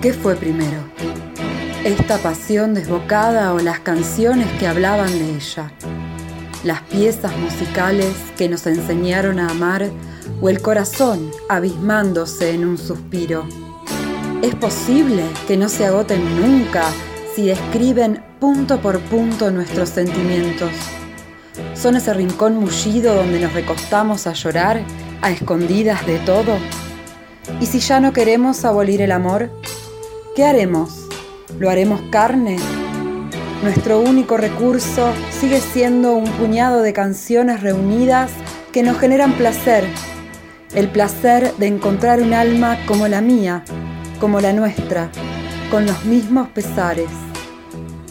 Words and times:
¿Qué 0.00 0.12
fue 0.12 0.36
primero? 0.36 0.76
¿Esta 1.82 2.18
pasión 2.18 2.72
desbocada 2.72 3.52
o 3.52 3.58
las 3.58 3.80
canciones 3.80 4.46
que 4.60 4.68
hablaban 4.68 5.10
de 5.10 5.34
ella? 5.34 5.72
¿Las 6.62 6.82
piezas 6.82 7.36
musicales 7.36 8.14
que 8.36 8.48
nos 8.48 8.68
enseñaron 8.68 9.40
a 9.40 9.48
amar 9.48 9.90
o 10.40 10.48
el 10.48 10.62
corazón 10.62 11.32
abismándose 11.48 12.52
en 12.52 12.64
un 12.64 12.78
suspiro? 12.78 13.44
¿Es 14.40 14.54
posible 14.54 15.24
que 15.48 15.56
no 15.56 15.68
se 15.68 15.86
agoten 15.86 16.22
nunca 16.40 16.84
si 17.34 17.46
describen 17.46 18.22
punto 18.38 18.80
por 18.80 19.00
punto 19.00 19.50
nuestros 19.50 19.88
sentimientos? 19.88 20.70
¿Son 21.74 21.96
ese 21.96 22.14
rincón 22.14 22.56
mullido 22.56 23.16
donde 23.16 23.40
nos 23.40 23.52
recostamos 23.52 24.28
a 24.28 24.32
llorar 24.34 24.80
a 25.22 25.32
escondidas 25.32 26.06
de 26.06 26.20
todo? 26.20 26.56
¿Y 27.60 27.66
si 27.66 27.80
ya 27.80 27.98
no 27.98 28.12
queremos 28.12 28.64
abolir 28.64 29.02
el 29.02 29.10
amor? 29.10 29.50
¿Qué 30.38 30.44
haremos? 30.44 31.08
¿Lo 31.58 31.68
haremos 31.68 32.00
carne? 32.12 32.58
Nuestro 33.64 33.98
único 33.98 34.36
recurso 34.36 35.12
sigue 35.32 35.60
siendo 35.60 36.12
un 36.12 36.30
puñado 36.30 36.82
de 36.82 36.92
canciones 36.92 37.60
reunidas 37.60 38.30
que 38.70 38.84
nos 38.84 39.00
generan 39.00 39.32
placer. 39.32 39.84
El 40.76 40.90
placer 40.90 41.52
de 41.56 41.66
encontrar 41.66 42.22
un 42.22 42.34
alma 42.34 42.78
como 42.86 43.08
la 43.08 43.20
mía, 43.20 43.64
como 44.20 44.40
la 44.40 44.52
nuestra, 44.52 45.10
con 45.72 45.86
los 45.86 46.04
mismos 46.04 46.48
pesares. 46.50 47.10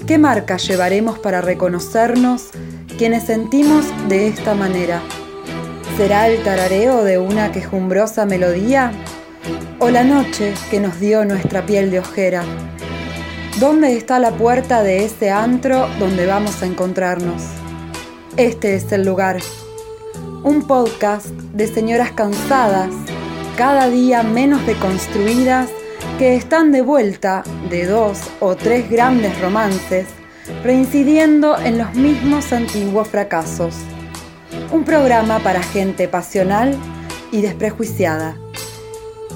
¿Qué 0.05 0.17
marca 0.17 0.57
llevaremos 0.57 1.19
para 1.19 1.39
reconocernos 1.39 2.49
quienes 2.97 3.23
sentimos 3.23 3.85
de 4.09 4.27
esta 4.27 4.53
manera? 4.53 5.02
¿Será 5.95 6.27
el 6.27 6.44
tarareo 6.44 7.05
de 7.05 7.19
una 7.19 7.53
quejumbrosa 7.53 8.25
melodía? 8.25 8.91
¿O 9.80 9.91
la 9.91 10.04
noche 10.04 10.55
que 10.72 10.80
nos 10.80 10.99
dio 10.99 11.23
nuestra 11.23 11.63
piel 11.67 11.91
de 11.91 11.99
ojera? 11.99 12.44
¿Dónde 13.59 13.95
está 13.95 14.17
la 14.17 14.31
puerta 14.31 14.81
de 14.81 15.05
ese 15.05 15.30
antro 15.30 15.88
donde 16.00 16.25
vamos 16.25 16.64
a 16.64 16.66
encontrarnos? 16.66 17.44
Este 18.38 18.73
es 18.73 18.92
el 18.92 19.06
lugar. 19.06 19.38
Un 20.42 20.66
podcast 20.66 21.28
de 21.28 21.67
señoras 21.67 22.11
cansadas, 22.14 22.89
cada 23.56 23.88
día 23.88 24.23
menos 24.23 24.66
deconstruidas, 24.66 25.69
que 26.17 26.36
están 26.36 26.72
de 26.72 26.81
vuelta 26.81 27.44
de 27.69 27.86
dos 27.86 28.19
o 28.39 28.56
tres 28.56 28.89
grandes 28.89 29.39
romances, 29.39 30.08
reincidiendo 30.64 31.56
en 31.56 31.78
los 31.78 31.94
mismos 31.94 32.52
antiguos 32.52 33.09
fracasos. 33.09 33.75
Un 34.72 34.84
programa 34.84 35.38
para 35.38 35.62
gente 35.62 36.08
pasional 36.08 36.75
y 37.31 37.41
desprejuiciada 37.41 38.38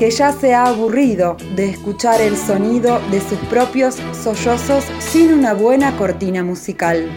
que 0.02 0.10
ya 0.10 0.32
se 0.32 0.56
ha 0.56 0.66
aburrido 0.66 1.38
de 1.56 1.70
escuchar 1.70 2.22
el 2.22 2.36
sonido 2.36 3.00
de 3.12 3.22
sus 3.22 3.38
propios 3.52 3.98
sollozos 4.24 4.84
sin 4.98 5.32
una 5.32 5.54
buena 5.54 5.96
cortina 5.96 6.44
musical. 6.44 7.08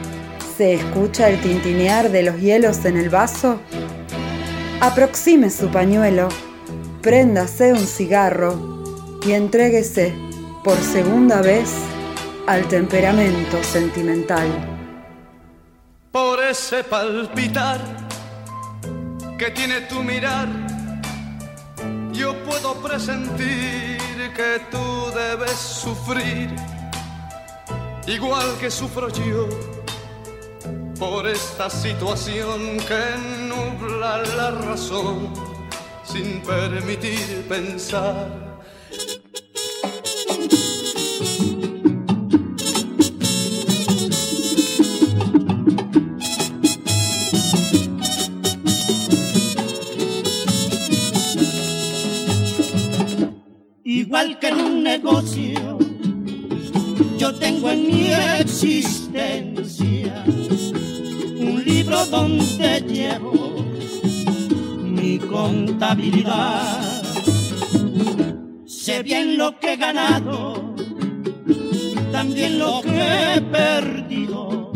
¿Se 0.58 0.74
escucha 0.74 1.30
el 1.30 1.40
tintinear 1.40 2.10
de 2.10 2.24
los 2.24 2.38
hielos 2.38 2.84
en 2.84 2.98
el 2.98 3.08
vaso? 3.08 3.58
Aproxime 4.82 5.48
su 5.48 5.68
pañuelo, 5.68 6.28
préndase 7.00 7.72
un 7.72 7.86
cigarro 7.86 8.84
y 9.26 9.32
entréguese 9.32 10.12
por 10.62 10.76
segunda 10.76 11.40
vez 11.40 11.72
al 12.46 12.68
temperamento 12.68 13.64
sentimental. 13.64 14.46
Por 16.12 16.38
ese 16.44 16.84
palpitar 16.84 17.80
que 19.38 19.50
tiene 19.52 19.80
tu 19.88 20.02
mirar 20.02 20.63
yo 22.14 22.34
puedo 22.44 22.74
presentir 22.74 23.98
que 24.34 24.60
tú 24.70 25.10
debes 25.14 25.58
sufrir, 25.58 26.54
igual 28.06 28.56
que 28.60 28.70
sufro 28.70 29.08
yo, 29.10 29.48
por 30.98 31.26
esta 31.26 31.68
situación 31.68 32.78
que 32.88 33.04
nubla 33.48 34.22
la 34.36 34.50
razón 34.52 35.32
sin 36.04 36.40
permitir 36.42 37.46
pensar 37.48 38.53
que 54.14 54.46
en 54.46 54.60
un 54.60 54.84
negocio 54.84 55.76
yo 57.18 57.34
tengo 57.34 57.68
en 57.68 57.88
mi 57.88 58.12
existencia 58.38 60.24
un 61.36 61.60
libro 61.66 62.06
donde 62.06 62.80
llevo 62.82 63.56
mi 64.84 65.18
contabilidad. 65.18 67.02
Sé 68.66 69.02
bien 69.02 69.36
lo 69.36 69.58
que 69.58 69.72
he 69.72 69.76
ganado, 69.76 70.76
también 72.12 72.60
lo 72.60 72.82
que 72.82 73.34
he 73.34 73.40
perdido. 73.40 74.70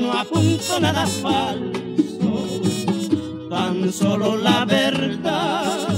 No 0.00 0.12
apunto 0.12 0.80
nada 0.80 1.06
falso, 1.06 2.60
tan 3.48 3.92
solo 3.92 4.36
la 4.36 4.64
verdad 4.64 5.93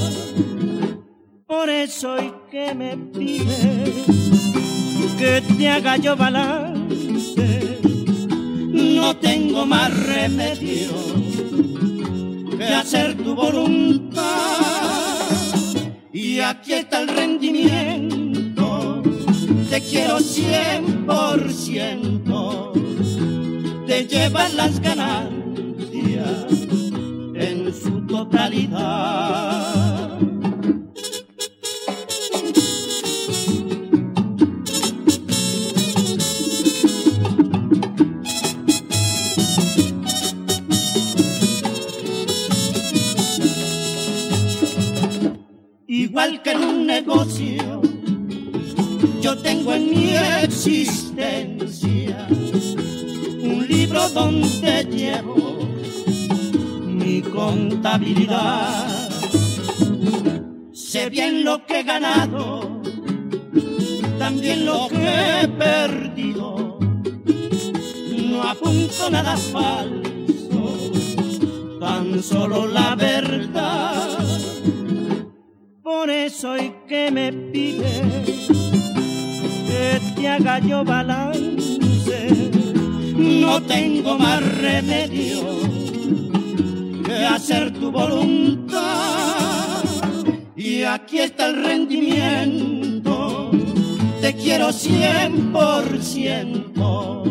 por 1.67 1.75
eso 1.75 2.13
hoy 2.13 2.33
que 2.49 2.73
me 2.77 2.97
pide 2.97 3.93
que 5.19 5.43
te 5.59 5.69
haga 5.69 5.97
yo 5.97 6.15
balance, 6.15 7.81
no 8.71 9.17
tengo 9.17 9.67
más 9.67 9.91
remedio 10.07 10.93
que 12.57 12.65
hacer 12.67 13.17
tu 13.17 13.35
voluntad. 13.35 14.23
Y 16.13 16.39
aquí 16.39 16.75
está 16.75 17.01
el 17.01 17.09
rendimiento, 17.09 19.03
te 19.69 19.81
quiero 19.81 20.21
cien 20.21 21.05
por 21.05 21.53
ciento, 21.53 22.75
te 23.89 24.07
llevan 24.07 24.57
las 24.57 24.79
ganancias 24.79 26.47
en 27.35 27.75
su 27.75 28.07
totalidad. 28.07 29.86
En 49.77 49.91
mi 49.91 50.17
existencia 50.43 52.27
un 52.31 53.67
libro 53.69 54.09
donde 54.09 54.85
llevo 54.85 55.59
mi 56.87 57.21
contabilidad. 57.21 59.11
Sé 60.73 61.11
bien 61.11 61.45
lo 61.45 61.67
que 61.67 61.81
he 61.81 61.83
ganado, 61.83 62.81
también 64.19 64.65
lo 64.65 64.89
que 64.89 65.43
he 65.43 65.49
perdido. 65.49 66.79
No 68.29 68.43
apunto 68.43 69.11
nada 69.11 69.37
falso, 69.37 70.91
tan 71.81 72.23
solo 72.23 72.67
la 72.67 72.95
verdad 72.95 74.17
por 76.07 76.11
eso 76.11 76.51
hoy 76.51 76.73
que 76.87 77.11
me 77.11 77.33
pide 77.33 78.76
que 79.77 80.01
te 80.15 80.29
haga 80.29 80.59
yo 80.59 80.85
balance, 80.85 82.29
no 83.17 83.63
tengo 83.63 84.19
más 84.19 84.43
remedio 84.59 85.61
que 87.05 87.25
hacer 87.25 87.73
tu 87.73 87.91
voluntad. 87.91 89.85
Y 90.57 90.83
aquí 90.83 91.19
está 91.19 91.49
el 91.49 91.65
rendimiento, 91.65 93.51
te 94.21 94.35
quiero 94.35 94.73
cien 94.73 95.53
por 95.53 96.03
ciento, 96.03 97.25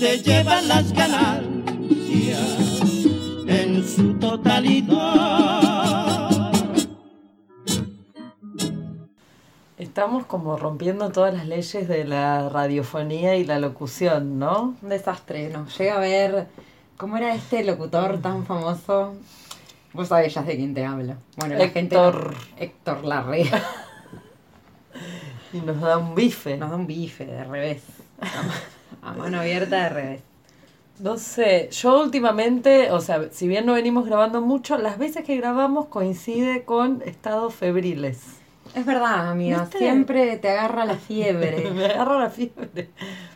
te 0.00 0.18
llevan 0.18 0.68
las 0.68 0.92
ganancias 0.92 2.40
en 3.46 3.84
su 3.86 4.14
totalidad. 4.14 5.67
Estamos 9.98 10.26
como 10.26 10.56
rompiendo 10.56 11.10
todas 11.10 11.34
las 11.34 11.44
leyes 11.48 11.88
de 11.88 12.04
la 12.04 12.48
radiofonía 12.48 13.34
y 13.34 13.44
la 13.44 13.58
locución, 13.58 14.38
¿no? 14.38 14.76
Un 14.80 14.90
desastre, 14.90 15.48
¿no? 15.48 15.66
Llega 15.76 15.96
a 15.96 15.98
ver 15.98 16.46
cómo 16.96 17.16
era 17.16 17.34
este 17.34 17.64
locutor 17.64 18.22
tan 18.22 18.46
famoso. 18.46 19.16
Vos 19.92 20.06
sabés 20.06 20.34
ya 20.34 20.42
de 20.44 20.54
quién 20.54 20.72
te 20.72 20.84
hablo. 20.84 21.14
Bueno, 21.36 21.56
la 21.56 21.64
Héctor... 21.64 22.36
gente. 22.36 22.64
Héctor 22.64 23.04
Larrea. 23.04 23.60
Y 25.52 25.62
nos 25.62 25.80
da 25.80 25.98
un 25.98 26.14
bife. 26.14 26.56
Nos 26.56 26.70
da 26.70 26.76
un 26.76 26.86
bife 26.86 27.26
de 27.26 27.42
revés. 27.42 27.82
A 29.02 29.14
mano 29.14 29.40
abierta 29.40 29.82
de 29.82 29.88
revés. 29.88 30.22
No 31.00 31.16
sé, 31.16 31.70
yo 31.72 32.00
últimamente, 32.00 32.92
o 32.92 33.00
sea, 33.00 33.30
si 33.32 33.48
bien 33.48 33.66
no 33.66 33.72
venimos 33.72 34.06
grabando 34.06 34.42
mucho, 34.42 34.78
las 34.78 34.96
veces 34.96 35.24
que 35.24 35.36
grabamos 35.36 35.86
coincide 35.86 36.62
con 36.64 37.02
estados 37.04 37.52
febriles. 37.52 38.38
Es 38.74 38.84
verdad, 38.86 39.30
amiga, 39.30 39.62
¿Viste? 39.62 39.78
siempre 39.78 40.36
te 40.36 40.50
agarra 40.50 40.84
la 40.84 40.94
fiebre. 40.96 41.70
Me 41.74 41.86
agarra 41.86 42.18
la 42.18 42.30
fiebre 42.30 42.90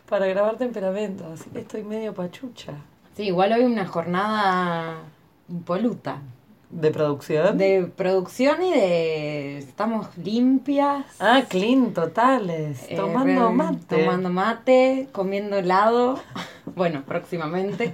para 0.07 0.25
grabar 0.27 0.57
temperamento, 0.57 1.25
así 1.33 1.49
que 1.49 1.59
estoy 1.59 1.83
medio 1.83 2.13
pachucha. 2.13 2.73
Sí, 3.15 3.23
igual 3.23 3.51
hoy 3.53 3.63
una 3.63 3.85
jornada 3.85 4.97
impoluta. 5.49 6.21
¿De 6.69 6.89
producción? 6.89 7.55
De 7.57 7.83
producción 7.95 8.63
y 8.63 8.71
de... 8.71 9.57
Estamos 9.59 10.07
limpias. 10.17 11.05
Ah, 11.19 11.43
clean 11.47 11.93
totales. 11.93 12.85
eh, 12.89 12.95
tomando 12.95 13.49
re- 13.49 13.53
mate. 13.53 13.97
Tomando 14.03 14.29
mate, 14.31 15.07
comiendo 15.11 15.57
helado. 15.57 16.19
bueno, 16.75 17.03
próximamente. 17.05 17.93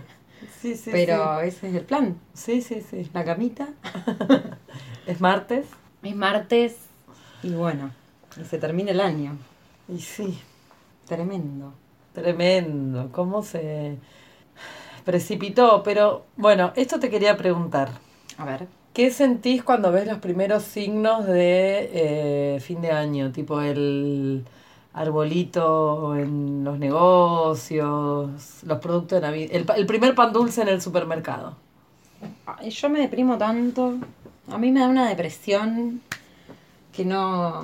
Sí, 0.61 0.77
sí, 0.77 0.91
pero 0.93 1.41
ese 1.41 1.67
es 1.69 1.75
el 1.75 1.83
plan. 1.83 2.17
Sí, 2.33 2.61
sí, 2.61 2.81
sí. 2.81 3.09
La 3.13 3.25
camita. 3.25 3.67
Es 5.07 5.19
martes 5.19 5.65
Es 6.03 6.15
martes 6.15 6.77
y 7.43 7.51
bueno, 7.53 7.91
y 8.39 8.43
se 8.45 8.57
termina 8.57 8.91
el 8.91 8.99
año. 9.01 9.37
y 9.87 9.99
sí, 9.99 10.39
Tremendo. 11.07 11.73
tremendo. 12.13 13.09
¿Cómo 13.11 13.43
se 13.43 13.97
precipitó? 15.05 15.83
Pero 15.83 16.25
bueno, 16.37 16.71
esto 16.75 16.99
te 16.99 17.09
quería 17.09 17.37
preguntar. 17.37 17.89
A 18.37 18.45
ver. 18.45 18.67
¿Qué 18.93 19.11
sentís 19.11 19.63
cuando 19.63 19.91
ves 19.91 20.07
los 20.07 20.17
primeros 20.19 20.63
signos 20.63 21.25
de 21.25 21.89
eh, 22.55 22.59
fin 22.59 22.81
de 22.81 22.91
año? 22.91 23.31
Tipo 23.31 23.61
el 23.61 24.43
arbolito 24.93 26.15
en 26.15 26.63
los 26.63 26.77
negocios, 26.79 28.31
los 28.63 28.79
productos 28.79 29.21
de 29.21 29.27
Navidad, 29.27 29.49
el, 29.55 29.65
el 29.77 29.85
primer 29.85 30.15
pan 30.15 30.33
dulce 30.33 30.61
en 30.61 30.69
el 30.69 30.81
supermercado. 30.81 31.55
Yo 32.69 32.89
me 32.89 32.99
deprimo 32.99 33.37
tanto. 33.37 33.95
A 34.51 34.57
mí 34.57 34.71
me 34.71 34.79
da 34.81 34.87
una 34.87 35.07
depresión 35.07 36.01
que 36.99 37.05
no, 37.05 37.63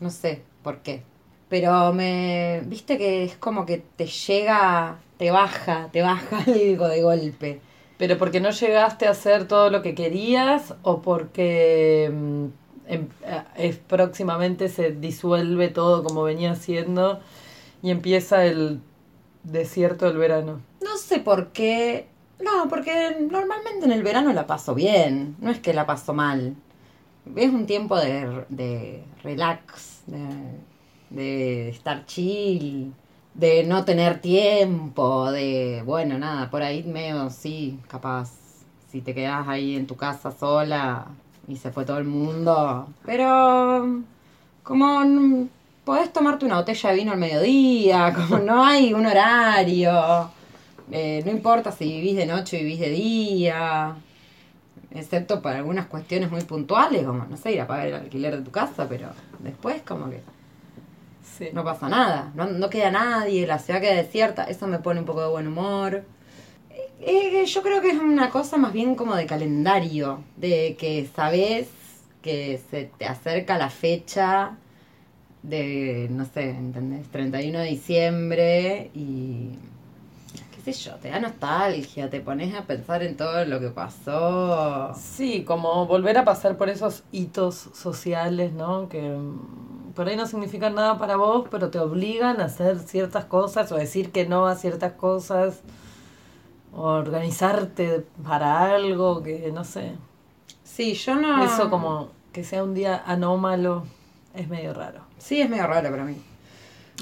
no 0.00 0.10
sé 0.10 0.42
por 0.62 0.80
qué. 0.80 1.02
Pero 1.48 1.94
me, 1.94 2.60
viste 2.66 2.98
que 2.98 3.24
es 3.24 3.34
como 3.36 3.64
que 3.64 3.78
te 3.78 4.04
llega, 4.04 4.98
te 5.16 5.30
baja, 5.30 5.88
te 5.92 6.02
baja 6.02 6.44
algo 6.46 6.86
de 6.86 7.00
golpe. 7.00 7.60
¿Pero 7.96 8.18
porque 8.18 8.38
no 8.38 8.50
llegaste 8.50 9.06
a 9.06 9.12
hacer 9.12 9.48
todo 9.48 9.70
lo 9.70 9.80
que 9.80 9.94
querías 9.94 10.74
o 10.82 11.00
porque 11.00 12.12
mm, 12.12 12.44
em- 12.88 13.08
eh, 13.24 13.42
es, 13.56 13.76
próximamente 13.78 14.68
se 14.68 14.90
disuelve 14.90 15.68
todo 15.68 16.04
como 16.04 16.24
venía 16.24 16.50
haciendo 16.52 17.20
y 17.82 17.90
empieza 17.92 18.44
el 18.44 18.82
desierto 19.42 20.04
del 20.04 20.18
verano? 20.18 20.60
No 20.82 20.98
sé 20.98 21.20
por 21.20 21.48
qué. 21.52 22.08
No, 22.40 22.68
porque 22.68 23.16
normalmente 23.30 23.86
en 23.86 23.92
el 23.92 24.02
verano 24.02 24.34
la 24.34 24.46
paso 24.46 24.74
bien. 24.74 25.34
No 25.40 25.50
es 25.50 25.60
que 25.60 25.72
la 25.72 25.86
paso 25.86 26.12
mal. 26.12 26.56
Es 27.34 27.50
un 27.50 27.66
tiempo 27.66 27.96
de, 27.96 28.44
de 28.48 29.02
relax, 29.22 30.02
de, 30.06 30.28
de 31.10 31.68
estar 31.70 32.06
chill, 32.06 32.92
de 33.34 33.64
no 33.64 33.84
tener 33.84 34.20
tiempo, 34.20 35.30
de, 35.30 35.82
bueno, 35.84 36.18
nada, 36.18 36.50
por 36.50 36.62
ahí 36.62 36.82
medio, 36.84 37.28
sí, 37.30 37.78
capaz, 37.88 38.30
si 38.90 39.00
te 39.00 39.14
quedas 39.14 39.46
ahí 39.48 39.76
en 39.76 39.86
tu 39.86 39.96
casa 39.96 40.30
sola 40.30 41.06
y 41.48 41.56
se 41.56 41.70
fue 41.70 41.84
todo 41.84 41.98
el 41.98 42.04
mundo. 42.04 42.88
Pero 43.04 44.02
como 44.62 45.48
podés 45.84 46.12
tomarte 46.12 46.46
una 46.46 46.56
botella 46.56 46.90
de 46.90 46.96
vino 46.96 47.12
al 47.12 47.18
mediodía, 47.18 48.12
como 48.16 48.38
no 48.38 48.64
hay 48.64 48.94
un 48.94 49.04
horario, 49.06 50.30
eh, 50.90 51.22
no 51.24 51.30
importa 51.30 51.72
si 51.72 51.84
vivís 51.84 52.16
de 52.16 52.26
noche 52.26 52.56
o 52.56 52.60
vivís 52.60 52.80
de 52.80 52.90
día, 52.90 53.96
excepto 54.96 55.42
para 55.42 55.58
algunas 55.58 55.86
cuestiones 55.86 56.30
muy 56.30 56.42
puntuales, 56.42 57.04
como, 57.04 57.24
no 57.26 57.36
sé, 57.36 57.52
ir 57.52 57.60
a 57.60 57.66
pagar 57.66 57.88
el 57.88 57.94
alquiler 57.94 58.36
de 58.38 58.42
tu 58.42 58.50
casa, 58.50 58.88
pero 58.88 59.08
después 59.40 59.82
como 59.82 60.10
que 60.10 60.20
Sí. 61.36 61.48
no 61.52 61.64
pasa 61.64 61.88
nada, 61.88 62.32
no, 62.34 62.46
no 62.46 62.70
queda 62.70 62.90
nadie, 62.90 63.46
la 63.46 63.58
ciudad 63.58 63.80
queda 63.80 63.94
desierta, 63.94 64.44
eso 64.44 64.66
me 64.66 64.78
pone 64.78 65.00
un 65.00 65.06
poco 65.06 65.20
de 65.22 65.28
buen 65.28 65.46
humor. 65.46 66.04
Eh, 67.00 67.42
eh, 67.42 67.46
yo 67.46 67.62
creo 67.62 67.80
que 67.82 67.90
es 67.90 67.98
una 67.98 68.30
cosa 68.30 68.56
más 68.56 68.72
bien 68.72 68.94
como 68.94 69.14
de 69.16 69.26
calendario, 69.26 70.20
de 70.36 70.76
que 70.78 71.08
sabes 71.14 71.68
que 72.22 72.60
se 72.70 72.90
te 72.98 73.04
acerca 73.06 73.58
la 73.58 73.68
fecha 73.70 74.56
de, 75.42 76.08
no 76.10 76.24
sé, 76.24 76.50
¿entendés? 76.50 77.06
31 77.08 77.58
de 77.60 77.66
diciembre 77.66 78.90
y 78.94 79.50
sé 80.72 80.90
yo, 80.90 80.96
te 80.96 81.10
da 81.10 81.20
nostalgia, 81.20 82.10
te 82.10 82.20
pones 82.20 82.54
a 82.54 82.62
pensar 82.62 83.02
en 83.02 83.16
todo 83.16 83.44
lo 83.44 83.60
que 83.60 83.68
pasó. 83.68 84.92
Sí, 84.94 85.44
como 85.44 85.86
volver 85.86 86.18
a 86.18 86.24
pasar 86.24 86.56
por 86.56 86.68
esos 86.68 87.04
hitos 87.12 87.54
sociales, 87.54 88.52
¿no? 88.52 88.88
Que 88.88 89.02
mm, 89.02 89.92
por 89.94 90.08
ahí 90.08 90.16
no 90.16 90.26
significan 90.26 90.74
nada 90.74 90.98
para 90.98 91.16
vos, 91.16 91.46
pero 91.50 91.70
te 91.70 91.78
obligan 91.78 92.40
a 92.40 92.46
hacer 92.46 92.80
ciertas 92.80 93.26
cosas 93.26 93.70
o 93.70 93.76
decir 93.76 94.10
que 94.10 94.26
no 94.26 94.46
a 94.46 94.56
ciertas 94.56 94.92
cosas, 94.92 95.60
o 96.72 96.82
organizarte 96.82 98.04
para 98.24 98.74
algo 98.74 99.22
que 99.22 99.52
no 99.52 99.64
sé. 99.64 99.92
Sí, 100.64 100.94
yo 100.94 101.14
no... 101.14 101.44
Eso 101.44 101.70
como 101.70 102.10
que 102.32 102.42
sea 102.44 102.64
un 102.64 102.74
día 102.74 103.02
anómalo 103.06 103.84
es 104.34 104.48
medio 104.48 104.74
raro. 104.74 105.00
Sí, 105.18 105.40
es 105.40 105.48
medio 105.48 105.66
raro 105.66 105.90
para 105.90 106.04
mí. 106.04 106.16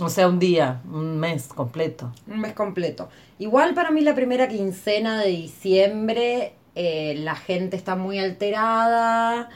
O 0.00 0.08
sea, 0.08 0.26
un 0.28 0.38
día, 0.38 0.80
un 0.90 1.18
mes 1.18 1.46
completo. 1.48 2.12
Un 2.26 2.40
mes 2.40 2.52
completo. 2.52 3.08
Igual 3.38 3.74
para 3.74 3.90
mí 3.90 4.00
la 4.00 4.14
primera 4.14 4.48
quincena 4.48 5.20
de 5.20 5.28
diciembre 5.28 6.54
eh, 6.74 7.14
la 7.18 7.36
gente 7.36 7.76
está 7.76 7.94
muy 7.94 8.18
alterada, 8.18 9.48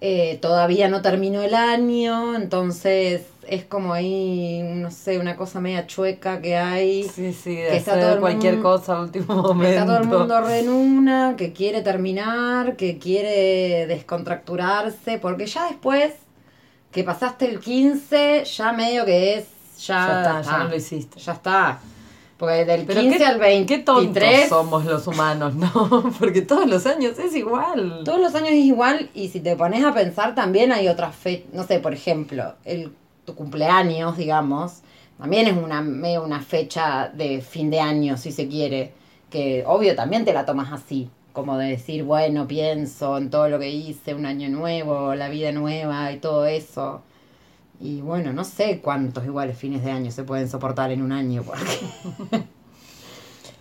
eh, 0.00 0.38
todavía 0.40 0.88
no 0.88 1.02
terminó 1.02 1.42
el 1.42 1.54
año, 1.54 2.34
entonces 2.36 3.22
es 3.46 3.64
como 3.64 3.92
ahí, 3.92 4.62
no 4.62 4.90
sé, 4.90 5.18
una 5.18 5.36
cosa 5.36 5.60
media 5.60 5.86
chueca 5.86 6.40
que 6.40 6.56
hay. 6.56 7.02
Sí, 7.04 7.34
sí, 7.34 7.56
Que 7.56 7.62
de 7.64 7.76
está 7.76 7.94
todo 7.94 8.06
hacer 8.08 8.20
cualquier 8.20 8.54
mundo- 8.54 8.70
cosa 8.70 8.96
al 8.96 9.02
último 9.04 9.34
momento. 9.42 9.68
Está 9.80 9.84
todo 9.86 9.98
el 9.98 10.06
mundo 10.08 10.40
re 10.40 10.60
en 10.60 10.68
una, 10.70 11.34
que 11.36 11.52
quiere 11.52 11.82
terminar, 11.82 12.76
que 12.76 12.98
quiere 12.98 13.86
descontracturarse, 13.86 15.18
porque 15.18 15.46
ya 15.46 15.66
después 15.68 16.14
que 16.92 17.04
pasaste 17.04 17.44
el 17.46 17.60
15, 17.60 18.44
ya 18.44 18.72
medio 18.72 19.04
que 19.04 19.34
es, 19.38 19.46
ya, 19.78 20.06
Ya 20.06 20.18
está, 20.18 20.42
ya 20.42 20.58
no 20.58 20.68
lo 20.68 20.76
hiciste. 20.76 21.20
Ya 21.20 21.32
está. 21.32 21.80
Porque 22.38 22.64
del 22.64 22.86
Pero 22.86 23.00
15 23.00 23.18
qué, 23.18 23.24
al 23.24 23.40
23... 23.40 23.66
qué 23.66 23.84
tontos 23.84 24.48
somos 24.48 24.84
los 24.84 25.06
humanos, 25.08 25.54
¿no? 25.54 26.12
Porque 26.18 26.42
todos 26.42 26.68
los 26.68 26.86
años 26.86 27.18
es 27.18 27.34
igual. 27.34 28.02
Todos 28.04 28.20
los 28.20 28.34
años 28.36 28.50
es 28.50 28.64
igual 28.64 29.10
y 29.12 29.28
si 29.28 29.40
te 29.40 29.56
pones 29.56 29.84
a 29.84 29.92
pensar 29.92 30.36
también 30.36 30.70
hay 30.70 30.86
otras 30.86 31.16
fechas, 31.16 31.52
no 31.52 31.64
sé, 31.64 31.80
por 31.80 31.92
ejemplo, 31.92 32.54
el, 32.64 32.92
tu 33.24 33.34
cumpleaños, 33.34 34.16
digamos, 34.16 34.82
también 35.18 35.48
es 35.48 35.56
una, 35.56 35.80
una 35.80 36.40
fecha 36.40 37.08
de 37.12 37.40
fin 37.40 37.70
de 37.70 37.80
año, 37.80 38.16
si 38.16 38.30
se 38.30 38.46
quiere, 38.46 38.92
que 39.30 39.64
obvio 39.66 39.96
también 39.96 40.24
te 40.24 40.32
la 40.32 40.46
tomas 40.46 40.72
así, 40.72 41.10
como 41.32 41.58
de 41.58 41.70
decir, 41.70 42.04
bueno, 42.04 42.46
pienso 42.46 43.18
en 43.18 43.30
todo 43.30 43.48
lo 43.48 43.58
que 43.58 43.68
hice, 43.68 44.14
un 44.14 44.26
año 44.26 44.48
nuevo, 44.48 45.16
la 45.16 45.28
vida 45.28 45.50
nueva 45.50 46.12
y 46.12 46.18
todo 46.18 46.46
eso. 46.46 47.02
Y 47.80 48.00
bueno, 48.00 48.32
no 48.32 48.44
sé 48.44 48.80
cuántos 48.80 49.24
iguales 49.24 49.56
fines 49.56 49.84
de 49.84 49.92
año 49.92 50.10
se 50.10 50.24
pueden 50.24 50.48
soportar 50.48 50.90
en 50.90 51.00
un 51.02 51.12
año, 51.12 51.42
porque 51.44 51.78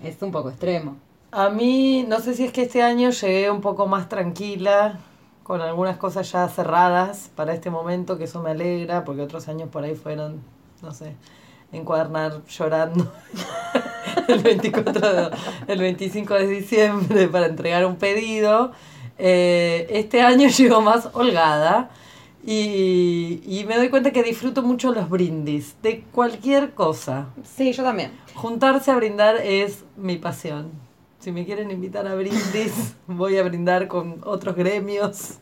es 0.03 0.21
un 0.21 0.31
poco 0.31 0.49
extremo. 0.49 0.95
A 1.31 1.49
mí, 1.49 2.05
no 2.07 2.19
sé 2.19 2.33
si 2.33 2.45
es 2.45 2.51
que 2.51 2.63
este 2.63 2.81
año 2.81 3.09
llegué 3.11 3.51
un 3.51 3.61
poco 3.61 3.85
más 3.87 4.09
tranquila, 4.09 4.97
con 5.43 5.61
algunas 5.61 5.97
cosas 5.97 6.31
ya 6.31 6.47
cerradas 6.47 7.29
para 7.35 7.53
este 7.53 7.69
momento, 7.69 8.17
que 8.17 8.23
eso 8.25 8.41
me 8.41 8.51
alegra, 8.51 9.03
porque 9.05 9.21
otros 9.21 9.47
años 9.47 9.69
por 9.69 9.83
ahí 9.83 9.95
fueron, 9.95 10.41
no 10.81 10.91
sé, 10.93 11.13
encuadernar 11.71 12.43
llorando 12.47 13.11
el 14.27 14.39
24 14.39 15.13
de- 15.13 15.29
el 15.67 15.79
25 15.79 16.33
de 16.33 16.47
diciembre 16.47 17.27
para 17.27 17.45
entregar 17.47 17.85
un 17.85 17.97
pedido. 17.97 18.71
Eh, 19.19 19.87
este 19.91 20.21
año 20.21 20.47
llego 20.57 20.81
más 20.81 21.09
holgada 21.13 21.89
y, 22.49 23.41
y 23.45 23.65
me 23.65 23.75
doy 23.75 23.89
cuenta 23.89 24.11
que 24.11 24.23
disfruto 24.23 24.61
mucho 24.63 24.93
los 24.93 25.09
brindis, 25.09 25.75
de 25.83 26.01
cualquier 26.13 26.73
cosa. 26.73 27.27
Sí, 27.43 27.73
yo 27.73 27.83
también. 27.83 28.11
Juntarse 28.35 28.89
a 28.89 28.95
brindar 28.95 29.35
es 29.37 29.83
mi 29.97 30.17
pasión. 30.17 30.71
Si 31.19 31.31
me 31.33 31.45
quieren 31.45 31.71
invitar 31.71 32.07
a 32.07 32.15
brindis, 32.15 32.95
voy 33.07 33.37
a 33.37 33.43
brindar 33.43 33.87
con 33.89 34.21
otros 34.23 34.55
gremios, 34.55 35.39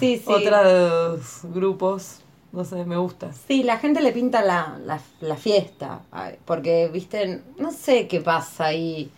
Sí, 0.00 0.16
sí. 0.16 0.32
otros 0.32 1.40
grupos. 1.52 2.20
No 2.52 2.64
sé, 2.64 2.86
me 2.86 2.96
gusta. 2.96 3.30
Sí, 3.46 3.62
la 3.62 3.76
gente 3.76 4.00
le 4.00 4.10
pinta 4.10 4.40
la, 4.42 4.78
la, 4.82 4.98
la 5.20 5.36
fiesta, 5.36 6.00
porque, 6.46 6.88
viste, 6.90 7.42
no 7.58 7.70
sé 7.70 8.08
qué 8.08 8.20
pasa 8.22 8.64
ahí. 8.66 9.10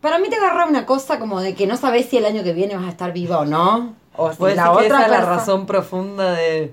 Para 0.00 0.18
mí 0.18 0.28
te 0.28 0.34
agarra 0.34 0.66
una 0.66 0.84
cosa 0.84 1.20
como 1.20 1.40
de 1.40 1.54
que 1.54 1.68
no 1.68 1.76
sabes 1.76 2.06
si 2.06 2.16
el 2.16 2.24
año 2.26 2.42
que 2.42 2.52
viene 2.52 2.74
vas 2.74 2.86
a 2.86 2.90
estar 2.90 3.12
viva 3.12 3.38
o 3.38 3.44
no. 3.44 3.94
O 4.16 4.32
si 4.32 4.42
la 4.42 4.64
que 4.64 4.68
otra 4.68 4.86
esa 4.86 5.04
es 5.04 5.10
la 5.10 5.20
razón 5.20 5.66
profunda 5.66 6.32
de 6.32 6.72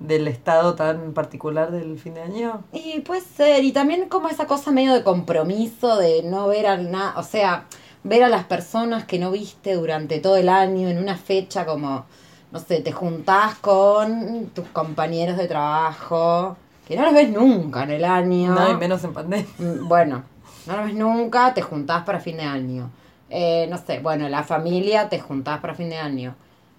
del 0.00 0.28
estado 0.28 0.74
tan 0.74 1.12
particular 1.12 1.70
del 1.72 1.98
fin 1.98 2.14
de 2.14 2.22
año. 2.22 2.62
Y 2.72 3.00
puede 3.00 3.20
ser, 3.20 3.64
y 3.64 3.72
también 3.72 4.08
como 4.08 4.28
esa 4.28 4.46
cosa 4.46 4.70
medio 4.70 4.94
de 4.94 5.02
compromiso 5.02 5.96
de 5.96 6.22
no 6.22 6.46
ver 6.48 6.66
a 6.66 6.76
nada, 6.76 7.14
o 7.16 7.22
sea, 7.22 7.64
ver 8.04 8.22
a 8.22 8.28
las 8.28 8.44
personas 8.44 9.04
que 9.04 9.18
no 9.18 9.30
viste 9.30 9.74
durante 9.74 10.20
todo 10.20 10.36
el 10.36 10.48
año 10.48 10.88
en 10.88 10.98
una 10.98 11.16
fecha 11.16 11.66
como, 11.66 12.04
no 12.52 12.58
sé, 12.60 12.80
te 12.80 12.92
juntás 12.92 13.56
con 13.56 14.46
tus 14.54 14.68
compañeros 14.68 15.36
de 15.36 15.48
trabajo, 15.48 16.56
que 16.86 16.96
no 16.96 17.02
los 17.02 17.14
ves 17.14 17.30
nunca 17.30 17.82
en 17.82 17.90
el 17.90 18.04
año. 18.04 18.54
No, 18.54 18.70
y 18.70 18.76
menos 18.76 19.02
en 19.04 19.12
pandemia. 19.12 19.46
Mm, 19.58 19.88
Bueno, 19.88 20.22
no 20.66 20.76
lo 20.76 20.84
ves 20.84 20.94
nunca, 20.94 21.52
te 21.54 21.62
juntás 21.62 22.04
para 22.04 22.20
fin 22.20 22.36
de 22.36 22.44
año. 22.44 22.90
Eh, 23.30 23.66
no 23.68 23.76
sé, 23.76 23.98
bueno, 23.98 24.28
la 24.28 24.42
familia 24.44 25.08
te 25.08 25.18
juntás 25.18 25.58
para 25.58 25.74
fin 25.74 25.90
de 25.90 25.98
año. 25.98 26.34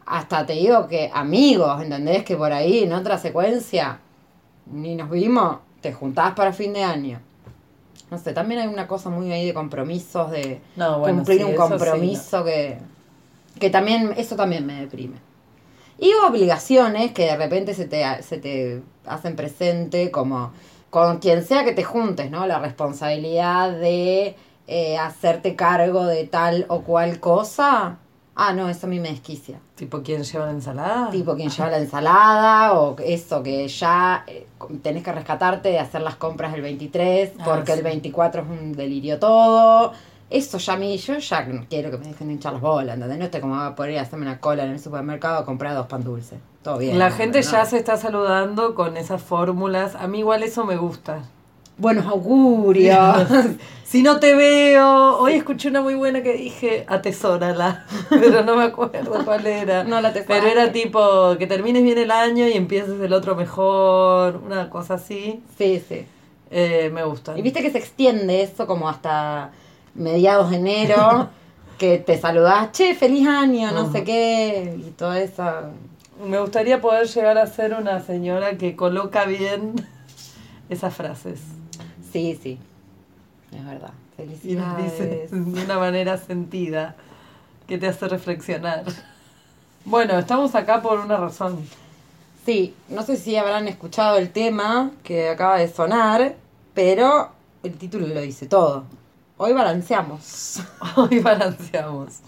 Hasta 0.10 0.46
te 0.46 0.54
digo 0.54 0.88
que 0.88 1.12
amigos, 1.14 1.82
¿entendés? 1.82 2.24
Que 2.24 2.36
por 2.36 2.52
ahí 2.52 2.84
en 2.84 2.94
otra 2.94 3.18
secuencia 3.18 4.00
ni 4.72 4.96
nos 4.96 5.10
vimos, 5.10 5.58
te 5.82 5.94
juntás 5.94 6.34
para 6.34 6.52
fin 6.52 6.74
de 6.74 6.84
año. 6.84 7.20
No 8.10 8.18
sé, 8.18 8.34
también 8.34 8.62
hay 8.62 8.68
una 8.68 8.88
cosa 8.88 9.10
muy 9.10 9.32
ahí 9.32 9.46
de 9.46 9.54
compromisos, 9.54 10.32
de 10.32 10.62
No, 10.76 11.00
bueno, 11.00 11.18
cumplir 11.18 11.40
sí, 11.40 11.44
un 11.44 11.52
sí, 11.52 11.58
compromiso 11.58 12.44
que, 12.44 12.80
que 13.60 13.70
también, 13.70 14.14
eso 14.18 14.36
también 14.36 14.66
me 14.66 14.82
deprime. 14.82 15.18
Y 16.00 16.12
obligaciones 16.28 17.12
que 17.12 17.26
de 17.26 17.38
repente 17.38 17.74
se 17.76 17.86
te, 17.86 18.24
se 18.24 18.38
te 18.38 18.82
hacen 19.06 19.36
presente 19.36 20.10
como 20.12 20.52
con 20.90 21.20
quien 21.20 21.44
sea 21.44 21.64
que 21.64 21.74
te 21.74 21.84
juntes, 21.84 22.32
¿no? 22.32 22.48
La 22.48 22.58
responsabilidad 22.60 23.72
de 23.72 24.36
eh, 24.68 24.98
hacerte 24.98 25.56
cargo 25.56 26.06
de 26.06 26.26
tal 26.26 26.66
o 26.70 26.82
cual 26.82 27.20
cosa. 27.20 27.98
Ah, 28.42 28.54
no, 28.54 28.70
eso 28.70 28.88
a 28.88 28.90
mí 28.90 29.02
me 29.02 29.10
desquicia. 29.10 29.60
Tipo, 29.76 30.02
¿quién 30.02 30.24
lleva 30.24 30.46
la 30.46 30.52
ensalada? 30.52 31.10
Tipo 31.10 31.36
quien 31.36 31.50
lleva 31.50 31.70
la 31.70 31.78
ensalada 31.80 32.74
o 32.80 32.96
eso, 33.00 33.44
que 33.44 33.68
ya 33.68 34.24
eh, 34.28 34.48
tenés 34.82 35.04
que 35.04 35.12
rescatarte 35.12 35.68
de 35.70 35.80
hacer 35.80 36.02
las 36.02 36.16
compras 36.16 36.54
el 36.54 36.62
23 36.62 37.34
Ah, 37.38 37.44
porque 37.44 37.74
sí. 37.74 37.80
el 37.80 37.84
24 37.84 38.42
es 38.44 38.48
un 38.48 38.72
delirio 38.72 39.20
todo. 39.20 39.92
Eso 40.30 40.58
ya 40.58 40.74
a 40.74 40.78
mí, 40.78 40.96
yo 40.98 41.18
ya 41.18 41.46
quiero 41.70 41.92
que 41.92 41.98
me 41.98 42.06
dejen 42.08 42.28
de 42.28 42.34
hinchar 42.36 42.54
las 42.54 42.62
bolas, 42.62 42.94
¿entendés? 42.96 43.18
No 43.18 43.26
estoy 43.26 43.42
como 43.42 43.56
a 43.60 43.76
poder 43.76 43.92
ir 43.94 44.00
a 44.00 44.04
hacerme 44.04 44.26
una 44.28 44.40
cola 44.40 44.64
en 44.64 44.72
el 44.72 44.80
supermercado 44.80 45.40
a 45.40 45.46
comprar 45.46 45.74
dos 45.74 45.88
pan 45.88 46.04
dulces. 46.04 46.40
Todo 46.62 46.78
bien. 46.78 46.98
La 46.98 47.12
gente 47.12 47.42
ya 47.42 47.66
se 47.66 47.78
está 47.78 47.98
saludando 47.98 48.74
con 48.74 48.96
esas 48.96 49.22
fórmulas. 49.22 49.96
A 49.96 50.08
mí 50.08 50.20
igual 50.20 50.44
eso 50.44 50.64
me 50.66 50.78
gusta. 50.78 51.24
Buenos 51.80 52.06
augurios. 52.06 53.28
Si 53.90 54.04
no 54.04 54.20
te 54.20 54.36
veo, 54.36 55.18
hoy 55.18 55.34
escuché 55.34 55.68
una 55.68 55.82
muy 55.82 55.96
buena 55.96 56.22
que 56.22 56.34
dije, 56.34 56.86
atesórala, 56.88 57.88
pero 58.12 58.44
no 58.44 58.56
me 58.56 58.66
acuerdo 58.66 59.26
cuál 59.26 59.48
era. 59.48 59.84
No 59.84 60.00
la 60.00 60.14
Pero 60.14 60.46
era 60.46 60.72
tipo, 60.72 61.36
que 61.40 61.48
termines 61.48 61.82
bien 61.82 61.98
el 61.98 62.12
año 62.12 62.48
y 62.48 62.54
empieces 62.54 63.02
el 63.02 63.12
otro 63.14 63.36
mejor, 63.36 64.44
una 64.46 64.70
cosa 64.70 64.94
así. 64.94 65.42
Sí, 65.58 65.84
sí. 65.90 66.06
Eh, 66.52 66.92
me 66.94 67.04
gusta. 67.04 67.36
Y 67.36 67.42
viste 67.42 67.64
que 67.64 67.72
se 67.72 67.80
extiende 67.80 68.44
eso 68.44 68.68
como 68.68 68.88
hasta 68.88 69.50
mediados 69.96 70.52
de 70.52 70.58
enero, 70.58 71.30
que 71.80 71.98
te 71.98 72.16
saludás, 72.20 72.72
che, 72.72 72.94
feliz 72.94 73.28
año, 73.28 73.72
no 73.72 73.92
sé 73.92 74.04
qué, 74.04 74.78
y 74.78 74.92
toda 74.92 75.20
esa... 75.20 75.72
Me 76.24 76.40
gustaría 76.40 76.80
poder 76.80 77.08
llegar 77.08 77.40
a 77.40 77.48
ser 77.48 77.74
una 77.74 78.02
señora 78.02 78.56
que 78.56 78.76
coloca 78.76 79.26
bien 79.26 79.74
esas 80.70 80.94
frases 80.94 81.40
Sí, 82.12 82.40
sí, 82.42 82.58
es 83.52 83.66
verdad. 83.66 83.92
y 84.14 84.22
Felicidades. 84.22 85.32
de 85.32 85.64
una 85.64 85.78
manera 85.78 86.18
sentida 86.18 86.96
que 87.68 87.78
te 87.78 87.88
hace 87.88 88.08
reflexionar. 88.08 88.84
Bueno, 89.86 90.18
estamos 90.20 90.56
acá 90.56 90.82
por 90.82 91.00
una 91.00 91.18
razón. 91.18 91.60
Sí, 92.46 92.74
no 92.90 93.04
sé 93.04 93.18
si 93.18 93.36
habrán 93.38 93.68
escuchado 93.68 94.18
el 94.18 94.32
tema 94.32 94.92
que 95.04 95.30
acaba 95.30 95.58
de 95.58 95.68
sonar, 95.68 96.36
pero 96.74 97.30
el 97.64 97.74
título 97.78 98.08
lo 98.08 98.22
dice 98.22 98.48
todo. 98.48 98.86
Hoy 99.38 99.54
balanceamos. 99.54 100.62
Hoy 100.96 101.20
balanceamos. 101.20 102.20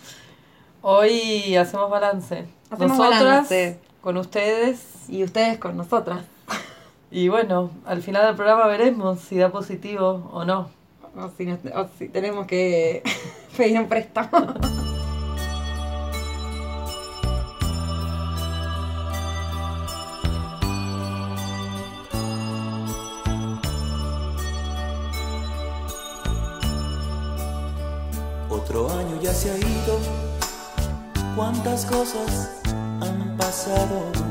Hoy 0.81 1.55
hacemos 1.55 1.89
balance. 1.89 2.45
Hacemos 2.69 2.97
Nosotras 2.97 3.23
balance. 3.23 3.79
con 4.01 4.17
ustedes. 4.17 4.81
Y 5.09 5.23
ustedes 5.23 5.57
con 5.57 5.75
nosotras. 5.75 6.23
Y 7.12 7.27
bueno, 7.27 7.72
al 7.86 8.01
final 8.01 8.25
del 8.25 8.36
programa 8.36 8.68
veremos 8.68 9.20
si 9.20 9.38
da 9.38 9.51
positivo 9.51 10.30
o 10.32 10.46
no. 10.46 10.70
O 11.15 11.30
si, 11.38 11.46
nos- 11.46 11.60
o 11.75 11.88
si 12.00 12.08
tenemos 12.08 12.48
que 12.48 13.03
pedir 13.58 13.80
un 13.80 13.88
préstamo. 13.89 14.53
Otro 28.50 28.89
año 28.91 29.20
ya 29.22 29.34
se 29.34 29.51
ha 29.51 29.58
ido, 29.58 29.98
cuántas 31.36 31.86
cosas 31.86 32.62
han 33.01 33.36
pasado. 33.38 34.30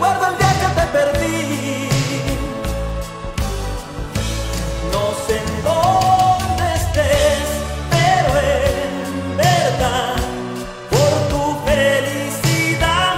Recuerdo 0.00 0.28
el 0.28 0.38
día 0.38 0.52
que 0.60 0.68
te 0.80 0.86
perdí. 0.96 1.88
No 4.92 5.02
sé 5.26 5.38
en 5.38 5.48
dónde 5.64 6.66
estés, 6.76 7.48
pero 7.90 8.30
en 8.38 9.36
verdad 9.36 10.14
por 10.88 11.12
tu 11.30 11.42
felicidad. 11.66 13.16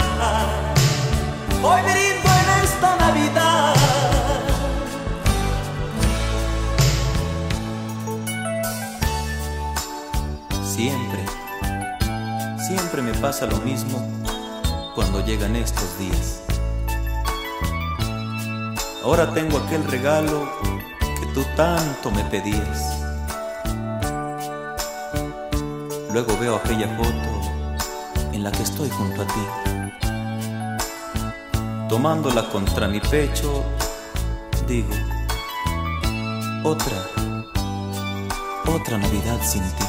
Hoy 1.63 1.83
brindo 1.83 2.31
en 2.41 2.49
esta 2.65 2.97
Navidad. 2.97 3.75
Siempre, 10.65 11.27
siempre 12.67 13.03
me 13.03 13.13
pasa 13.19 13.45
lo 13.45 13.59
mismo 13.59 14.03
cuando 14.95 15.23
llegan 15.23 15.57
estos 15.57 15.99
días. 15.99 16.40
Ahora 19.03 19.33
tengo 19.33 19.59
aquel 19.59 19.85
regalo 19.85 20.49
que 21.01 21.27
tú 21.35 21.45
tanto 21.57 22.11
me 22.11 22.25
pedías. 22.25 22.97
Luego 26.13 26.37
veo 26.39 26.57
aquella 26.57 26.89
foto 26.97 28.33
en 28.33 28.45
la 28.45 28.51
que 28.53 28.63
estoy 28.63 28.91
junto 28.91 29.23
a 29.23 29.27
ti 29.27 29.71
tomándola 31.91 32.49
contra 32.51 32.87
mi 32.87 33.01
pecho, 33.01 33.65
digo, 34.69 34.95
otra, 36.63 36.97
otra 38.73 38.97
Navidad 38.97 39.41
sin 39.43 39.63
ti. 39.63 39.85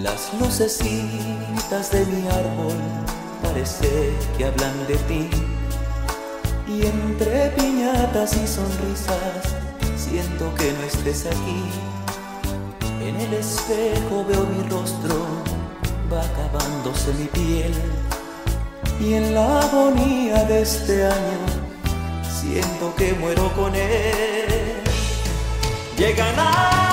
Las 0.00 0.32
lucecitas 0.38 1.90
de 1.90 2.06
mi 2.06 2.28
árbol 2.28 2.76
parece 3.56 4.12
que 4.36 4.44
hablan 4.44 4.86
de 4.86 4.96
ti. 5.08 5.30
Y 6.68 6.86
entre 6.86 7.50
piñatas 7.56 8.36
y 8.36 8.46
sonrisas 8.46 9.56
siento 9.96 10.54
que 10.56 10.72
no 10.72 10.82
estés 10.82 11.24
aquí. 11.24 11.62
el 13.00 13.32
espejo 13.32 14.24
veo 14.28 14.44
mi 14.46 14.68
rostro, 14.68 15.16
va 16.12 16.20
acabándose 16.20 17.14
mi 17.14 17.26
piel. 17.26 17.72
Y 19.00 19.14
en 19.14 19.34
la 19.34 19.60
agonía 19.60 20.44
de 20.44 20.60
este 20.60 21.06
año, 21.06 21.46
siento 22.40 22.94
que 22.94 23.14
muero 23.14 23.50
con 23.54 23.74
él. 23.74 24.82
Llega 25.96 26.30
Navidad 26.32 26.85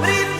hoy 0.00 0.31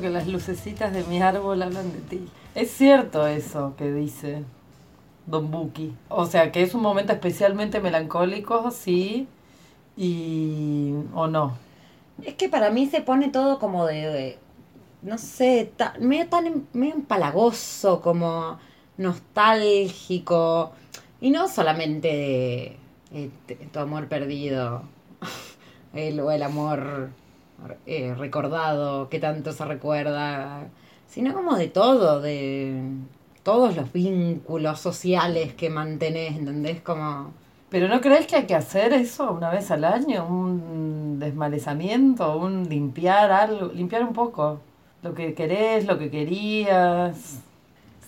Que 0.00 0.10
las 0.10 0.26
lucecitas 0.26 0.92
de 0.92 1.04
mi 1.04 1.20
árbol 1.20 1.62
hablan 1.62 1.92
de 1.92 2.00
ti. 2.00 2.28
Es 2.54 2.70
cierto 2.70 3.26
eso 3.26 3.74
que 3.76 3.92
dice 3.92 4.44
Don 5.26 5.50
Buki. 5.50 5.94
O 6.08 6.26
sea, 6.26 6.50
que 6.52 6.62
es 6.62 6.74
un 6.74 6.82
momento 6.82 7.12
especialmente 7.12 7.80
melancólico, 7.80 8.70
sí, 8.70 9.28
y... 9.96 10.94
o 11.14 11.26
no. 11.26 11.58
Es 12.24 12.34
que 12.34 12.48
para 12.48 12.70
mí 12.70 12.86
se 12.86 13.02
pone 13.02 13.28
todo 13.28 13.58
como 13.58 13.86
de, 13.86 14.38
no 15.02 15.18
sé, 15.18 15.70
ta- 15.76 15.94
medio 16.00 16.28
tan 16.28 16.66
medio 16.72 16.94
empalagoso, 16.94 18.00
como 18.00 18.58
nostálgico. 18.96 20.72
Y 21.20 21.30
no 21.30 21.48
solamente 21.48 22.08
de 22.08 22.78
eh, 23.12 23.30
tu 23.72 23.78
amor 23.78 24.08
perdido, 24.08 24.82
el, 25.94 26.20
o 26.20 26.30
el 26.30 26.42
amor 26.42 27.10
eh, 27.86 28.14
recordado, 28.16 29.08
que 29.08 29.18
tanto 29.18 29.52
se 29.52 29.64
recuerda, 29.64 30.68
sino 31.08 31.34
como 31.34 31.56
de 31.56 31.68
todo, 31.68 32.20
de 32.20 32.82
todos 33.42 33.76
los 33.76 33.92
vínculos 33.92 34.80
sociales 34.80 35.54
que 35.54 35.70
mantenés, 35.70 36.36
¿entendés? 36.36 36.80
Como... 36.80 37.32
Pero 37.70 37.88
¿no 37.88 38.00
crees 38.00 38.26
que 38.26 38.36
hay 38.36 38.46
que 38.46 38.54
hacer 38.54 38.92
eso 38.92 39.30
una 39.30 39.50
vez 39.50 39.70
al 39.70 39.84
año? 39.84 40.26
Un 40.26 41.18
desmalezamiento, 41.20 42.36
un 42.36 42.68
limpiar 42.68 43.30
algo, 43.30 43.68
limpiar 43.72 44.02
un 44.02 44.12
poco 44.12 44.60
lo 45.02 45.14
que 45.14 45.34
querés, 45.34 45.86
lo 45.86 45.98
que 45.98 46.10
querías. 46.10 47.40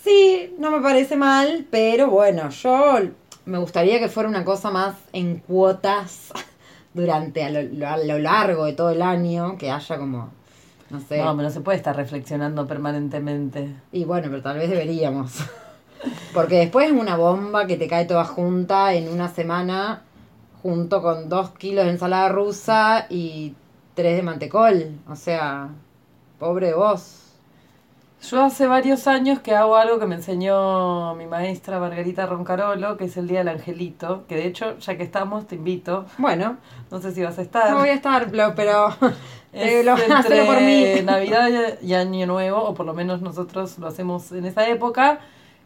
Sí, 0.03 0.55
no 0.59 0.71
me 0.71 0.81
parece 0.81 1.17
mal, 1.17 1.67
pero 1.71 2.11
bueno, 2.11 2.51
yo 2.51 2.99
me 3.45 3.59
gustaría 3.59 3.99
que 3.99 4.09
fuera 4.09 4.29
una 4.29 4.45
cosa 4.45 4.71
más 4.71 4.97
en 5.13 5.39
cuotas 5.39 6.33
durante 6.95 7.45
a 7.45 7.51
lo, 7.51 7.89
a 7.89 7.97
lo 7.97 8.19
largo 8.19 8.65
de 8.65 8.73
todo 8.73 8.91
el 8.91 9.03
año, 9.03 9.57
que 9.59 9.71
haya 9.71 9.99
como, 9.99 10.31
no 10.91 11.01
sé. 11.01 11.19
No, 11.19 11.37
pero 11.37 11.49
no 11.49 11.51
se 11.51 11.61
puede 11.61 11.79
estar 11.79 11.97
reflexionando 11.97 12.67
permanentemente. 12.67 13.75
Y 13.93 14.05
bueno, 14.05 14.29
pero 14.31 14.43
tal 14.43 14.59
vez 14.59 14.71
deberíamos. 14.71 15.33
Porque 16.35 16.57
después 16.57 16.87
es 16.87 16.93
una 16.93 17.17
bomba 17.17 17.67
que 17.67 17.77
te 17.77 17.89
cae 17.89 18.05
toda 18.05 18.25
junta 18.25 18.95
en 18.95 19.09
una 19.09 19.29
semana, 19.29 20.03
junto 20.63 21.03
con 21.03 21.29
dos 21.29 21.51
kilos 21.51 21.85
de 21.85 21.93
ensalada 21.93 22.29
rusa 22.29 23.07
y 23.09 23.55
tres 23.95 24.17
de 24.17 24.23
mantecol. 24.23 24.99
O 25.09 25.17
sea, 25.17 25.69
pobre 26.39 26.75
vos. 26.75 27.22
Yo 28.23 28.41
hace 28.41 28.69
varios 28.69 29.09
años 29.09 29.41
que 29.41 29.55
hago 29.55 29.75
algo 29.77 29.99
que 29.99 30.07
me 30.07 30.15
enseñó 30.15 31.15
mi 31.17 31.27
maestra 31.27 31.81
Margarita 31.81 32.25
Roncarolo, 32.25 32.97
que 32.97 33.07
es 33.07 33.17
el 33.17 33.27
Día 33.27 33.41
del 33.41 33.49
Angelito, 33.49 34.25
que 34.29 34.37
de 34.37 34.47
hecho, 34.47 34.79
ya 34.79 34.97
que 34.97 35.03
estamos, 35.03 35.49
te 35.49 35.57
invito. 35.57 36.07
Bueno, 36.19 36.59
No 36.91 37.01
sé 37.01 37.13
si 37.13 37.23
vas 37.23 37.39
a 37.39 37.43
estar. 37.43 37.73
no 37.73 37.79
voy 37.79 37.89
a 37.89 37.95
estar, 37.95 38.31
pero 38.55 38.95
Es 39.53 39.85
lo 39.85 39.99
entre 39.99 40.47
por 40.47 40.61
mí. 40.61 40.85
Navidad 41.05 41.49
y 41.83 41.95
Año 41.95 42.27
Nuevo, 42.27 42.63
o 42.63 42.75
por 42.75 42.87
lo 42.87 42.95
menos 42.95 43.23
nosotros 43.23 43.79
lo 43.79 43.89
hacemos 43.89 44.31
en 44.31 44.47
esa 44.47 44.69
época, 44.69 45.19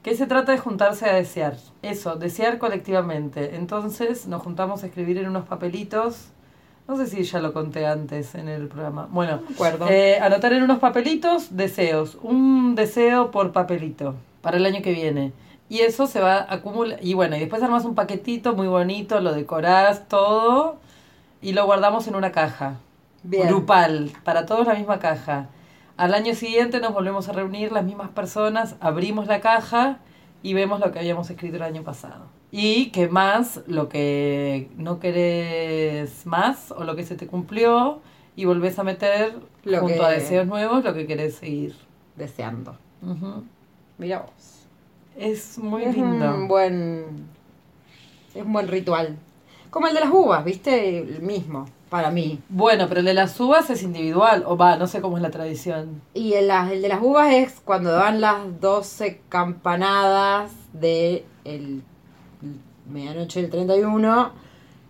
que 0.02 0.16
se 0.16 0.26
trata 0.26 0.52
de 0.52 0.58
juntarse 0.58 1.04
a 1.08 1.14
desear. 1.14 1.56
Eso, 1.82 2.16
desear 2.16 2.58
colectivamente. 2.58 3.56
Entonces 3.56 4.26
nos 4.26 4.42
juntamos 4.42 4.82
a 4.82 4.86
escribir 4.86 5.18
en 5.18 5.28
unos 5.28 5.44
papelitos. 5.46 6.30
No 6.88 6.96
sé 6.96 7.06
si 7.06 7.22
ya 7.24 7.40
lo 7.40 7.52
conté 7.52 7.86
antes 7.86 8.34
en 8.34 8.48
el 8.48 8.68
programa. 8.68 9.08
Bueno, 9.10 9.40
acuerdo. 9.52 9.88
eh, 9.88 10.18
anotar 10.20 10.52
en 10.52 10.62
unos 10.62 10.78
papelitos 10.78 11.56
deseos. 11.56 12.16
Un 12.22 12.74
deseo 12.76 13.30
por 13.30 13.52
papelito 13.52 14.14
para 14.40 14.56
el 14.56 14.66
año 14.66 14.82
que 14.82 14.92
viene. 14.92 15.32
Y 15.68 15.80
eso 15.80 16.06
se 16.06 16.20
va 16.20 16.36
a 16.36 16.54
acumular. 16.54 16.98
Y 17.02 17.14
bueno, 17.14 17.36
y 17.36 17.40
después 17.40 17.62
armas 17.62 17.84
un 17.84 17.96
paquetito 17.96 18.54
muy 18.54 18.68
bonito, 18.68 19.20
lo 19.20 19.32
decorás 19.32 20.06
todo 20.06 20.76
y 21.42 21.52
lo 21.52 21.66
guardamos 21.66 22.06
en 22.06 22.14
una 22.14 22.30
caja 22.30 22.76
Bien. 23.24 23.48
grupal, 23.48 24.12
para 24.22 24.46
todos 24.46 24.66
la 24.66 24.74
misma 24.74 25.00
caja. 25.00 25.48
Al 25.96 26.14
año 26.14 26.34
siguiente 26.34 26.78
nos 26.78 26.92
volvemos 26.92 27.28
a 27.28 27.32
reunir 27.32 27.72
las 27.72 27.84
mismas 27.84 28.10
personas, 28.10 28.76
abrimos 28.80 29.26
la 29.26 29.40
caja 29.40 29.98
y 30.42 30.54
vemos 30.54 30.78
lo 30.78 30.92
que 30.92 31.00
habíamos 31.00 31.30
escrito 31.30 31.56
el 31.56 31.62
año 31.62 31.82
pasado. 31.82 32.26
Y 32.52 32.90
que 32.90 33.08
más, 33.08 33.60
lo 33.66 33.88
que 33.88 34.70
no 34.76 34.98
querés 35.00 36.26
más 36.26 36.70
o 36.72 36.84
lo 36.84 36.96
que 36.96 37.04
se 37.04 37.16
te 37.16 37.26
cumplió 37.26 38.00
y 38.36 38.44
volvés 38.44 38.78
a 38.78 38.84
meter 38.84 39.34
Lo 39.64 39.80
junto 39.80 39.98
que- 39.98 40.04
a 40.04 40.08
deseos 40.10 40.46
nuevos 40.46 40.84
lo 40.84 40.94
que 40.94 41.06
querés 41.06 41.36
seguir. 41.36 41.74
Deseando. 42.16 42.76
Ujú. 43.02 43.44
Mira 43.98 44.20
vos. 44.20 44.66
Es 45.18 45.58
muy 45.58 45.82
es 45.84 45.94
lindo. 45.96 46.34
un 46.34 46.48
buen. 46.48 47.26
Es 48.34 48.42
un 48.44 48.52
buen 48.52 48.68
ritual. 48.68 49.16
Como 49.70 49.86
el 49.88 49.94
de 49.94 50.00
las 50.00 50.10
uvas, 50.10 50.44
¿viste? 50.44 50.98
El 51.00 51.20
mismo, 51.20 51.66
para 51.90 52.10
mí. 52.10 52.38
Bueno, 52.48 52.86
pero 52.88 53.00
el 53.00 53.06
de 53.06 53.12
las 53.14 53.38
uvas 53.40 53.68
es 53.68 53.82
individual, 53.82 54.44
o 54.46 54.56
va, 54.56 54.76
no 54.76 54.86
sé 54.86 55.00
cómo 55.02 55.16
es 55.18 55.22
la 55.22 55.30
tradición. 55.30 56.00
Y 56.14 56.34
el, 56.34 56.48
las- 56.48 56.70
el 56.72 56.80
de 56.80 56.88
las 56.88 57.02
uvas 57.02 57.32
es 57.34 57.60
cuando 57.64 57.92
dan 57.92 58.20
las 58.22 58.60
12 58.60 59.20
campanadas 59.28 60.52
de 60.72 61.24
el, 61.44 61.82
medianoche 62.88 63.42
del 63.42 63.50
31. 63.50 64.32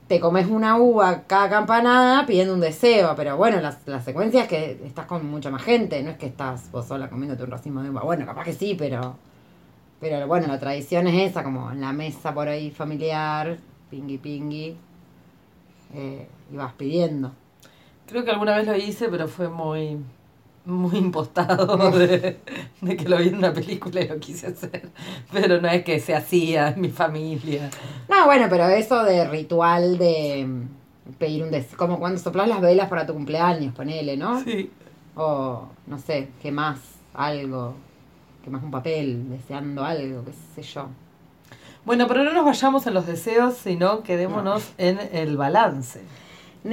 Te 0.09 0.21
comes 0.21 0.47
una 0.47 0.77
uva 0.79 1.25
cada 1.27 1.49
campanada 1.49 2.27
pidiendo 2.27 2.55
un 2.55 2.61
deseo. 2.61 3.15
Pero 3.17 3.37
bueno, 3.37 3.61
la, 3.61 4.01
secuencia 4.01 4.43
es 4.43 4.49
que 4.49 4.81
estás 4.85 5.07
con 5.07 5.27
mucha 5.29 5.51
más 5.51 5.63
gente. 5.63 6.03
No 6.03 6.11
es 6.11 6.17
que 6.19 6.27
estás 6.27 6.71
vos 6.71 6.87
sola 6.87 7.11
comiéndote 7.11 7.43
un 7.45 7.51
racimo 7.51 7.83
de 7.83 7.91
uva. 7.91 8.03
Bueno, 8.03 8.27
capaz 8.27 8.45
que 8.45 8.53
sí, 8.53 8.75
pero. 8.79 9.17
Pero 10.01 10.27
bueno, 10.27 10.47
la 10.47 10.61
tradición 10.61 11.07
es 11.07 11.31
esa, 11.31 11.43
como 11.43 11.71
en 11.73 11.81
la 11.81 11.93
mesa 11.93 12.35
por 12.35 12.49
ahí 12.49 12.71
familiar, 12.71 13.57
pingui 13.91 14.19
pingui. 14.19 14.77
eh, 15.95 16.29
y 16.53 16.57
vas 16.57 16.73
pidiendo. 16.75 17.33
Creo 18.07 18.25
que 18.25 18.31
alguna 18.31 18.57
vez 18.57 18.67
lo 18.67 18.77
hice, 18.77 19.09
pero 19.09 19.27
fue 19.29 19.49
muy, 19.49 19.99
muy 20.67 20.99
impostado 20.99 21.77
de, 21.99 22.41
de 22.81 22.97
que 22.97 23.09
lo 23.09 23.19
vi 23.19 23.29
en 23.29 23.37
una 23.37 23.53
película 23.53 24.01
y 24.01 24.09
lo 24.09 24.19
quise 24.19 24.49
hacer. 24.49 24.91
Pero 25.33 25.61
no 25.61 25.69
es 25.69 25.85
que 25.85 26.01
se 26.01 26.15
hacía 26.15 26.69
en 26.69 26.81
mi 26.81 26.89
familia. 26.89 27.71
No, 28.09 28.27
bueno, 28.27 28.47
pero 28.51 28.69
eso 28.69 29.03
de 29.05 29.27
ritual 29.27 29.97
de 29.97 30.47
pedir 31.19 31.45
un 31.45 31.51
deseo, 31.51 31.79
como 31.79 31.99
cuando 31.99 32.19
soplas 32.19 32.49
las 32.49 32.61
velas 32.61 32.89
para 32.89 33.07
tu 33.07 33.15
cumpleaños, 33.15 33.75
ponele, 33.75 34.17
¿no? 34.17 34.43
Sí. 34.43 34.71
O, 35.15 35.69
no 35.87 35.99
sé, 35.99 36.29
¿qué 36.43 36.51
más? 36.51 36.79
Algo, 37.15 37.75
¿qué 38.45 38.51
más 38.51 38.63
un 38.63 38.71
papel, 38.71 39.31
deseando 39.31 39.85
algo, 39.85 40.25
qué 40.25 40.33
sé 40.55 40.63
yo. 40.63 40.89
Bueno, 41.85 42.09
pero 42.09 42.25
no 42.25 42.33
nos 42.33 42.45
vayamos 42.45 42.87
en 42.89 42.95
los 42.95 43.07
deseos, 43.07 43.55
sino 43.55 44.03
quedémonos 44.03 44.73
en 44.77 44.99
el 45.13 45.37
balance. 45.37 46.03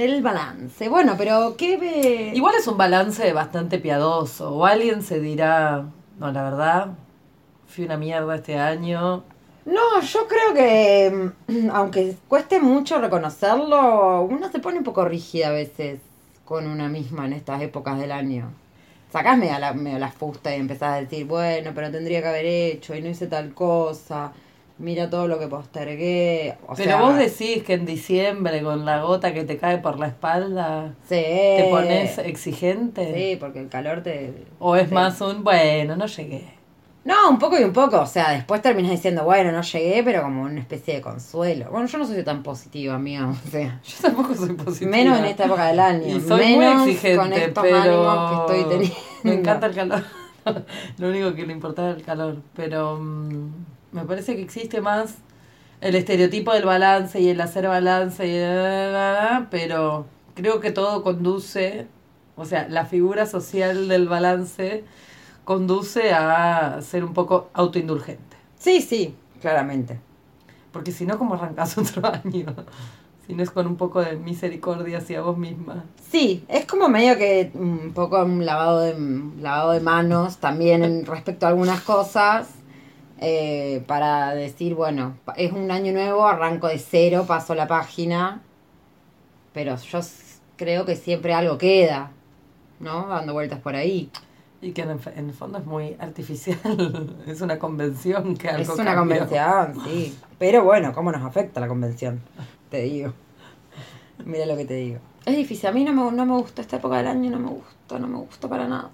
El 0.00 0.22
balance. 0.22 0.88
Bueno, 0.88 1.14
pero 1.16 1.56
¿qué 1.56 1.76
ve? 1.76 2.32
Igual 2.34 2.54
es 2.56 2.66
un 2.66 2.76
balance 2.76 3.32
bastante 3.32 3.78
piadoso. 3.78 4.54
O 4.54 4.64
alguien 4.64 5.02
se 5.02 5.20
dirá, 5.20 5.86
no, 6.18 6.32
la 6.32 6.42
verdad, 6.42 6.88
fui 7.66 7.84
una 7.84 7.96
mierda 7.96 8.36
este 8.36 8.58
año. 8.58 9.24
No, 9.64 10.00
yo 10.00 10.26
creo 10.28 10.54
que, 10.54 11.32
mm, 11.48 11.70
aunque 11.72 12.16
cueste 12.28 12.60
mucho 12.60 13.00
reconocerlo, 13.00 14.22
uno 14.22 14.50
se 14.50 14.58
pone 14.58 14.78
un 14.78 14.84
poco 14.84 15.04
rígida 15.04 15.48
a 15.48 15.52
veces 15.52 16.00
con 16.44 16.66
una 16.66 16.88
misma 16.88 17.26
en 17.26 17.32
estas 17.32 17.62
épocas 17.62 17.98
del 17.98 18.12
año. 18.12 18.52
Sacás 19.10 19.38
medio 19.38 19.58
la, 19.58 19.72
medio 19.72 19.98
la 19.98 20.10
fusta 20.10 20.54
y 20.54 20.60
empezás 20.60 20.94
a 20.94 21.00
decir, 21.00 21.24
bueno, 21.26 21.72
pero 21.74 21.90
tendría 21.90 22.20
que 22.20 22.28
haber 22.28 22.46
hecho 22.46 22.94
y 22.94 23.00
no 23.00 23.08
hice 23.08 23.26
tal 23.26 23.54
cosa. 23.54 24.32
Mira 24.76 25.08
todo 25.08 25.28
lo 25.28 25.38
que 25.38 25.46
postergué. 25.46 26.56
O 26.66 26.74
Pero 26.74 26.90
sea, 26.90 27.00
vos 27.00 27.16
decís 27.16 27.62
que 27.62 27.74
en 27.74 27.86
diciembre, 27.86 28.60
con 28.62 28.84
la 28.84 29.02
gota 29.02 29.32
que 29.32 29.44
te 29.44 29.56
cae 29.56 29.78
por 29.78 30.00
la 30.00 30.08
espalda, 30.08 30.94
Sí. 31.08 31.14
te 31.14 31.68
pones 31.70 32.18
exigente. 32.18 33.14
Sí, 33.14 33.36
porque 33.36 33.60
el 33.60 33.68
calor 33.68 34.02
te... 34.02 34.46
O 34.58 34.74
es 34.74 34.90
más 34.90 35.20
un, 35.20 35.44
bueno, 35.44 35.94
no 35.96 36.06
llegué. 36.06 36.54
No, 37.04 37.28
un 37.30 37.38
poco 37.38 37.56
y 37.60 37.62
un 37.62 37.72
poco. 37.72 38.00
O 38.00 38.06
sea, 38.06 38.30
después 38.32 38.62
terminas 38.62 38.90
diciendo, 38.90 39.24
bueno, 39.24 39.52
no 39.52 39.60
llegué, 39.62 40.02
pero 40.02 40.22
como 40.22 40.42
una 40.42 40.58
especie 40.58 40.94
de 40.94 41.00
consuelo. 41.02 41.66
Bueno, 41.70 41.86
yo 41.86 41.98
no 41.98 42.06
soy 42.06 42.24
tan 42.24 42.42
positiva, 42.42 42.94
amiga. 42.94 43.28
O 43.28 43.50
sea, 43.50 43.80
Yo 43.84 43.94
tampoco 44.02 44.34
soy 44.34 44.54
positiva. 44.54 44.90
menos 44.90 45.18
en 45.18 45.26
esta 45.26 45.44
época 45.44 45.66
del 45.66 45.78
año. 45.80 46.16
Y 46.16 46.20
soy 46.20 46.56
menos 46.56 46.82
muy 46.82 46.90
exigente, 46.92 47.18
con 47.18 47.32
estos 47.32 47.62
pero 47.62 47.76
ánimos 48.10 48.30
que 48.48 48.54
estoy 48.56 48.70
teniendo. 48.72 48.96
me 49.22 49.34
encanta 49.34 49.66
el 49.66 49.74
calor. 49.74 50.02
Lo 50.98 51.08
único 51.10 51.32
que 51.34 51.46
le 51.46 51.52
importaba 51.52 51.90
era 51.90 51.98
el 51.98 52.04
calor, 52.04 52.36
pero 52.56 52.98
mm, 52.98 53.48
me 53.94 54.04
parece 54.04 54.34
que 54.34 54.42
existe 54.42 54.80
más 54.80 55.14
el 55.80 55.94
estereotipo 55.94 56.52
del 56.52 56.64
balance 56.64 57.20
y 57.20 57.28
el 57.28 57.40
hacer 57.40 57.68
balance, 57.68 58.26
y 58.26 59.46
pero 59.50 60.06
creo 60.34 60.58
que 60.58 60.72
todo 60.72 61.04
conduce, 61.04 61.86
o 62.36 62.44
sea, 62.44 62.68
la 62.68 62.86
figura 62.86 63.26
social 63.26 63.86
del 63.86 64.08
balance 64.08 64.82
conduce 65.44 66.12
a 66.12 66.80
ser 66.82 67.04
un 67.04 67.14
poco 67.14 67.50
autoindulgente. 67.54 68.36
Sí, 68.58 68.80
sí, 68.80 69.14
claramente. 69.40 70.00
Porque 70.72 70.90
si 70.90 71.06
no, 71.06 71.16
¿cómo 71.16 71.34
arrancas 71.34 71.78
otro 71.78 72.02
año? 72.06 72.46
Si 73.26 73.34
no 73.34 73.44
es 73.44 73.50
con 73.50 73.68
un 73.68 73.76
poco 73.76 74.02
de 74.02 74.16
misericordia 74.16 74.98
hacia 74.98 75.20
vos 75.20 75.38
misma. 75.38 75.84
Sí, 76.10 76.44
es 76.48 76.66
como 76.66 76.88
medio 76.88 77.16
que 77.16 77.52
un 77.54 77.92
poco 77.94 78.22
un 78.24 78.44
lavado 78.44 78.80
de, 78.80 78.94
un 78.94 79.38
lavado 79.40 79.70
de 79.70 79.80
manos 79.80 80.38
también 80.38 80.82
en 80.82 81.06
respecto 81.06 81.46
a 81.46 81.50
algunas 81.50 81.80
cosas. 81.82 82.48
Eh, 83.24 83.82
para 83.86 84.34
decir, 84.34 84.74
bueno, 84.74 85.16
es 85.36 85.52
un 85.52 85.70
año 85.70 85.92
nuevo, 85.92 86.26
arranco 86.26 86.68
de 86.68 86.78
cero, 86.78 87.24
paso 87.26 87.54
la 87.54 87.66
página. 87.66 88.42
Pero 89.52 89.76
yo 89.76 90.00
creo 90.56 90.84
que 90.84 90.96
siempre 90.96 91.32
algo 91.34 91.58
queda, 91.58 92.10
¿no? 92.80 93.08
Dando 93.08 93.32
vueltas 93.32 93.60
por 93.60 93.76
ahí. 93.76 94.10
Y 94.60 94.72
que 94.72 94.82
en, 94.82 94.98
en 95.16 95.28
el 95.28 95.34
fondo 95.34 95.58
es 95.58 95.66
muy 95.66 95.96
artificial. 95.98 96.58
es 97.26 97.40
una 97.40 97.58
convención 97.58 98.36
que 98.36 98.48
algo 98.48 98.74
es 98.74 98.78
una 98.78 98.94
cambió. 98.94 99.28
convención, 99.28 99.80
sí. 99.84 100.18
Pero 100.38 100.64
bueno, 100.64 100.92
¿cómo 100.92 101.12
nos 101.12 101.22
afecta 101.22 101.60
la 101.60 101.68
convención? 101.68 102.20
Te 102.70 102.82
digo. 102.82 103.12
Mira 104.24 104.46
lo 104.46 104.56
que 104.56 104.64
te 104.64 104.74
digo. 104.74 105.00
Es 105.24 105.36
difícil, 105.36 105.68
a 105.68 105.72
mí 105.72 105.84
no 105.84 105.92
me, 105.92 106.16
no 106.16 106.26
me 106.26 106.32
gusta 106.34 106.62
esta 106.62 106.76
época 106.76 106.98
del 106.98 107.06
año, 107.06 107.30
no 107.30 107.38
me 107.38 107.48
gusta, 107.48 107.98
no 107.98 108.06
me 108.06 108.18
gusta 108.18 108.48
para 108.48 108.68
nada. 108.68 108.90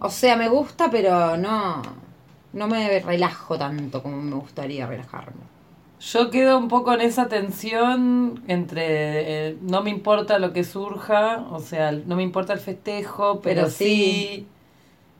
O 0.00 0.10
sea, 0.10 0.36
me 0.36 0.48
gusta, 0.48 0.90
pero 0.90 1.36
no, 1.36 1.82
no 2.52 2.68
me 2.68 3.00
relajo 3.00 3.58
tanto 3.58 4.02
como 4.02 4.20
me 4.22 4.36
gustaría 4.36 4.86
relajarme. 4.86 5.42
Yo 6.00 6.30
quedo 6.30 6.58
un 6.58 6.68
poco 6.68 6.92
en 6.94 7.00
esa 7.00 7.26
tensión 7.28 8.44
entre 8.46 9.48
eh, 9.50 9.58
no 9.62 9.82
me 9.82 9.90
importa 9.90 10.38
lo 10.38 10.52
que 10.52 10.62
surja, 10.62 11.46
o 11.50 11.58
sea, 11.60 11.90
no 11.92 12.14
me 12.16 12.22
importa 12.22 12.52
el 12.52 12.60
festejo, 12.60 13.40
pero, 13.40 13.62
Pero 13.62 13.70
sí. 13.70 13.76
sí. 13.76 14.46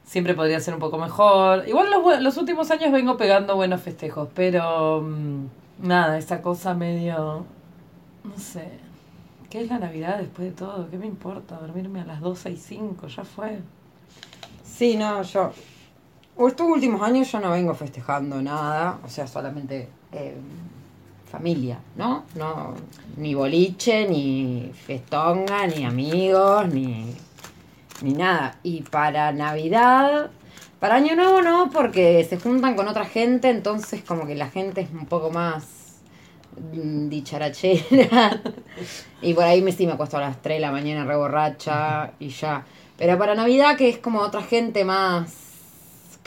siempre 0.05 0.35
podría 0.35 0.61
ser 0.61 0.75
un 0.75 0.81
poco 0.81 0.99
mejor. 0.99 1.69
Igual 1.69 1.91
los, 1.91 2.23
los 2.23 2.37
últimos 2.38 2.71
años 2.71 2.93
vengo 2.93 3.17
pegando 3.17 3.57
buenos 3.57 3.83
festejos, 3.83 4.29
pero 4.35 5.03
mm, 5.03 5.47
nada, 5.81 6.19
esa 6.19 6.43
cosa 6.43 6.75
medio, 6.75 7.47
no 8.25 8.38
sé, 8.38 8.81
¿qué 9.51 9.62
es 9.62 9.69
la 9.71 9.79
Navidad 9.81 10.19
después 10.19 10.49
de 10.49 10.55
todo? 10.55 10.91
¿Qué 10.91 10.99
me 10.99 11.07
importa? 11.07 11.57
Dormirme 11.61 12.01
a 12.03 12.07
las 12.07 12.21
12 12.21 12.51
y 12.53 12.57
5, 12.57 13.09
ya 13.09 13.25
fue. 13.25 13.61
Sí, 14.62 14.97
no, 14.97 15.23
yo. 15.23 15.53
Estos 16.46 16.68
últimos 16.68 17.03
años 17.03 17.31
yo 17.33 17.40
no 17.40 17.51
vengo 17.51 17.74
festejando 17.74 18.40
nada, 18.40 19.01
o 19.05 19.09
sea, 19.09 19.27
solamente 19.27 19.88
eh, 20.12 20.37
familia, 21.29 21.81
¿no? 21.96 22.24
No, 22.37 22.74
ni 23.16 23.35
boliche, 23.35 24.09
ni 24.09 24.70
festonga, 24.87 25.66
ni 25.66 25.85
amigos, 25.85 26.68
ni, 26.72 27.12
ni 28.03 28.12
nada. 28.12 28.57
Y 28.62 28.83
para 28.83 29.33
Navidad, 29.33 30.31
para 30.79 30.94
Año 30.94 31.16
Nuevo 31.16 31.42
no, 31.42 31.70
porque 31.72 32.24
se 32.24 32.38
juntan 32.38 32.77
con 32.77 32.87
otra 32.87 33.05
gente, 33.05 33.51
entonces 33.51 34.03
como 34.03 34.24
que 34.24 34.37
la 34.37 34.48
gente 34.48 34.83
es 34.83 34.90
un 34.92 35.07
poco 35.07 35.31
más 35.31 35.64
mm, 36.72 37.09
dicharachera. 37.09 38.40
y 39.22 39.35
por 39.35 39.42
ahí 39.42 39.61
me 39.61 39.72
sí 39.72 39.87
me 39.87 39.94
acuesto 39.94 40.18
a 40.18 40.20
las 40.20 40.40
3 40.40 40.59
de 40.59 40.61
la 40.61 40.70
mañana 40.70 41.05
re 41.05 41.16
borracha 41.16 42.12
y 42.20 42.29
ya. 42.29 42.64
Pero 42.96 43.18
para 43.18 43.35
Navidad, 43.35 43.77
que 43.77 43.88
es 43.88 43.98
como 43.98 44.20
otra 44.20 44.42
gente 44.42 44.85
más 44.85 45.48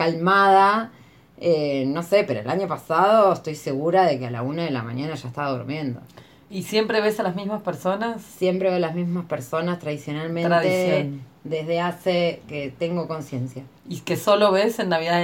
calmada, 0.01 0.91
eh, 1.39 1.85
no 1.87 2.01
sé, 2.01 2.23
pero 2.23 2.39
el 2.39 2.49
año 2.49 2.67
pasado 2.67 3.33
estoy 3.33 3.55
segura 3.55 4.05
de 4.05 4.17
que 4.17 4.27
a 4.27 4.31
la 4.31 4.41
1 4.41 4.63
de 4.63 4.71
la 4.71 4.81
mañana 4.81 5.15
ya 5.15 5.27
estaba 5.27 5.51
durmiendo. 5.51 5.99
¿Y 6.49 6.63
siempre 6.63 7.01
ves 7.01 7.19
a 7.19 7.23
las 7.23 7.35
mismas 7.35 7.61
personas? 7.61 8.21
Siempre 8.21 8.69
veo 8.69 8.79
las 8.79 8.93
mismas 8.93 9.25
personas 9.25 9.79
tradicionalmente 9.79 10.49
Tradición. 10.49 11.21
desde 11.43 11.79
hace 11.79 12.41
que 12.47 12.73
tengo 12.77 13.07
conciencia. 13.07 13.63
¿Y 13.87 13.99
que 14.01 14.17
solo 14.17 14.51
ves 14.51 14.79
en 14.79 14.89
Navidad 14.89 15.21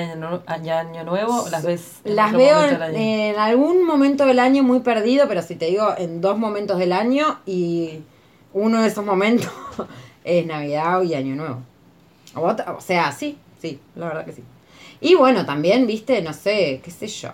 y 0.63 0.69
Año, 0.69 1.03
Nuevo 1.03 1.43
o 1.43 1.49
las 1.49 1.65
ves 1.65 2.01
en 2.05 2.15
Las 2.15 2.33
veo 2.33 2.63
en, 2.65 3.37
algún 3.37 3.85
momento 3.85 4.25
del 4.25 4.39
año 4.39 4.63
muy 4.63 4.79
perdido, 4.79 5.27
pero 5.27 5.41
si 5.41 5.55
te 5.55 5.65
digo 5.65 5.93
en 5.97 6.21
dos 6.21 6.37
momentos 6.37 6.79
del 6.79 6.93
año 6.93 7.39
y 7.45 7.99
uno 8.53 8.81
de 8.81 8.87
esos 8.87 9.03
momentos 9.03 9.51
es 10.23 10.45
Navidad 10.45 11.01
y 11.01 11.13
Año 11.15 11.35
Nuevo. 11.35 11.61
O 12.35 12.81
sea, 12.81 13.11
sí, 13.11 13.37
sí, 13.59 13.79
la 13.95 14.07
verdad 14.07 14.25
que 14.25 14.33
sí. 14.33 14.43
Y 14.99 15.15
bueno, 15.15 15.45
también, 15.45 15.85
viste, 15.87 16.21
no 16.21 16.33
sé, 16.33 16.81
qué 16.83 16.91
sé 16.91 17.07
yo, 17.07 17.29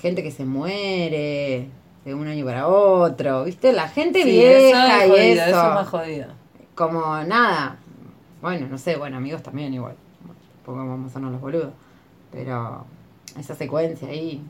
gente 0.00 0.22
que 0.22 0.30
se 0.30 0.44
muere 0.44 1.68
de 2.04 2.14
un 2.14 2.26
año 2.28 2.44
para 2.44 2.68
otro, 2.68 3.44
viste, 3.44 3.72
la 3.72 3.88
gente 3.88 4.22
Sí, 4.22 4.30
vieja 4.30 5.04
eso 5.04 5.16
es 5.16 5.24
y 5.36 5.38
eso. 5.38 5.42
eso 5.50 5.68
es 5.68 5.74
más 5.74 5.88
jodida. 5.88 6.34
Como 6.74 7.00
nada. 7.24 7.76
Bueno, 8.40 8.66
no 8.70 8.78
sé, 8.78 8.96
bueno, 8.96 9.16
amigos 9.18 9.42
también 9.42 9.74
igual. 9.74 9.96
Porque 10.64 10.78
vamos 10.78 11.04
a 11.04 11.06
hacernos 11.08 11.32
los 11.32 11.40
boludos. 11.40 11.72
Pero 12.30 12.84
esa 13.38 13.54
secuencia 13.54 14.08
ahí. 14.08 14.42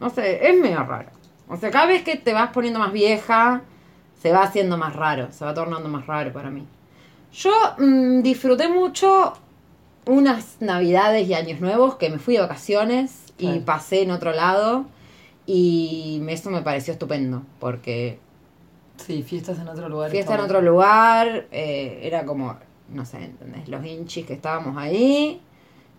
No 0.00 0.08
sé, 0.10 0.48
es 0.48 0.58
medio 0.58 0.82
raro. 0.84 1.10
O 1.48 1.56
sea, 1.56 1.70
cada 1.70 1.86
vez 1.86 2.02
que 2.02 2.16
te 2.16 2.32
vas 2.32 2.50
poniendo 2.50 2.78
más 2.78 2.92
vieja, 2.92 3.62
se 4.22 4.32
va 4.32 4.42
haciendo 4.44 4.78
más 4.78 4.94
raro. 4.96 5.30
Se 5.32 5.44
va 5.44 5.52
tornando 5.52 5.88
más 5.88 6.06
raro 6.06 6.32
para 6.32 6.50
mí. 6.50 6.66
Yo 7.32 7.50
mm, 7.78 8.22
disfruté 8.22 8.68
mucho 8.68 9.34
unas 10.10 10.56
navidades 10.60 11.28
y 11.28 11.34
años 11.34 11.60
nuevos 11.60 11.96
que 11.96 12.10
me 12.10 12.18
fui 12.18 12.34
de 12.34 12.40
vacaciones 12.40 13.32
y 13.38 13.46
Claro. 13.46 13.64
pasé 13.64 14.02
en 14.02 14.10
otro 14.10 14.32
lado. 14.32 14.84
Y 15.46 16.22
eso 16.28 16.50
me 16.50 16.62
pareció 16.62 16.92
estupendo. 16.92 17.42
Porque 17.58 18.18
Sí, 19.06 19.22
fiestas 19.22 19.58
en 19.58 19.66
otro 19.68 19.88
lugar. 19.88 20.10
Fiesta 20.10 20.34
en 20.34 20.40
otro 20.40 20.60
lugar, 20.60 21.46
eh, 21.50 22.00
era 22.02 22.24
como, 22.26 22.56
no 22.92 23.04
sé, 23.06 23.24
¿entendés? 23.24 23.66
Los 23.68 23.84
hinchis 23.84 24.26
que 24.26 24.34
estábamos 24.34 24.76
ahí 24.76 25.40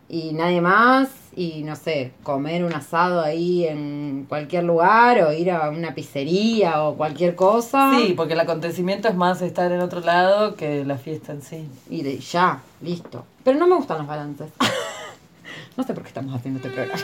y 0.08 0.34
nadie 0.34 0.62
más, 0.62 1.10
y 1.36 1.64
no 1.64 1.76
sé, 1.76 2.12
comer 2.22 2.64
un 2.64 2.74
asado 2.74 3.22
ahí 3.22 3.66
en 3.66 4.26
cualquier 4.30 4.66
lugar 4.66 5.20
o 5.24 5.32
ir 5.34 5.50
a 5.50 5.70
una 5.70 5.96
pizzería 5.96 6.84
o 6.84 6.96
cualquier 6.96 7.34
cosa. 7.36 7.92
Sí, 7.98 8.14
porque 8.16 8.34
el 8.34 8.40
acontecimiento 8.42 9.08
es 9.08 9.16
más 9.16 9.42
estar 9.42 9.72
en 9.72 9.82
otro 9.82 10.02
lado 10.02 10.56
que 10.56 10.86
la 10.86 10.98
fiesta 10.98 11.32
en 11.32 11.42
sí. 11.42 11.68
Y 11.90 12.04
de, 12.04 12.20
ya, 12.20 12.62
listo. 12.82 13.26
Pero 13.44 13.58
no 13.58 13.68
me 13.68 13.76
gustan 13.76 14.00
los 14.00 14.08
balances. 14.08 14.52
no 15.78 15.84
sé 15.84 15.94
por 15.94 16.04
qué 16.04 16.10
estamos 16.10 16.36
haciendo 16.36 16.60
este 16.60 16.70
programa. 16.70 17.02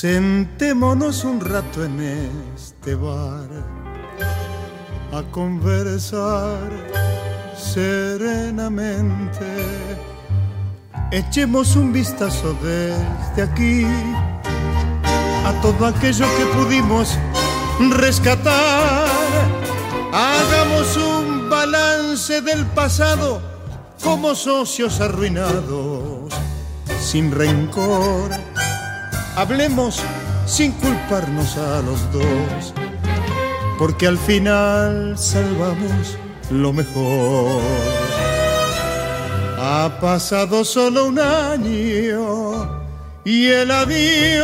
Sentémonos 0.00 1.24
un 1.24 1.40
rato 1.40 1.82
en 1.84 1.98
este 2.54 2.94
bar 2.94 3.48
a 5.12 5.22
conversar 5.32 6.70
serenamente. 7.56 9.44
Echemos 11.10 11.74
un 11.74 11.92
vistazo 11.92 12.56
desde 12.62 13.42
aquí 13.42 13.84
a 15.44 15.60
todo 15.62 15.86
aquello 15.86 16.26
que 16.36 16.44
pudimos 16.56 17.18
rescatar. 17.96 19.08
Hagamos 20.12 20.96
un 20.96 21.50
balance 21.50 22.40
del 22.40 22.64
pasado 22.66 23.42
como 24.00 24.36
socios 24.36 25.00
arruinados, 25.00 26.32
sin 27.00 27.32
rencor. 27.32 28.47
Hablemos 29.38 30.02
sin 30.46 30.72
culparnos 30.72 31.56
a 31.56 31.80
los 31.82 32.12
dos, 32.12 32.74
porque 33.78 34.08
al 34.08 34.18
final 34.18 35.16
salvamos 35.16 36.18
lo 36.50 36.72
mejor. 36.72 37.62
Ha 39.60 39.96
pasado 40.00 40.64
solo 40.64 41.06
un 41.06 41.20
año 41.20 42.82
y 43.24 43.46
el 43.46 43.70
adiós 43.70 44.42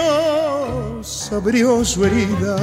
abrió 1.33 1.85
su 1.85 2.05
herida. 2.05 2.57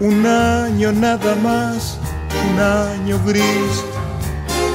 Un 0.00 0.26
año 0.26 0.92
nada 0.92 1.34
más, 1.36 1.96
un 2.52 2.60
año 2.60 3.18
gris, 3.24 3.82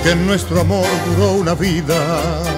que 0.03 0.15
nuestro 0.15 0.61
amor 0.61 0.87
duró 1.05 1.33
una 1.33 1.53
vida. 1.53 2.48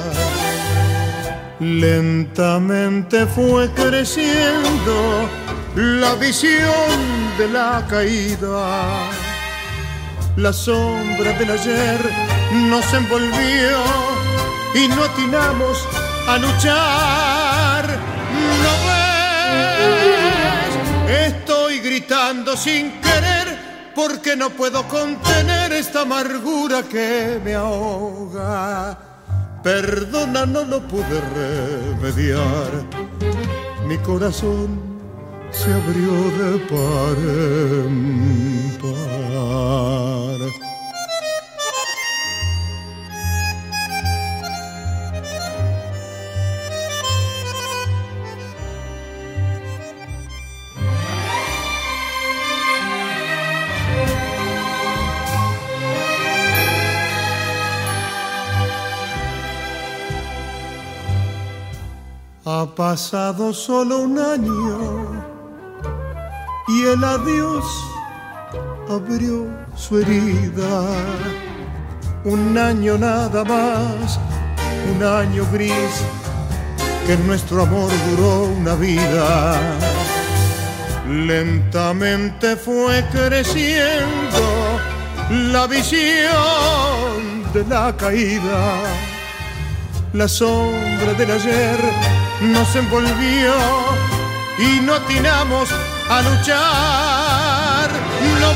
Lentamente 1.61 3.27
fue 3.27 3.69
creciendo 3.75 5.29
la 5.75 6.15
visión 6.15 7.37
de 7.37 7.49
la 7.49 7.85
caída. 7.87 9.07
La 10.37 10.51
sombra 10.51 11.33
del 11.33 11.51
ayer 11.51 11.99
nos 12.67 12.91
envolvió 12.95 13.77
y 14.73 14.87
no 14.87 15.03
atinamos 15.03 15.87
a 16.27 16.39
luchar. 16.39 17.85
¿No 18.63 18.71
ves? 21.05 21.27
Estoy 21.27 21.79
gritando 21.81 22.57
sin 22.57 22.89
querer 23.01 23.91
porque 23.93 24.35
no 24.35 24.49
puedo 24.49 24.87
contener 24.87 25.73
esta 25.73 26.01
amargura 26.01 26.81
que 26.81 27.39
me 27.45 27.53
ahoga. 27.53 29.10
Perdona, 29.63 30.45
no 30.45 30.63
lo 30.65 30.79
pude 30.81 31.21
remediar. 31.35 32.71
Mi 33.87 33.97
corazón 33.99 34.79
se 35.51 35.71
abrió 35.71 36.13
de 36.39 36.57
par 36.71 37.17
en 37.85 38.77
par. 38.81 40.70
Ha 62.43 62.65
pasado 62.75 63.53
solo 63.53 63.99
un 63.99 64.17
año 64.17 65.23
y 66.67 66.85
el 66.85 67.03
adiós 67.03 67.63
abrió 68.89 69.45
su 69.75 69.99
herida. 69.99 70.81
Un 72.23 72.57
año 72.57 72.97
nada 72.97 73.43
más, 73.43 74.19
un 74.91 75.03
año 75.03 75.45
gris, 75.53 76.03
que 77.05 77.15
nuestro 77.27 77.61
amor 77.61 77.91
duró 78.09 78.45
una 78.45 78.73
vida. 78.73 79.59
Lentamente 81.07 82.55
fue 82.55 83.05
creciendo 83.11 84.79
la 85.29 85.67
visión 85.67 87.53
de 87.53 87.63
la 87.69 87.95
caída. 87.95 88.79
La 90.13 90.27
sombra 90.27 91.13
del 91.13 91.31
ayer 91.31 92.20
nos 92.41 92.75
envolvió 92.75 93.53
y 94.57 94.81
no 94.81 94.95
atinamos 94.95 95.69
a 96.09 96.21
luchar. 96.21 97.89
¿No 98.39 98.49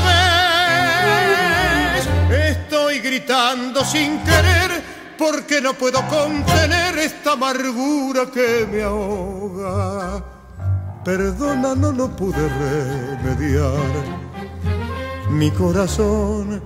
ves? 1.94 2.08
Estoy 2.50 2.98
gritando 2.98 3.84
sin 3.84 4.18
querer 4.20 4.82
porque 5.16 5.60
no 5.60 5.74
puedo 5.74 6.00
contener 6.08 6.98
esta 6.98 7.32
amargura 7.32 8.26
que 8.32 8.66
me 8.70 8.82
ahoga. 8.82 10.22
Perdona, 11.04 11.74
no 11.74 11.92
lo 11.92 12.08
pude 12.08 12.48
remediar. 12.48 14.16
Mi 15.30 15.50
corazón 15.50 16.60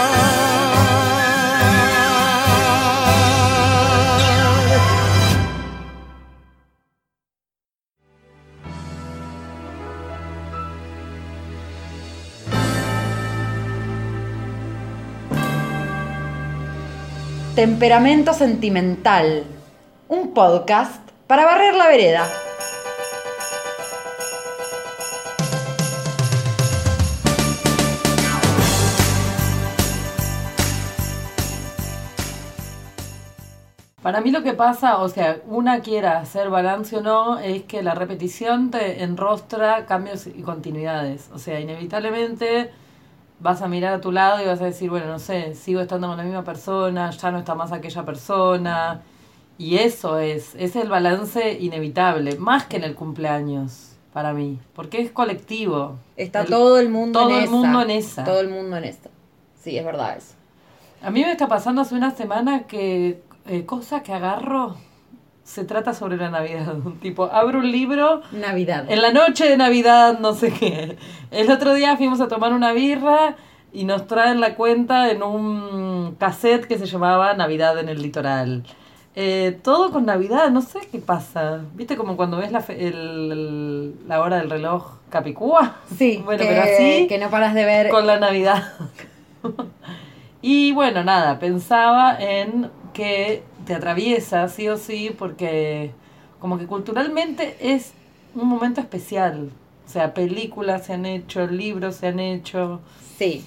Temperamento 17.54 18.34
Sentimental, 18.34 19.44
un 20.08 20.34
podcast 20.34 21.08
para 21.28 21.44
barrer 21.44 21.76
la 21.76 21.86
vereda. 21.86 22.28
Para 34.02 34.20
mí 34.20 34.32
lo 34.32 34.42
que 34.42 34.54
pasa, 34.54 34.98
o 34.98 35.08
sea, 35.08 35.40
una 35.46 35.78
quiera 35.78 36.18
hacer 36.18 36.50
balance 36.50 36.96
o 36.96 37.02
no, 37.02 37.38
es 37.38 37.62
que 37.62 37.84
la 37.84 37.94
repetición 37.94 38.72
te 38.72 39.04
enrostra 39.04 39.86
cambios 39.86 40.26
y 40.26 40.42
continuidades. 40.42 41.30
O 41.32 41.38
sea, 41.38 41.60
inevitablemente 41.60 42.72
vas 43.44 43.60
a 43.62 43.68
mirar 43.68 43.92
a 43.92 44.00
tu 44.00 44.10
lado 44.10 44.42
y 44.42 44.46
vas 44.46 44.60
a 44.62 44.64
decir, 44.64 44.88
bueno, 44.88 45.06
no 45.06 45.18
sé, 45.18 45.54
sigo 45.54 45.80
estando 45.82 46.08
con 46.08 46.16
la 46.16 46.24
misma 46.24 46.42
persona, 46.44 47.10
ya 47.10 47.30
no 47.30 47.38
está 47.38 47.54
más 47.54 47.72
aquella 47.72 48.02
persona. 48.04 49.02
Y 49.58 49.76
eso 49.76 50.18
es, 50.18 50.54
es 50.56 50.74
el 50.76 50.88
balance 50.88 51.52
inevitable, 51.60 52.36
más 52.38 52.64
que 52.64 52.78
en 52.78 52.84
el 52.84 52.94
cumpleaños, 52.94 53.92
para 54.14 54.32
mí, 54.32 54.58
porque 54.74 55.00
es 55.02 55.10
colectivo. 55.12 55.96
Está 56.16 56.40
El- 56.40 56.48
todo 56.48 56.78
el 56.78 56.88
mundo 56.88 57.20
todo 57.20 57.30
en 57.30 57.36
el 57.36 57.44
esa. 57.44 57.52
mundo 57.52 57.82
en 57.82 57.90
esa. 57.90 58.24
Todo 58.24 58.40
el 58.40 58.48
mundo 58.48 58.76
en 58.78 58.84
esa. 58.84 59.10
Sí, 59.62 59.76
es 59.76 59.84
verdad 59.84 60.16
eso. 60.16 60.34
A 61.02 61.10
mí 61.10 61.20
me 61.20 61.30
está 61.32 61.46
pasando 61.46 61.82
hace 61.82 61.94
una 61.94 62.12
semana 62.12 62.62
que 62.62 63.22
eh, 63.46 63.66
cosa 63.66 64.02
que 64.02 64.12
agarro 64.14 64.76
se 65.44 65.64
trata 65.64 65.94
sobre 65.94 66.16
la 66.16 66.30
Navidad. 66.30 66.74
tipo, 67.00 67.24
abro 67.26 67.60
un 67.60 67.70
libro 67.70 68.22
Navidad. 68.32 68.86
en 68.90 69.00
la 69.02 69.12
noche 69.12 69.48
de 69.48 69.56
Navidad, 69.56 70.18
no 70.18 70.32
sé 70.34 70.52
qué. 70.52 70.96
El 71.30 71.50
otro 71.50 71.74
día 71.74 71.96
fuimos 71.96 72.20
a 72.20 72.28
tomar 72.28 72.52
una 72.52 72.72
birra 72.72 73.36
y 73.72 73.84
nos 73.84 74.06
traen 74.06 74.40
la 74.40 74.54
cuenta 74.54 75.10
en 75.10 75.22
un 75.22 76.16
cassette 76.18 76.66
que 76.66 76.78
se 76.78 76.86
llamaba 76.86 77.34
Navidad 77.34 77.78
en 77.78 77.88
el 77.88 78.00
litoral. 78.02 78.64
Eh, 79.16 79.60
todo 79.62 79.92
con 79.92 80.06
Navidad, 80.06 80.50
no 80.50 80.60
sé 80.60 80.80
qué 80.90 80.98
pasa. 80.98 81.60
¿Viste 81.74 81.96
como 81.96 82.16
cuando 82.16 82.38
ves 82.38 82.50
la, 82.50 82.60
fe- 82.60 82.88
el- 82.88 83.30
el- 83.32 84.08
la 84.08 84.20
hora 84.20 84.38
del 84.38 84.50
reloj 84.50 84.94
Capicúa? 85.08 85.76
Sí, 85.96 86.20
bueno, 86.24 86.42
que, 86.42 86.48
pero 86.48 86.62
así 86.62 87.06
que 87.08 87.18
no 87.18 87.30
paras 87.30 87.54
de 87.54 87.64
ver. 87.64 87.88
con 87.90 88.06
la 88.08 88.18
Navidad. 88.18 88.72
y 90.42 90.72
bueno, 90.72 91.04
nada, 91.04 91.38
pensaba 91.38 92.16
en 92.18 92.70
que 92.92 93.42
te 93.66 93.74
atraviesa 93.74 94.48
sí 94.48 94.68
o 94.68 94.76
sí 94.76 95.14
porque 95.18 95.92
como 96.40 96.58
que 96.58 96.66
culturalmente 96.66 97.56
es 97.60 97.94
un 98.34 98.48
momento 98.48 98.80
especial. 98.80 99.50
O 99.86 99.88
sea, 99.88 100.14
películas 100.14 100.86
se 100.86 100.94
han 100.94 101.06
hecho, 101.06 101.46
libros 101.46 101.96
se 101.96 102.08
han 102.08 102.20
hecho. 102.20 102.80
Sí. 103.18 103.44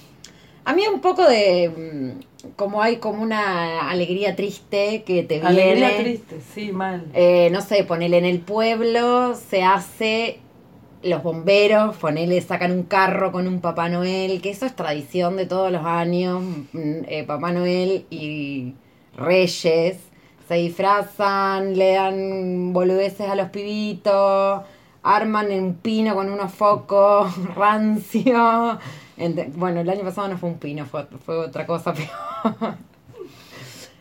A 0.64 0.74
mí 0.74 0.82
un 0.92 1.00
poco 1.00 1.26
de. 1.28 2.20
mm, 2.42 2.50
Como 2.56 2.82
hay 2.82 2.98
como 2.98 3.22
una 3.22 3.90
alegría 3.90 4.36
triste 4.36 5.02
que 5.04 5.22
te 5.24 5.40
Alegría 5.40 5.90
viene. 5.90 5.94
triste, 5.94 6.40
sí, 6.40 6.72
mal. 6.72 7.06
Eh, 7.12 7.48
no 7.52 7.60
sé, 7.62 7.84
ponele 7.84 8.18
en 8.18 8.24
el 8.26 8.40
pueblo, 8.40 9.34
se 9.34 9.62
hace 9.62 10.40
los 11.02 11.22
bomberos, 11.22 11.96
ponele, 11.96 12.40
sacan 12.42 12.72
un 12.72 12.82
carro 12.84 13.32
con 13.32 13.46
un 13.48 13.60
Papá 13.60 13.88
Noel, 13.88 14.40
que 14.42 14.50
eso 14.50 14.66
es 14.66 14.74
tradición 14.76 15.36
de 15.36 15.46
todos 15.46 15.72
los 15.72 15.84
años, 15.84 16.42
mm, 16.72 17.00
eh, 17.08 17.24
Papá 17.26 17.52
Noel 17.52 18.06
y 18.10 18.74
Reyes, 19.16 19.98
se 20.48 20.54
disfrazan, 20.54 21.76
le 21.76 21.92
dan 21.94 22.72
boludeces 22.72 23.28
a 23.28 23.34
los 23.34 23.50
pibitos, 23.50 24.62
arman 25.02 25.50
un 25.52 25.74
pino 25.74 26.14
con 26.14 26.30
unos 26.30 26.50
focos 26.52 27.32
rancio. 27.54 28.78
Bueno, 29.56 29.80
el 29.80 29.90
año 29.90 30.02
pasado 30.02 30.28
no 30.28 30.38
fue 30.38 30.48
un 30.48 30.58
pino, 30.58 30.86
fue, 30.86 31.06
fue 31.24 31.36
otra 31.38 31.66
cosa 31.66 31.92
peor. 31.94 32.74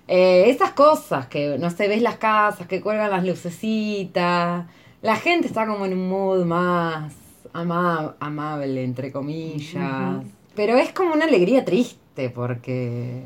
Eh, 0.08 0.50
esas 0.50 0.72
cosas 0.72 1.28
que, 1.28 1.58
no 1.58 1.70
sé, 1.70 1.88
ves 1.88 2.02
las 2.02 2.16
casas, 2.18 2.68
que 2.68 2.80
cuelgan 2.82 3.12
las 3.12 3.26
lucecitas. 3.26 4.66
La 5.02 5.16
gente 5.18 5.48
está 5.48 5.68
como 5.68 5.86
en 5.86 5.94
un 5.94 6.10
mood 6.10 6.46
más 6.46 7.14
ama- 7.54 8.16
amable, 8.20 8.84
entre 8.84 9.12
comillas. 9.12 10.24
Pero 10.56 10.78
es 10.78 10.94
como 10.94 11.14
una 11.14 11.26
alegría 11.26 11.66
triste 11.66 12.30
porque 12.30 13.24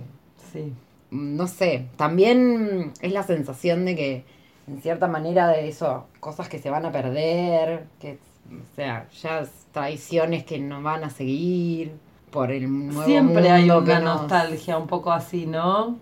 Sí. 0.52 0.74
No 1.12 1.48
sé, 1.48 1.88
también 1.98 2.94
es 3.02 3.12
la 3.14 3.24
sensación 3.24 3.86
de 3.86 3.96
que 3.96 4.26
en 4.68 4.82
cierta 4.82 5.08
manera 5.08 5.48
de 5.50 5.68
eso, 5.68 6.08
cosas 6.20 6.48
que 6.50 6.60
se 6.60 6.70
van 6.70 6.86
a 6.86 6.92
perder, 6.92 7.86
que 8.00 8.20
o 8.50 8.76
sea, 8.76 9.08
ya 9.22 9.40
es 9.42 9.50
tradiciones 9.72 10.44
que 10.44 10.60
no 10.60 10.82
van 10.82 11.04
a 11.04 11.10
seguir 11.10 11.94
por 12.32 12.52
el 12.52 12.88
nuevo 12.88 13.04
Siempre 13.04 13.50
hay 13.50 13.70
una 13.70 14.00
nos- 14.00 14.22
nostalgia 14.22 14.78
un 14.78 14.88
poco 14.88 15.12
así, 15.12 15.46
¿no? 15.46 15.98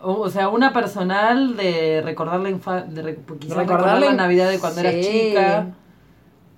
O, 0.00 0.28
sea, 0.30 0.48
una 0.48 0.72
personal 0.72 1.56
de 1.56 2.02
recordar 2.04 2.40
la 2.40 2.50
infa 2.50 2.82
de 2.82 3.02
re- 3.02 3.18
quizás 3.38 3.56
Recordar 3.56 4.00
la 4.00 4.12
Navidad 4.14 4.50
de 4.50 4.58
cuando 4.58 4.80
eras 4.80 4.94
chica. 5.06 5.68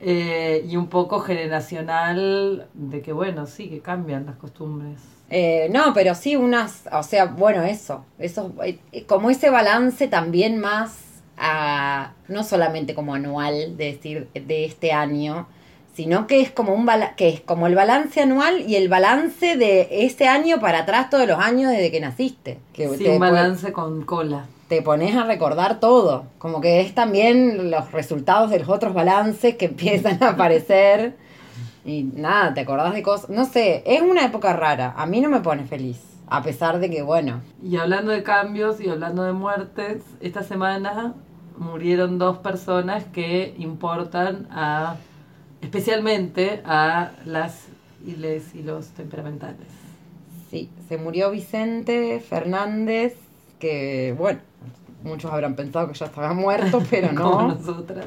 eh, 0.00 0.64
y 0.66 0.76
un 0.76 0.86
poco 0.88 1.20
generacional 1.20 2.68
de 2.74 3.02
que, 3.02 3.12
bueno, 3.12 3.44
sí, 3.46 3.68
que 3.68 3.80
cambian 3.80 4.24
las 4.26 4.36
costumbres. 4.36 4.98
Eh, 5.30 5.68
no, 5.72 5.94
pero 5.94 6.14
sí 6.14 6.36
unas, 6.36 6.84
o 6.92 7.02
sea, 7.02 7.24
bueno, 7.26 7.62
eso, 7.64 8.04
eso, 8.18 8.52
eh, 8.64 8.78
como 9.06 9.30
ese 9.30 9.50
balance 9.50 10.06
también 10.08 10.58
más, 10.58 10.98
a, 11.36 12.12
no 12.28 12.44
solamente 12.44 12.94
como 12.94 13.14
anual, 13.14 13.76
de 13.76 13.92
decir, 13.92 14.28
de 14.34 14.64
este 14.64 14.92
año, 14.92 15.48
sino 15.94 16.26
que 16.26 16.40
es 16.40 16.50
como 16.50 16.74
un 16.74 16.88
que 17.16 17.28
es 17.28 17.40
como 17.40 17.66
el 17.66 17.74
balance 17.74 18.20
anual 18.20 18.64
y 18.68 18.76
el 18.76 18.88
balance 18.88 19.56
de 19.56 19.88
ese 19.90 20.26
año 20.26 20.60
para 20.60 20.80
atrás 20.80 21.08
todos 21.08 21.26
los 21.26 21.38
años 21.38 21.70
desde 21.70 21.90
que 21.90 22.00
naciste. 22.00 22.58
Que 22.72 22.88
Sí, 22.96 23.06
un 23.06 23.20
balance 23.20 23.72
con 23.72 24.04
cola. 24.04 24.46
te 24.68 24.82
pones 24.82 25.14
a 25.14 25.24
recordar 25.24 25.78
todo, 25.78 26.24
como 26.38 26.60
que 26.60 26.80
es 26.80 26.94
también 26.94 27.70
los 27.70 27.92
resultados 27.92 28.50
de 28.50 28.58
los 28.58 28.68
otros 28.68 28.92
balances 28.92 29.56
que 29.56 29.66
empiezan 29.66 30.22
a 30.22 30.30
aparecer. 30.30 31.16
Y 31.84 32.04
nada, 32.04 32.54
te 32.54 32.60
acordás 32.62 32.94
de 32.94 33.02
cosas. 33.02 33.30
No 33.30 33.44
sé, 33.44 33.82
es 33.86 34.00
una 34.02 34.24
época 34.24 34.52
rara. 34.54 34.94
A 34.96 35.06
mí 35.06 35.20
no 35.20 35.28
me 35.28 35.40
pone 35.40 35.64
feliz. 35.66 36.00
A 36.26 36.42
pesar 36.42 36.78
de 36.80 36.88
que, 36.90 37.02
bueno, 37.02 37.42
Y 37.62 37.76
hablando 37.76 38.10
de 38.10 38.22
cambios 38.22 38.80
y 38.80 38.88
hablando 38.88 39.22
de 39.24 39.32
muertes, 39.32 40.02
esta 40.20 40.42
semana 40.42 41.14
murieron 41.58 42.18
dos 42.18 42.38
personas 42.38 43.04
que 43.04 43.54
importan 43.58 44.48
a, 44.50 44.96
especialmente 45.60 46.62
a 46.64 47.12
las 47.24 47.66
y 48.04 48.16
les 48.16 48.54
y 48.54 48.62
los 48.62 48.88
temperamentales. 48.90 49.68
sí, 50.50 50.70
se 50.88 50.96
murió 50.98 51.30
Vicente 51.30 52.20
Fernández, 52.20 53.14
que, 53.58 54.14
bueno, 54.18 54.40
muchos 55.02 55.30
habrán 55.32 55.54
pensado 55.56 55.88
que 55.88 55.94
ya 55.94 56.06
estaba 56.06 56.32
muerto, 56.34 56.82
pero 56.90 57.14
como 57.14 57.42
no. 57.42 57.48
nosotras. 57.54 58.06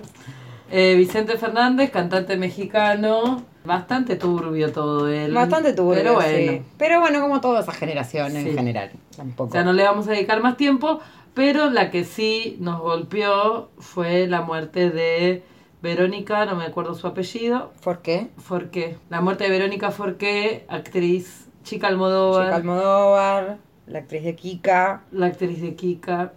Eh, 0.69 0.95
Vicente 0.95 1.37
Fernández, 1.37 1.91
cantante 1.91 2.35
mexicano, 2.37 3.43
bastante 3.63 4.15
turbio 4.17 4.71
todo 4.71 5.07
él. 5.07 5.33
Bastante 5.33 5.73
turbio, 5.73 5.95
Pero 5.95 6.13
bueno, 6.15 6.51
sí. 6.53 6.61
Pero 6.77 6.99
bueno, 6.99 7.21
como 7.21 7.39
toda 7.41 7.61
esa 7.61 7.71
generación 7.71 8.31
Sí. 8.31 8.37
en 8.37 8.55
general. 8.55 8.91
Tampoco. 9.15 9.49
o 9.49 9.51
sea, 9.53 9.63
no 9.63 9.73
le 9.73 9.83
vamos 9.83 10.07
a 10.07 10.11
dedicar 10.11 10.41
más 10.43 10.57
tiempo, 10.57 10.99
pero 11.33 11.69
la 11.69 11.89
que 11.89 12.03
sí 12.03 12.57
nos 12.59 12.81
golpeó 12.81 13.69
fue 13.79 14.27
la 14.27 14.41
muerte 14.41 14.89
de 14.89 15.43
Verónica, 15.81 16.45
no 16.45 16.55
me 16.55 16.65
acuerdo 16.65 16.95
su 16.95 17.07
apellido, 17.07 17.71
¿Por 17.83 17.99
qué? 18.01 18.27
Forqué. 18.37 18.97
La 19.09 19.21
muerte 19.21 19.43
de 19.45 19.51
Verónica 19.51 19.91
Forqué, 19.91 20.65
actriz 20.67 21.47
Chica 21.63 21.87
Almodóvar, 21.87 22.45
Chica 22.45 22.55
Almodóvar, 22.57 23.57
la 23.85 23.99
actriz 23.99 24.23
de 24.23 24.35
Kika. 24.35 25.03
la 25.11 25.27
actriz 25.27 25.61
de 25.61 25.75
Kika, 25.75 26.33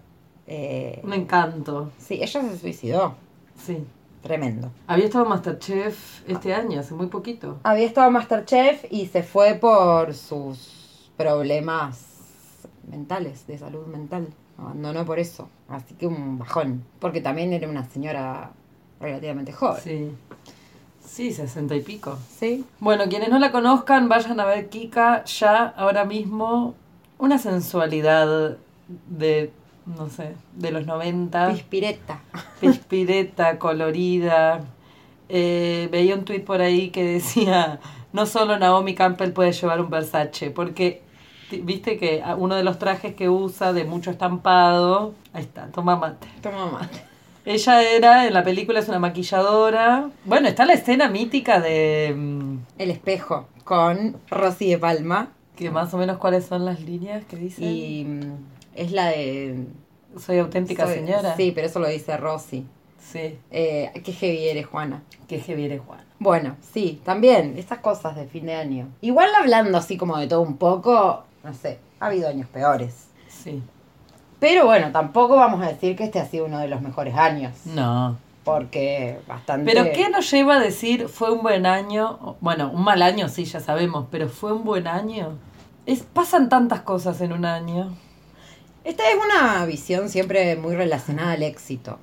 eh, 0.47 1.01
un 1.03 1.15
encanto, 1.15 1.91
sí, 1.99 2.15
ella 2.23 2.43
se 2.43 2.59
suicidó. 2.59 3.17
sí. 3.57 3.79
Tremendo. 4.23 4.71
Había 4.87 5.07
estado 5.07 5.25
Masterchef 5.25 6.29
este 6.29 6.53
año, 6.55 6.81
hace 6.81 6.95
muy 6.95 7.07
poquito. 7.07 7.59
Había 7.63 7.87
estado 7.87 8.11
Masterchef 8.11 8.85
y 8.91 9.07
se 9.07 9.23
fue 9.23 9.55
por 9.55 10.15
sus 10.15 11.11
problemas 11.17 12.11
mentales, 12.91 13.47
de 13.47 13.59
salud 13.59 13.87
mental. 13.87 14.29
Abandonó 14.59 15.07
por 15.07 15.19
eso. 15.19 15.49
Así 15.69 15.95
que 15.95 16.07
un 16.07 16.39
bajón. 16.39 16.85
Porque 16.99 17.21
también 17.21 17.53
era 17.53 17.69
una 17.69 17.89
señora 17.89 18.51
relativamente 19.01 19.53
joven. 19.53 19.81
Sí. 19.83 20.11
Sí, 21.05 21.33
sesenta 21.33 21.75
y 21.75 21.81
pico. 21.81 22.19
¿Sí? 22.39 22.65
Bueno, 22.79 23.05
quienes 23.09 23.31
no 23.31 23.39
la 23.39 23.51
conozcan, 23.51 24.09
vayan 24.09 24.39
a 24.39 24.45
ver 24.45 24.69
Kika 24.69 25.25
ya, 25.25 25.67
ahora 25.67 26.05
mismo. 26.05 26.75
Una 27.19 27.39
sensualidad 27.39 28.59
de, 29.09 29.51
no 29.97 30.09
sé, 30.09 30.35
de 30.55 30.71
los 30.71 30.87
90. 30.87 31.51
Pispireta. 31.53 32.21
Pispireta, 32.61 33.59
colorida. 33.59 34.61
Eh, 35.29 35.89
veía 35.93 36.15
un 36.15 36.25
tuit 36.25 36.45
por 36.45 36.61
ahí 36.61 36.91
que 36.91 37.05
decía, 37.05 37.81
no 38.13 38.27
solo 38.27 38.59
Naomi 38.59 38.95
Campbell 38.95 39.33
puede 39.33 39.53
llevar 39.53 39.81
un 39.81 39.91
Versace, 39.91 40.51
porque 40.51 41.03
viste 41.63 41.99
que 41.99 42.23
uno 42.39 42.55
de 42.57 42.63
los 42.65 42.79
trajes 42.79 43.15
que 43.15 43.29
usa 43.29 43.73
de 43.73 43.85
mucho 43.85 44.11
estampado, 44.11 45.15
ahí 45.33 45.43
está, 45.43 45.67
toma 45.69 45.97
mate. 45.97 46.29
Toma 46.43 46.67
mate. 46.67 47.03
Ella 47.45 47.83
era, 47.83 48.27
en 48.27 48.35
la 48.35 48.45
película 48.45 48.81
es 48.81 48.89
una 48.89 48.99
maquilladora. 48.99 50.11
Bueno, 50.25 50.47
está 50.49 50.67
la 50.67 50.75
escena 50.75 51.09
mítica 51.09 51.61
de... 51.61 52.15
mm, 52.17 52.57
El 52.79 52.91
espejo 52.91 53.49
con 53.65 54.17
Rosy 54.31 54.71
de 54.71 54.79
Palma. 54.79 55.29
que 55.57 55.71
más 55.71 55.93
o 55.95 55.99
menos 55.99 56.19
cuáles 56.19 56.45
son 56.45 56.65
las 56.65 56.81
líneas 56.81 57.25
que 57.25 57.37
dice. 57.37 57.63
Y 57.65 58.05
mm, 58.05 58.21
es 58.81 58.93
la 58.93 59.07
de... 59.09 59.67
Soy 60.19 60.39
auténtica 60.39 60.87
soy- 60.87 60.97
señora. 60.97 61.37
Sí, 61.37 61.53
pero 61.55 61.67
eso 61.67 61.79
lo 61.79 61.89
dice 61.89 62.17
Rosy. 62.17 62.67
Sí. 62.99 63.39
Eh, 63.51 63.93
qué 64.05 64.13
heavy 64.13 64.49
eres, 64.49 64.67
Juana. 64.67 65.03
Que 65.29 65.41
heavy 65.41 65.65
eres 65.67 65.81
Juan. 65.87 66.01
Bueno, 66.19 66.57
sí, 66.73 67.01
también, 67.05 67.57
estas 67.57 67.79
cosas 67.79 68.17
de 68.17 68.27
fin 68.27 68.47
de 68.47 68.55
año. 68.55 68.89
Igual 69.01 69.31
hablando 69.35 69.79
así 69.79 69.97
como 69.97 70.19
de 70.19 70.27
todo 70.27 70.43
un 70.43 70.57
poco, 70.57 71.25
no 71.43 71.55
sé, 71.55 71.79
ha 71.99 72.07
habido 72.07 72.29
años 72.29 72.49
peores. 72.49 73.07
Sí. 73.29 73.63
Pero 74.39 74.67
bueno, 74.67 74.91
tampoco 74.93 75.37
vamos 75.37 75.63
a 75.63 75.69
decir 75.69 75.97
que 75.97 76.05
este 76.05 76.19
ha 76.19 76.27
sido 76.27 76.47
uno 76.47 76.59
de 76.59 76.69
los 76.69 76.83
mejores 76.83 77.15
años. 77.15 77.55
No. 77.67 78.19
Porque 78.45 79.19
bastante... 79.29 79.71
Pero 79.71 79.93
¿qué 79.93 80.09
nos 80.09 80.31
lleva 80.31 80.57
a 80.57 80.61
decir 80.61 81.09
fue 81.09 81.31
un 81.31 81.43
buen 81.43 81.67
año? 81.67 82.37
Bueno, 82.41 82.71
un 82.71 82.83
mal 82.83 83.03
año 83.03 83.29
sí, 83.29 83.45
ya 83.45 83.61
sabemos, 83.61 84.07
pero 84.11 84.29
fue 84.29 84.53
un 84.53 84.65
buen 84.65 84.87
año. 84.87 85.39
Es, 85.87 86.03
pasan 86.03 86.49
tantas 86.49 86.81
cosas 86.81 87.21
en 87.21 87.33
un 87.33 87.45
año. 87.45 87.95
Esta 88.83 89.11
es 89.11 89.17
una 89.17 89.67
visión 89.67 90.09
siempre 90.09 90.57
muy 90.57 90.75
relacionada 90.75 91.33
al 91.33 91.43
éxito, 91.43 91.99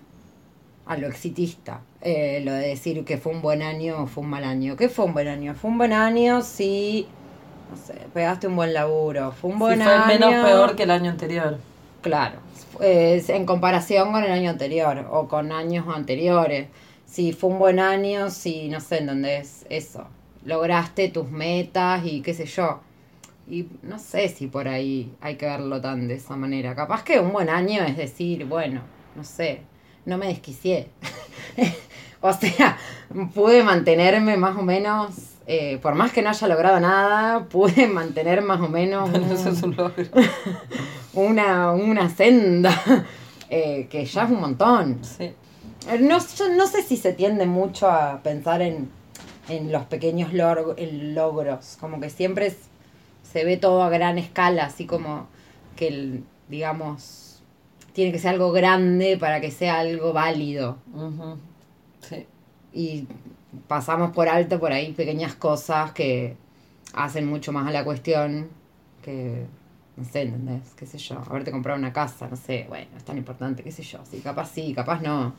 a 0.86 0.96
lo 0.96 1.08
exitista. 1.08 1.82
Eh, 2.02 2.42
lo 2.46 2.54
de 2.54 2.68
decir 2.68 3.04
que 3.04 3.18
fue 3.18 3.34
un 3.34 3.42
buen 3.42 3.63
año 3.63 4.04
o 4.04 4.08
fue 4.08 4.24
un 4.24 4.30
mal 4.30 4.44
año. 4.44 4.76
¿Qué 4.78 4.88
fue 4.88 5.06
un 5.06 5.13
buen 5.13 5.28
año? 5.28 5.56
Fue 5.56 5.72
un 5.72 5.80
buen 5.80 5.92
año 5.92 6.42
si, 6.44 7.08
no 7.72 7.78
sé, 7.78 7.96
pegaste 8.13 8.48
un 8.48 8.56
buen 8.56 8.74
laburo. 8.74 9.32
Fue 9.32 9.50
un 9.50 9.58
buen 9.58 9.80
Si 9.80 9.84
fue 9.84 9.92
año... 9.92 10.06
menos 10.08 10.46
peor 10.46 10.76
que 10.76 10.84
el 10.84 10.92
año 10.92 11.10
anterior. 11.10 11.58
Claro, 12.02 12.40
es 12.80 13.30
en 13.30 13.46
comparación 13.48 14.12
con 14.12 14.24
el 14.24 14.32
año 14.32 14.52
anterior 14.52 15.08
o 15.10 15.28
con 15.28 15.52
años 15.52 15.88
anteriores. 15.94 16.68
Si 17.08 17.34
fue 17.34 17.50
un 17.50 17.58
buen 17.58 17.80
año, 17.80 18.30
si 18.30 18.70
no 18.70 18.80
sé 18.82 19.00
en 19.00 19.08
dónde 19.08 19.38
es 19.38 19.66
eso. 19.70 20.06
Lograste 20.46 21.10
tus 21.10 21.30
metas 21.30 22.06
y 22.06 22.22
qué 22.22 22.36
sé 22.36 22.46
yo. 22.46 22.82
Y 23.50 23.68
no 23.82 23.98
sé 23.98 24.28
si 24.30 24.48
por 24.48 24.68
ahí 24.68 25.14
hay 25.22 25.36
que 25.36 25.46
verlo 25.46 25.80
tan 25.80 26.08
de 26.08 26.16
esa 26.16 26.36
manera. 26.36 26.76
Capaz 26.76 27.04
que 27.04 27.20
un 27.20 27.32
buen 27.32 27.50
año 27.50 27.84
es 27.84 27.96
decir, 27.96 28.46
bueno, 28.46 28.82
no 29.16 29.24
sé, 29.24 29.62
no 30.06 30.18
me 30.18 30.28
desquicié. 30.28 30.90
o 32.22 32.34
sea, 32.34 32.78
pude 33.34 33.64
mantenerme 33.64 34.36
más 34.36 34.58
o 34.58 34.64
menos, 34.64 35.12
eh, 35.48 35.80
por 35.82 35.96
más 35.96 36.12
que 36.12 36.22
no 36.22 36.30
haya 36.30 36.48
logrado 36.48 36.80
nada, 36.82 37.46
pude 37.46 37.88
mantener 37.88 38.42
más 38.42 38.60
o 38.60 38.67
menos 38.67 39.10
un- 39.10 39.24
Eso 39.32 39.50
es 39.50 39.63
un 39.63 39.76
logro. 39.78 40.04
una, 41.13 41.71
una 41.71 42.10
senda, 42.10 43.06
eh, 43.50 43.88
que 43.90 44.06
ya 44.06 44.24
es 44.26 44.30
un 44.30 44.42
montón. 44.42 45.00
Sí. 45.04 45.24
Eh, 45.90 46.00
No, 46.02 46.17
yo 46.19 46.50
no 46.50 46.67
sé 46.67 46.84
si 46.84 46.98
se 46.98 47.13
tiende 47.13 47.46
mucho 47.46 47.90
a 47.90 48.21
pensar 48.24 48.62
en, 48.62 48.90
en 49.48 49.71
los 49.71 49.86
pequeños 49.86 50.34
log- 50.34 50.74
en 50.76 51.15
logros, 51.15 51.78
como 51.80 52.02
que 52.02 52.10
siempre 52.10 52.48
es- 52.48 52.58
se 53.32 53.46
ve 53.46 53.58
todo 53.58 53.84
a 53.84 53.90
gran 53.90 54.17
escala, 54.17 54.65
así 54.65 54.86
como 54.86 55.28
que, 55.75 55.88
el, 55.88 56.23
digamos, 56.50 57.42
tiene 57.94 58.12
que 58.12 58.19
ser 58.19 58.32
algo 58.32 58.52
grande 58.52 59.17
para 59.17 59.42
que 59.42 59.52
sea 59.52 59.80
algo 59.80 60.13
válido. 60.13 60.78
Sí. 62.02 62.25
Y 62.73 63.08
pasamos 63.67 64.12
por 64.12 64.30
alto 64.30 64.60
por 64.60 64.71
ahí 64.71 64.94
pequeñas 64.94 65.36
cosas 65.36 65.92
que 65.92 66.36
hacen 66.94 67.28
mucho 67.28 67.52
más 67.52 67.67
a 67.67 67.71
la 67.71 67.84
cuestión 67.84 68.50
que, 69.02 69.46
no 69.96 70.04
sé, 70.06 70.23
¿entendés? 70.23 70.73
¿Qué 70.75 70.86
sé 70.86 70.98
yo? 70.98 71.21
Haberte 71.28 71.52
comprado 71.52 71.78
una 71.78 71.94
casa, 71.94 72.28
no 72.28 72.36
sé, 72.36 72.65
bueno, 72.69 72.88
es 72.96 73.04
tan 73.04 73.17
importante, 73.17 73.63
qué 73.63 73.71
sé 73.71 73.84
yo. 73.84 74.00
Sí, 74.10 74.19
capaz 74.19 74.52
sí, 74.52 74.73
capaz 74.73 75.02
no. 75.02 75.34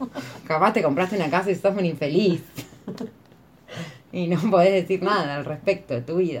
Capaz 0.46 0.72
te 0.72 0.82
compraste 0.82 1.16
una 1.16 1.28
casa 1.28 1.50
y 1.50 1.54
sos 1.54 1.76
un 1.76 1.84
infeliz. 1.84 2.42
Y 4.12 4.26
no 4.26 4.40
podés 4.50 4.72
decir 4.72 5.04
nada 5.04 5.36
al 5.36 5.44
respecto 5.44 5.94
de 5.94 6.00
tu 6.00 6.16
vida. 6.16 6.40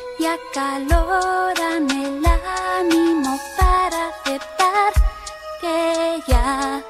y 0.21 0.25
acaloran 0.25 1.89
el 1.89 2.23
ánimo 2.77 3.39
para 3.57 4.09
aceptar 4.09 4.93
que 5.59 6.21
ya 6.27 6.83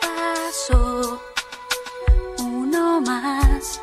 pasó 0.00 1.20
uno 2.38 3.00
más. 3.02 3.78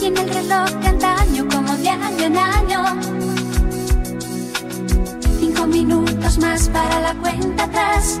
Y 0.00 0.04
en 0.06 0.16
el 0.16 0.28
reloj 0.28 0.70
de 0.70 1.48
como 1.48 1.76
de 1.76 1.88
año 1.88 2.24
en 2.26 2.36
año, 2.36 2.84
cinco 5.40 5.66
minutos 5.66 6.38
más 6.38 6.68
para 6.68 7.00
la 7.00 7.14
cuenta 7.14 7.64
atrás. 7.64 8.20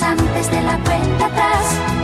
antes 0.00 0.50
de 0.50 0.62
la 0.62 0.78
cuenta 0.78 1.26
atrás. 1.26 2.01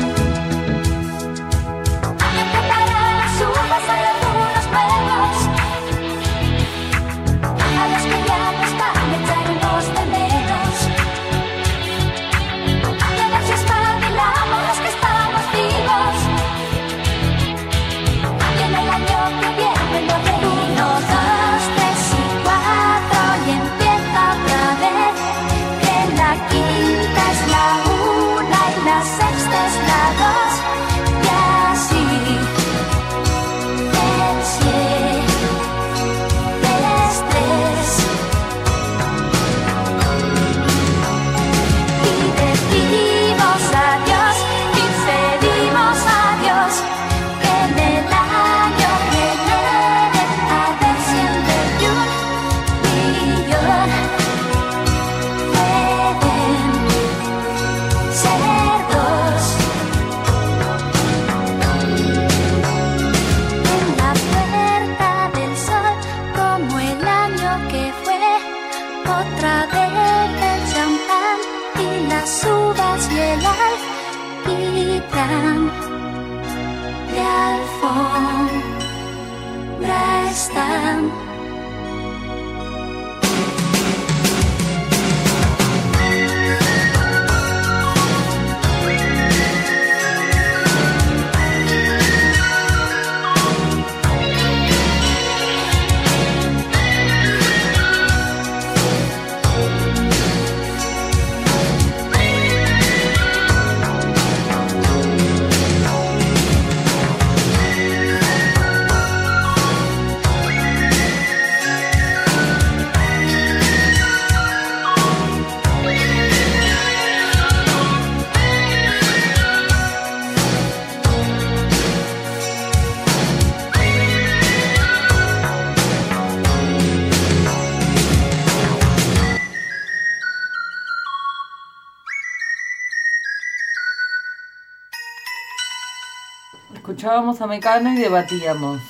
Escuchábamos 137.08 137.40
a 137.40 137.46
Mecano 137.46 137.90
y 137.94 137.96
debatíamos. 137.96 138.82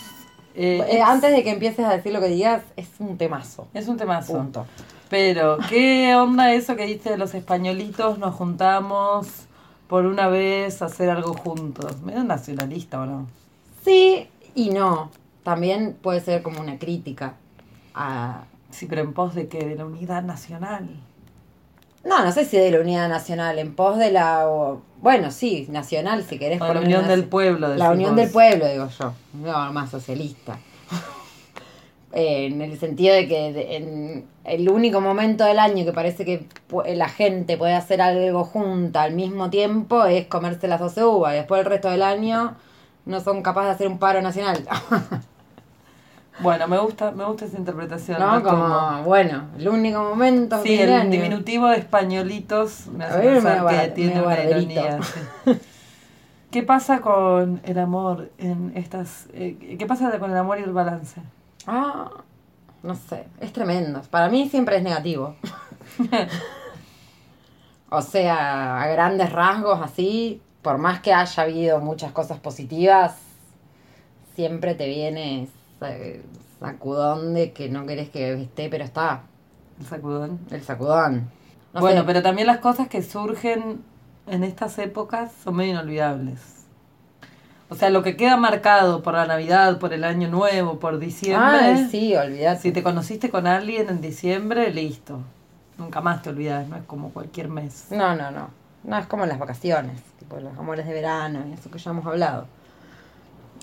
Eh, 0.56 0.80
Eh, 0.80 0.96
es- 0.98 1.02
antes 1.04 1.30
de 1.30 1.44
que 1.44 1.50
empieces 1.50 1.84
a 1.86 1.90
decir 1.96 2.12
lo 2.12 2.18
que 2.20 2.26
digas, 2.26 2.62
es 2.74 2.88
un 2.98 3.16
temazo. 3.16 3.68
Es 3.72 3.86
un 3.86 3.96
temazo. 3.96 4.32
Punto. 4.32 4.66
Pero, 5.08 5.56
¿qué 5.68 6.16
onda 6.16 6.52
eso 6.52 6.74
que 6.74 6.84
dice 6.86 7.10
de 7.10 7.16
los 7.16 7.32
españolitos? 7.34 8.18
Nos 8.18 8.34
juntamos 8.34 9.28
por 9.86 10.04
una 10.04 10.26
vez 10.26 10.82
a 10.82 10.86
hacer 10.86 11.10
algo 11.10 11.32
juntos. 11.32 12.02
Medio 12.02 12.24
nacionalista, 12.24 13.00
¿o 13.00 13.06
no? 13.06 13.28
Sí 13.84 14.26
y 14.56 14.70
no. 14.70 15.12
También 15.44 15.96
puede 16.02 16.20
ser 16.20 16.42
como 16.42 16.60
una 16.60 16.76
crítica 16.76 17.34
a... 17.94 18.42
Sí, 18.70 18.86
pero 18.86 19.02
en 19.02 19.12
pos 19.12 19.36
de 19.36 19.46
qué? 19.46 19.64
De 19.64 19.76
la 19.76 19.86
unidad 19.86 20.24
nacional. 20.24 20.88
No, 22.08 22.24
no 22.24 22.32
sé 22.32 22.44
si 22.44 22.56
de 22.56 22.70
la 22.70 22.80
unidad 22.80 23.08
nacional, 23.08 23.58
en 23.58 23.74
pos 23.74 23.98
de 23.98 24.10
la... 24.10 24.48
o- 24.48 24.80
bueno, 25.00 25.30
sí, 25.30 25.66
nacional, 25.70 26.24
si 26.24 26.38
querés. 26.38 26.58
Por 26.58 26.74
la 26.74 26.80
unión 26.80 27.06
del 27.06 27.24
pueblo. 27.24 27.68
La 27.68 27.74
decís 27.74 27.88
unión 27.90 28.16
del 28.16 28.30
pueblo, 28.30 28.66
digo 28.66 28.88
yo. 28.98 29.12
No, 29.34 29.72
más 29.72 29.90
socialista. 29.90 30.58
Eh, 32.10 32.46
en 32.46 32.62
el 32.62 32.78
sentido 32.80 33.14
de 33.14 33.28
que 33.28 33.52
de- 33.52 33.76
en 33.76 34.26
el 34.44 34.70
único 34.70 34.98
momento 35.02 35.44
del 35.44 35.58
año 35.58 35.84
que 35.84 35.92
parece 35.92 36.24
que 36.24 36.46
la 36.94 37.06
gente 37.10 37.58
puede 37.58 37.74
hacer 37.74 38.00
algo 38.00 38.44
junta 38.44 39.02
al 39.02 39.12
mismo 39.12 39.50
tiempo 39.50 40.06
es 40.06 40.26
comerse 40.26 40.68
las 40.68 40.80
12 40.80 41.04
uvas. 41.04 41.34
Y 41.34 41.36
después 41.36 41.60
el 41.60 41.66
resto 41.66 41.90
del 41.90 42.02
año 42.02 42.56
no 43.04 43.20
son 43.20 43.42
capaces 43.42 43.68
de 43.68 43.74
hacer 43.74 43.88
un 43.88 43.98
paro 43.98 44.22
nacional. 44.22 44.66
Bueno, 46.40 46.68
me 46.68 46.78
gusta, 46.78 47.10
me 47.10 47.24
gusta 47.24 47.46
esa 47.46 47.58
interpretación. 47.58 48.20
¿No? 48.20 48.42
Como, 48.42 49.02
bueno, 49.04 49.48
el 49.58 49.68
único 49.68 50.00
momento. 50.02 50.62
Sí, 50.62 50.80
el 50.80 50.92
año. 50.92 51.10
diminutivo 51.10 51.68
de 51.68 51.78
españolitos 51.78 52.86
me 52.88 53.04
hace 53.04 53.18
ver, 53.18 53.32
pensar 53.34 53.56
que 53.58 53.62
bar- 53.64 53.94
tiene 53.94 54.22
una 54.22 54.44
ironía. 54.44 55.02
sí. 55.02 55.20
¿Qué 56.50 56.62
pasa 56.62 57.00
con 57.00 57.60
el 57.64 57.78
amor 57.78 58.30
en 58.38 58.72
estas... 58.74 59.26
eh, 59.34 59.76
¿Qué 59.78 59.86
pasa 59.86 60.18
con 60.18 60.30
el 60.30 60.36
amor 60.36 60.58
y 60.58 60.62
el 60.62 60.72
balance? 60.72 61.20
Ah, 61.66 62.10
no 62.82 62.94
sé, 62.94 63.26
es 63.40 63.52
tremendo. 63.52 64.00
Para 64.10 64.30
mí 64.30 64.48
siempre 64.48 64.76
es 64.78 64.82
negativo. 64.82 65.34
o 67.90 68.00
sea, 68.02 68.80
a 68.82 68.86
grandes 68.88 69.30
rasgos 69.32 69.80
así, 69.82 70.40
por 70.62 70.78
más 70.78 71.00
que 71.00 71.12
haya 71.12 71.42
habido 71.42 71.80
muchas 71.80 72.12
cosas 72.12 72.38
positivas, 72.38 73.16
siempre 74.34 74.74
te 74.74 74.86
viene 74.88 75.42
ese 75.44 75.52
sacudón 76.60 77.34
de 77.34 77.52
que 77.52 77.68
no 77.68 77.86
querés 77.86 78.10
que 78.10 78.32
esté, 78.42 78.68
pero 78.68 78.84
está. 78.84 79.22
El 79.78 79.86
sacudón. 79.86 80.38
El 80.50 80.62
sacudón. 80.62 81.30
No 81.74 81.80
bueno, 81.80 82.00
sé. 82.00 82.06
pero 82.06 82.22
también 82.22 82.46
las 82.46 82.58
cosas 82.58 82.88
que 82.88 83.02
surgen 83.02 83.82
en 84.26 84.44
estas 84.44 84.78
épocas 84.78 85.32
son 85.44 85.56
medio 85.56 85.72
inolvidables. 85.72 86.58
O 87.70 87.74
sea, 87.74 87.90
lo 87.90 88.02
que 88.02 88.16
queda 88.16 88.36
marcado 88.36 89.02
por 89.02 89.14
la 89.14 89.26
Navidad, 89.26 89.78
por 89.78 89.92
el 89.92 90.04
Año 90.04 90.28
Nuevo, 90.28 90.78
por 90.78 90.98
diciembre. 90.98 91.58
Ay, 91.60 91.88
sí, 91.90 92.16
olvidate. 92.16 92.62
Si 92.62 92.72
te 92.72 92.82
conociste 92.82 93.30
con 93.30 93.46
alguien 93.46 93.90
en 93.90 94.00
diciembre, 94.00 94.72
listo. 94.72 95.20
Nunca 95.76 96.00
más 96.00 96.22
te 96.22 96.30
olvidas, 96.30 96.66
no 96.66 96.76
es 96.76 96.82
como 96.84 97.10
cualquier 97.10 97.48
mes. 97.48 97.86
No, 97.90 98.16
no, 98.16 98.30
no. 98.30 98.48
No 98.84 98.96
es 98.96 99.06
como 99.06 99.26
las 99.26 99.38
vacaciones, 99.38 100.00
tipo 100.18 100.38
los 100.40 100.56
amores 100.56 100.86
de 100.86 100.94
verano 100.94 101.44
y 101.48 101.52
eso 101.52 101.70
que 101.70 101.78
ya 101.78 101.90
hemos 101.90 102.06
hablado. 102.06 102.46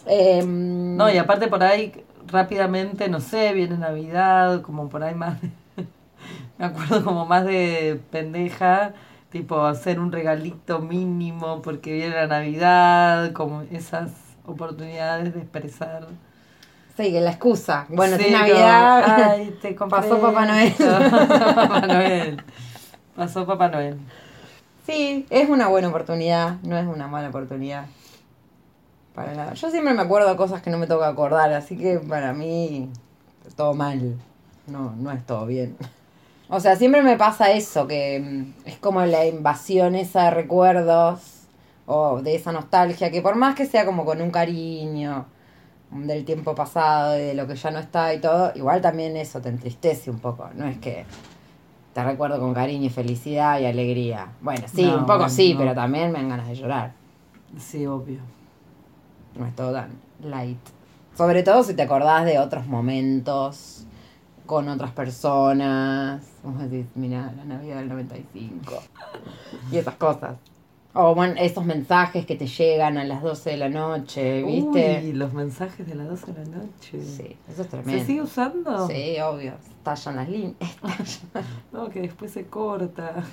Em, 0.05 0.95
No, 0.97 1.09
y 1.11 1.17
aparte 1.17 1.47
por 1.47 1.63
ahí 1.63 1.91
rápidamente, 2.27 3.09
no 3.09 3.19
sé, 3.19 3.53
viene 3.53 3.77
Navidad, 3.77 4.61
como 4.61 4.89
por 4.89 5.03
ahí 5.03 5.15
más 5.15 5.41
de- 5.41 5.49
me 6.57 6.65
acuerdo 6.65 7.03
como 7.03 7.25
más 7.25 7.45
de 7.45 7.99
pendeja, 8.11 8.93
tipo 9.31 9.61
hacer 9.65 9.99
un 9.99 10.11
regalito 10.11 10.79
mínimo 10.79 11.61
porque 11.61 11.93
viene 11.93 12.15
la 12.15 12.27
Navidad, 12.27 13.31
como 13.33 13.61
esas 13.71 14.11
oportunidades 14.45 15.33
de 15.33 15.41
expresar. 15.41 16.07
Sí, 16.95 17.11
que 17.11 17.19
la 17.19 17.31
excusa. 17.31 17.85
Bueno, 17.89 18.15
Sí, 18.17 18.23
es 18.27 18.31
Navidad. 18.31 19.03
"Ay, 19.31 19.53
te 19.61 19.73
pasó 19.73 20.21
Papá 20.21 20.45
Noel. 20.45 20.67
esto". 20.67 20.85
Pasó 21.09 21.55
Papá 21.55 21.87
Noel. 21.87 22.41
Pasó 23.15 23.45
Papá 23.45 23.67
Noel. 23.67 23.97
Sí, 24.85 25.25
es 25.29 25.49
una 25.49 25.67
buena 25.67 25.87
oportunidad, 25.89 26.57
no 26.63 26.77
es 26.77 26.85
una 26.87 27.07
mala 27.07 27.29
oportunidad. 27.29 27.85
Para 29.15 29.33
nada. 29.33 29.53
Yo 29.53 29.69
siempre 29.71 29.93
me 29.93 30.01
acuerdo 30.01 30.29
de 30.29 30.35
cosas 30.35 30.61
que 30.61 30.69
no 30.69 30.77
me 30.77 30.87
toca 30.87 31.07
acordar, 31.07 31.51
así 31.53 31.77
que 31.77 31.99
para 31.99 32.33
mí 32.33 32.89
todo 33.55 33.73
mal. 33.73 34.15
No, 34.67 34.93
no 34.97 35.11
es 35.11 35.25
todo 35.25 35.45
bien. 35.45 35.75
O 36.49 36.59
sea, 36.59 36.75
siempre 36.75 37.01
me 37.01 37.17
pasa 37.17 37.51
eso, 37.51 37.87
que 37.87 38.19
mm, 38.19 38.67
es 38.67 38.77
como 38.77 39.03
la 39.05 39.25
invasión 39.25 39.95
esa 39.95 40.25
de 40.25 40.31
recuerdos 40.31 41.21
o 41.87 42.21
de 42.21 42.35
esa 42.35 42.51
nostalgia, 42.51 43.09
que 43.11 43.21
por 43.21 43.35
más 43.35 43.55
que 43.55 43.65
sea 43.65 43.85
como 43.85 44.05
con 44.05 44.21
un 44.21 44.31
cariño 44.31 45.25
del 45.91 46.25
tiempo 46.25 46.53
pasado 46.55 47.17
y 47.17 47.21
de 47.21 47.33
lo 47.35 47.47
que 47.47 47.55
ya 47.55 47.71
no 47.71 47.79
está 47.79 48.13
y 48.13 48.19
todo, 48.19 48.51
igual 48.55 48.81
también 48.81 49.15
eso 49.17 49.39
te 49.41 49.49
entristece 49.49 50.09
un 50.11 50.19
poco. 50.19 50.49
No 50.55 50.67
es 50.67 50.77
que 50.79 51.05
te 51.93 52.03
recuerdo 52.03 52.39
con 52.39 52.53
cariño 52.53 52.87
y 52.87 52.89
felicidad 52.89 53.59
y 53.59 53.65
alegría. 53.65 54.27
Bueno, 54.41 54.65
sí, 54.67 54.83
No, 54.83 54.97
un 54.97 55.05
poco 55.05 55.19
bueno, 55.19 55.29
sí, 55.29 55.53
no. 55.53 55.59
pero 55.59 55.73
también 55.73 56.11
me 56.11 56.19
dan 56.19 56.29
ganas 56.29 56.47
de 56.47 56.55
llorar. 56.55 56.91
Sí, 57.57 57.85
obvio. 57.85 58.19
No 59.37 59.45
es 59.45 59.55
todo 59.55 59.73
tan 59.73 59.89
light. 60.21 60.57
Sobre 61.15 61.43
todo 61.43 61.63
si 61.63 61.73
te 61.73 61.81
acordás 61.81 62.25
de 62.25 62.39
otros 62.39 62.67
momentos 62.67 63.85
con 64.45 64.69
otras 64.69 64.91
personas. 64.91 66.21
Vos 66.43 66.59
decís, 66.59 66.85
mira, 66.95 67.33
la 67.35 67.45
Navidad 67.45 67.77
del 67.77 67.89
95. 67.89 68.73
y 69.71 69.77
esas 69.77 69.95
cosas. 69.95 70.37
O 70.97 71.13
bueno, 71.13 71.33
esos 71.37 71.65
mensajes 71.65 72.25
que 72.25 72.37
te 72.37 72.47
llegan 72.47 72.97
a 72.97 73.03
las 73.03 73.21
12 73.21 73.49
de 73.49 73.57
la 73.57 73.67
noche, 73.67 74.43
¿viste? 74.43 75.01
Uy, 75.03 75.11
los 75.11 75.33
mensajes 75.33 75.85
de 75.85 75.93
las 75.93 76.07
12 76.07 76.31
de 76.31 76.45
la 76.45 76.57
noche. 76.57 77.01
Sí, 77.03 77.35
eso 77.51 77.63
es 77.63 77.67
tremendo. 77.67 77.99
¿Se 77.99 78.05
sigue 78.05 78.21
usando? 78.21 78.87
Sí, 78.87 79.17
obvio. 79.19 79.55
Estallan 79.77 80.15
las 80.15 80.29
líneas. 80.29 80.55
No, 81.73 81.89
que 81.89 81.99
después 81.99 82.31
se 82.31 82.45
corta. 82.45 83.25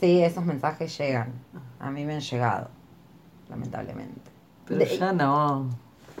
Sí, 0.00 0.22
esos 0.22 0.46
mensajes 0.46 0.96
llegan. 0.96 1.32
A 1.78 1.90
mí 1.90 2.06
me 2.06 2.14
han 2.14 2.20
llegado, 2.20 2.68
lamentablemente. 3.50 4.31
Pero 4.66 4.78
De- 4.80 4.98
ya 4.98 5.12
no. 5.12 5.68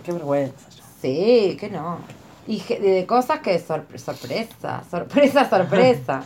Qué 0.04 0.12
vergüenza. 0.12 0.68
ya. 0.70 0.82
Sí, 1.00 1.56
que 1.58 1.70
no. 1.70 1.98
Y 2.46 2.60
de 2.60 3.06
cosas 3.06 3.40
que 3.40 3.58
sor- 3.58 3.86
sorpresa, 3.98 4.82
sorpresa, 4.90 5.48
sorpresa. 5.50 6.22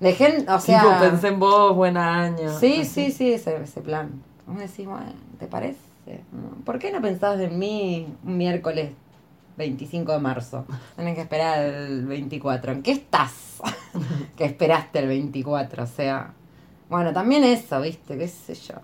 De 0.00 0.12
gente, 0.12 0.50
o 0.50 0.60
sea... 0.60 0.80
tipo, 0.80 1.00
pensé 1.00 1.28
en 1.28 1.40
vos, 1.40 1.74
buen 1.74 1.96
año. 1.96 2.56
Sí, 2.58 2.80
Así. 2.82 3.06
sí, 3.06 3.12
sí, 3.12 3.32
ese, 3.32 3.56
ese 3.62 3.80
plan. 3.80 4.22
Vamos 4.46 4.60
a 4.60 4.66
decir, 4.66 4.86
bueno, 4.86 5.12
¿te 5.38 5.46
parece? 5.46 5.78
¿Por 6.64 6.78
qué 6.78 6.90
no 6.92 7.02
pensás 7.02 7.38
en 7.40 7.58
mí 7.58 8.06
un 8.24 8.36
miércoles 8.38 8.92
25 9.56 10.12
de 10.12 10.18
marzo? 10.20 10.64
Tenés 10.96 11.16
que 11.16 11.22
esperar 11.22 11.62
el 11.64 12.06
24. 12.06 12.72
¿En 12.72 12.82
qué 12.82 12.92
estás? 12.92 13.60
que 14.36 14.44
esperaste 14.44 15.00
el 15.00 15.08
24, 15.08 15.82
o 15.82 15.86
sea... 15.86 16.32
Bueno, 16.88 17.12
también 17.12 17.44
eso, 17.44 17.80
¿viste? 17.82 18.16
¿Qué 18.16 18.28
sé 18.28 18.54
yo? 18.54 18.76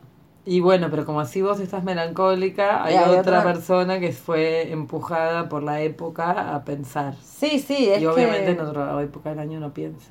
Y 0.46 0.60
bueno, 0.60 0.88
pero 0.90 1.06
como 1.06 1.20
así 1.20 1.40
vos 1.40 1.58
estás 1.60 1.84
melancólica, 1.84 2.84
hay, 2.84 2.96
otra, 2.96 3.20
otra- 3.20 3.42
persona 3.44 3.98
que 3.98 4.12
fue 4.12 4.70
empujada 4.72 5.48
por 5.48 5.62
la 5.62 5.80
época 5.80 6.54
a 6.54 6.64
pensar. 6.64 7.14
Sí, 7.22 7.58
sí, 7.60 7.88
es 7.90 8.02
y 8.02 8.06
obviamente 8.06 8.46
que... 8.46 8.50
en 8.52 8.60
otra 8.60 9.02
época 9.02 9.30
del 9.30 9.38
año 9.38 9.58
no 9.58 9.72
piensa. 9.72 10.10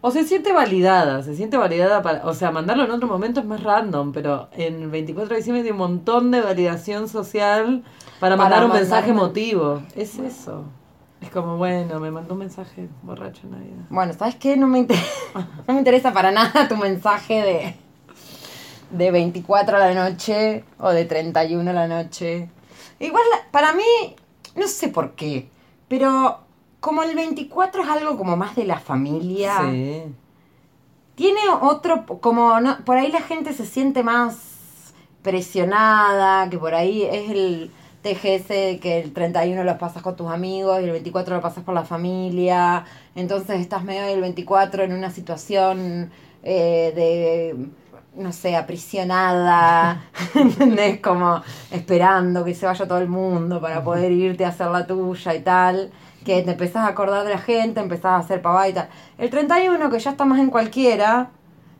O 0.00 0.10
se 0.12 0.24
siente 0.24 0.52
validada, 0.52 1.22
se 1.22 1.34
siente 1.34 1.56
validada 1.56 2.02
para... 2.02 2.24
O 2.26 2.34
sea, 2.34 2.50
mandarlo 2.52 2.84
en 2.84 2.90
otro 2.92 3.08
momento 3.08 3.40
es 3.40 3.46
más 3.46 3.62
random, 3.62 4.12
pero 4.12 4.48
en 4.52 4.82
el 4.82 4.88
24 4.90 5.30
de 5.30 5.36
diciembre 5.36 5.62
hay 5.64 5.70
un 5.72 5.76
montón 5.78 6.30
de 6.30 6.40
validación 6.40 7.08
social 7.08 7.82
para, 8.20 8.36
Para 8.36 8.36
mandar 8.36 8.64
un 8.64 8.72
mensaje 8.72 9.10
emotivo. 9.10 9.82
Es 9.96 10.18
eso. 10.18 10.64
Es 11.20 11.30
como, 11.30 11.56
bueno, 11.56 11.98
me 11.98 12.12
mandó 12.12 12.34
un 12.34 12.40
mensaje 12.40 12.88
borracho 13.02 13.42
en 13.44 13.50
Navidad. 13.52 13.84
Bueno, 13.90 14.12
¿sabes 14.12 14.36
qué? 14.36 14.56
No 14.56 14.68
me, 14.68 14.78
inter- 14.80 14.96
no 15.66 15.74
me 15.74 15.78
interesa 15.78 16.12
para 16.12 16.30
nada 16.30 16.68
tu 16.68 16.76
mensaje 16.76 17.42
de, 17.42 17.74
de 18.90 19.10
24 19.10 19.76
a 19.76 19.80
la 19.80 19.94
noche 19.94 20.64
o 20.78 20.90
de 20.90 21.04
31 21.04 21.70
a 21.70 21.74
la 21.74 21.88
noche. 21.88 22.48
Igual, 22.98 23.24
para 23.50 23.72
mí, 23.74 23.82
no 24.56 24.66
sé 24.66 24.88
por 24.88 25.12
qué, 25.12 25.48
pero 25.88 26.38
como 26.80 27.02
el 27.02 27.14
24 27.14 27.82
es 27.82 27.88
algo 27.88 28.16
como 28.16 28.36
más 28.36 28.56
de 28.56 28.64
la 28.64 28.78
familia, 28.78 29.58
Sí. 29.62 30.04
tiene 31.14 31.40
otro, 31.60 32.06
como, 32.20 32.60
no, 32.60 32.84
por 32.84 32.96
ahí 32.96 33.10
la 33.10 33.20
gente 33.20 33.52
se 33.52 33.66
siente 33.66 34.02
más 34.02 34.94
presionada, 35.22 36.48
que 36.50 36.58
por 36.58 36.74
ahí 36.74 37.02
es 37.02 37.30
el 37.30 37.70
TGS 38.02 38.78
que 38.80 39.00
el 39.02 39.12
31 39.12 39.64
lo 39.64 39.78
pasas 39.78 40.02
con 40.02 40.14
tus 40.16 40.30
amigos 40.30 40.80
y 40.80 40.84
el 40.84 40.92
24 40.92 41.36
lo 41.36 41.42
pasas 41.42 41.64
con 41.64 41.74
la 41.74 41.84
familia, 41.84 42.84
entonces 43.16 43.60
estás 43.60 43.82
medio 43.84 44.04
el 44.06 44.20
24 44.20 44.84
en 44.84 44.92
una 44.92 45.10
situación 45.10 46.10
eh, 46.44 46.92
de, 46.94 47.66
no 48.14 48.32
sé, 48.32 48.56
aprisionada, 48.56 50.04
¿entendés? 50.34 51.00
Como 51.00 51.42
esperando 51.70 52.44
que 52.44 52.54
se 52.54 52.66
vaya 52.66 52.86
todo 52.86 52.98
el 52.98 53.08
mundo 53.08 53.60
para 53.60 53.82
poder 53.84 54.12
irte 54.12 54.44
a 54.44 54.48
hacer 54.48 54.68
la 54.68 54.86
tuya 54.86 55.34
y 55.34 55.40
tal 55.40 55.90
que 56.28 56.42
te 56.42 56.50
empezás 56.50 56.84
a 56.84 56.88
acordar 56.88 57.24
de 57.24 57.30
la 57.30 57.38
gente, 57.38 57.80
empezás 57.80 58.12
a 58.12 58.16
hacer 58.18 58.42
pavada 58.42 58.68
y 58.68 58.72
tal. 58.74 58.88
El 59.16 59.30
31, 59.30 59.90
que 59.90 59.98
ya 59.98 60.10
está 60.10 60.26
más 60.26 60.38
en 60.40 60.50
cualquiera, 60.50 61.30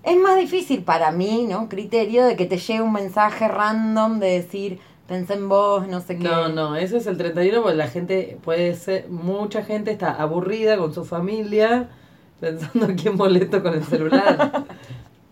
es 0.03 0.16
más 0.16 0.39
difícil 0.39 0.83
para 0.83 1.11
mí, 1.12 1.47
¿no? 1.47 1.68
Criterio 1.68 2.24
de 2.24 2.35
que 2.35 2.47
te 2.47 2.57
llegue 2.57 2.81
un 2.81 2.95
mensaje 2.95 3.47
random 3.47 4.20
de 4.20 4.29
decir, 4.29 4.81
pensé 5.07 5.35
en 5.35 5.51
vos, 5.51 5.87
no 5.87 6.01
sé 6.01 6.16
qué. 6.16 6.24
No, 6.24 6.49
no, 6.49 6.76
eso 6.76 6.97
es 6.97 7.07
el 7.07 7.18
31 7.18 7.62
porque 7.62 7.76
la 7.76 7.89
gente 7.89 8.39
puede 8.43 8.74
ser, 8.74 9.09
mucha 9.11 9.64
gente 9.64 9.91
está 9.91 10.14
aburrida 10.14 10.79
con 10.79 10.95
su 10.95 11.05
familia 11.05 11.91
pensando 12.41 12.89
quién 12.97 13.16
molesto 13.16 13.62
con 13.62 13.74
el 13.74 13.85
celular. 13.85 14.64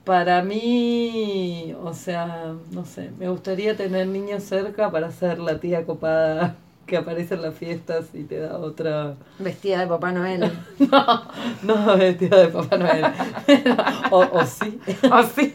Para 0.06 0.40
mí, 0.40 1.74
o 1.82 1.92
sea, 1.92 2.54
no 2.70 2.84
sé, 2.84 3.10
me 3.18 3.28
gustaría 3.28 3.76
tener 3.76 4.06
niños 4.06 4.44
cerca 4.44 4.88
para 4.88 5.10
ser 5.10 5.40
la 5.40 5.58
tía 5.58 5.84
copada 5.84 6.54
que 6.86 6.96
aparece 6.96 7.34
en 7.34 7.42
las 7.42 7.56
fiestas 7.56 8.10
y 8.14 8.22
te 8.22 8.38
da 8.38 8.56
otra... 8.56 9.16
Vestida 9.40 9.80
de 9.80 9.88
Papá 9.88 10.12
Noel. 10.12 10.48
No, 10.78 11.22
no 11.64 11.96
vestida 11.96 12.36
de 12.36 12.46
Papá 12.46 12.76
Noel. 12.76 13.04
o, 14.12 14.20
o 14.20 14.46
sí. 14.46 14.78
¿O 15.10 15.22
sí? 15.24 15.52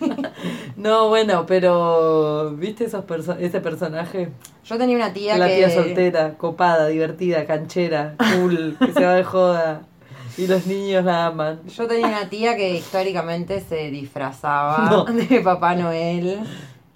No, 0.76 1.08
bueno, 1.08 1.46
pero 1.46 2.54
¿viste 2.58 2.84
esos 2.84 3.06
perso 3.06 3.38
ese 3.40 3.62
personaje? 3.62 4.32
Yo 4.66 4.78
tenía 4.78 4.98
una 4.98 5.14
tía 5.14 5.38
la 5.38 5.48
que... 5.48 5.56
tía 5.56 5.70
soltera, 5.70 6.34
copada, 6.38 6.88
divertida, 6.88 7.46
canchera, 7.46 8.16
cool, 8.18 8.76
que 8.78 8.92
se 8.92 9.06
va 9.06 9.14
de 9.14 9.24
joda. 9.24 9.84
Y 10.38 10.48
los 10.48 10.66
niños 10.66 11.04
la 11.06 11.28
aman. 11.28 11.62
Yo 11.68 11.88
tenía 11.88 12.08
una 12.08 12.30
tía 12.30 12.56
que 12.56 12.76
históricamente 12.76 13.60
se 13.62 13.90
disfrazaba 13.92 14.90
No. 14.90 15.06
de 15.06 15.42
Papá 15.42 15.76
Noel. 15.76 16.40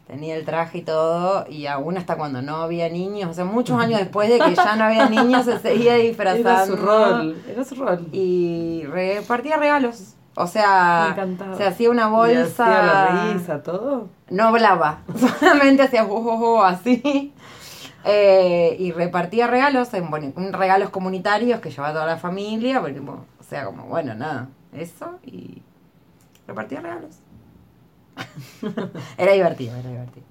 Tenía 0.07 0.35
el 0.35 0.45
traje 0.45 0.77
y 0.77 0.81
todo, 0.83 1.47
y 1.49 1.65
aún 1.65 1.97
hasta 1.97 2.15
cuando 2.15 2.39
no 2.43 2.57
había 2.57 2.89
niños, 2.89 3.31
o 3.31 3.33
sea, 3.33 3.43
muchos 3.43 3.81
años 3.81 3.99
después 3.99 4.29
de 4.29 4.37
que 4.37 4.53
ya 4.53 4.75
no 4.75 4.83
había 4.83 5.09
niños, 5.09 5.45
se 5.45 5.57
seguía 5.57 5.95
disfrazando. 5.95 6.45
Era 6.53 6.65
su 6.67 6.75
rol, 6.75 7.37
era 7.49 7.65
su 7.65 7.75
rol. 7.75 8.07
Y 8.11 8.83
repartía 8.85 9.57
regalos. 9.57 10.13
O 10.35 10.45
sea, 10.45 11.15
se 11.57 11.65
hacía 11.65 11.89
una 11.89 12.07
Y 12.07 12.11
bolsa. 12.11 12.65
hacía 12.65 12.83
la 12.83 13.33
risa, 13.33 13.63
todo. 13.63 14.09
No 14.29 14.43
hablaba, 14.49 14.99
solamente 15.39 15.81
hacía 15.81 16.03
jujuju 16.03 16.61
así. 16.61 17.33
Eh, 18.07 18.75
y 18.79 18.91
repartía 18.91 19.47
regalos, 19.47 19.93
en, 19.95 20.11
bueno, 20.11 20.31
regalos 20.51 20.91
comunitarios 20.91 21.59
que 21.59 21.71
llevaba 21.71 21.91
toda 21.91 22.05
la 22.05 22.17
familia, 22.17 22.79
porque, 22.79 22.99
bueno, 22.99 23.25
o 23.39 23.43
sea, 23.43 23.65
como, 23.65 23.85
bueno, 23.85 24.13
nada, 24.13 24.49
eso 24.73 25.19
y 25.23 25.61
repartía 26.47 26.81
regalos. 26.81 27.17
era 29.17 29.33
divertido, 29.33 29.75
era 29.75 29.89
divertido. 29.89 30.25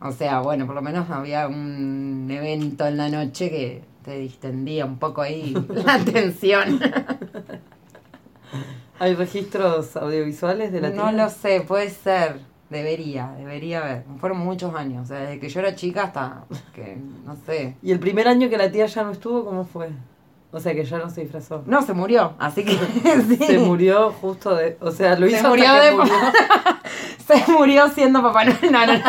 O 0.00 0.10
sea, 0.10 0.40
bueno, 0.40 0.66
por 0.66 0.74
lo 0.74 0.82
menos 0.82 1.08
había 1.10 1.46
un 1.46 2.28
evento 2.28 2.86
en 2.86 2.96
la 2.96 3.08
noche 3.08 3.50
que 3.50 3.84
te 4.04 4.18
distendía 4.18 4.84
un 4.84 4.98
poco 4.98 5.22
ahí 5.22 5.54
la 5.68 5.94
atención. 5.94 6.80
¿Hay 8.98 9.14
registros 9.14 9.96
audiovisuales 9.96 10.72
de 10.72 10.80
la 10.80 10.90
No 10.90 11.12
lo 11.12 11.28
sé, 11.30 11.60
puede 11.60 11.90
ser. 11.90 12.40
Debería, 12.72 13.34
debería 13.36 13.80
haber. 13.80 14.04
Fueron 14.18 14.38
muchos 14.38 14.74
años, 14.74 15.02
o 15.02 15.06
sea, 15.06 15.18
desde 15.18 15.38
que 15.38 15.50
yo 15.50 15.60
era 15.60 15.74
chica 15.74 16.04
hasta 16.04 16.44
que, 16.74 16.96
no 16.96 17.36
sé. 17.44 17.76
¿Y 17.82 17.92
el 17.92 18.00
primer 18.00 18.26
año 18.26 18.48
que 18.48 18.56
la 18.56 18.72
tía 18.72 18.86
ya 18.86 19.02
no 19.02 19.10
estuvo, 19.10 19.44
cómo 19.44 19.64
fue? 19.64 19.90
O 20.50 20.58
sea, 20.58 20.74
que 20.74 20.82
ya 20.82 20.98
no 20.98 21.10
se 21.10 21.20
disfrazó. 21.20 21.62
No, 21.66 21.82
se 21.82 21.92
murió, 21.92 22.32
así 22.38 22.64
que 22.64 22.72
sí. 23.28 23.36
Se 23.36 23.58
murió 23.58 24.12
justo 24.12 24.56
de... 24.56 24.78
O 24.80 24.90
sea, 24.90 25.18
lo 25.18 25.28
Se 25.28 25.36
hizo 25.36 25.50
murió 25.50 25.66
hasta 25.66 25.80
que 25.80 25.90
de 25.90 25.96
murió. 25.96 26.14
Se 27.26 27.44
murió 27.52 27.88
siendo 27.90 28.22
Papá 28.22 28.46
Noel. 28.46 28.72
No, 28.72 28.86
no, 28.86 28.94
no. 28.94 29.02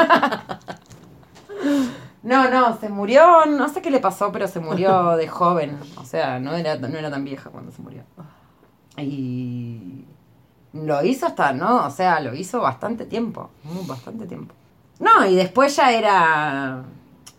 No, 2.23 2.49
no, 2.49 2.77
se 2.77 2.89
murió, 2.89 3.45
no 3.45 3.69
sé 3.69 3.81
qué 3.81 3.91
le 3.91 3.99
pasó, 3.99 4.31
pero 4.31 4.47
se 4.47 4.59
murió 4.59 5.15
de 5.15 5.27
joven. 5.27 5.77
O 5.97 6.05
sea, 6.05 6.39
no 6.39 6.53
era, 6.53 6.77
no 6.77 6.97
era 6.97 7.09
tan 7.09 7.23
vieja 7.23 7.49
cuando 7.49 7.71
se 7.71 7.81
murió. 7.81 8.03
Y 8.97 10.05
lo 10.73 11.03
hizo 11.05 11.27
hasta, 11.27 11.53
¿no? 11.53 11.85
O 11.85 11.89
sea, 11.89 12.19
lo 12.19 12.33
hizo 12.33 12.61
bastante 12.61 13.05
tiempo, 13.05 13.49
bastante 13.87 14.25
tiempo. 14.25 14.53
No, 14.99 15.25
y 15.25 15.35
después 15.35 15.75
ya 15.75 15.91
era... 15.91 16.83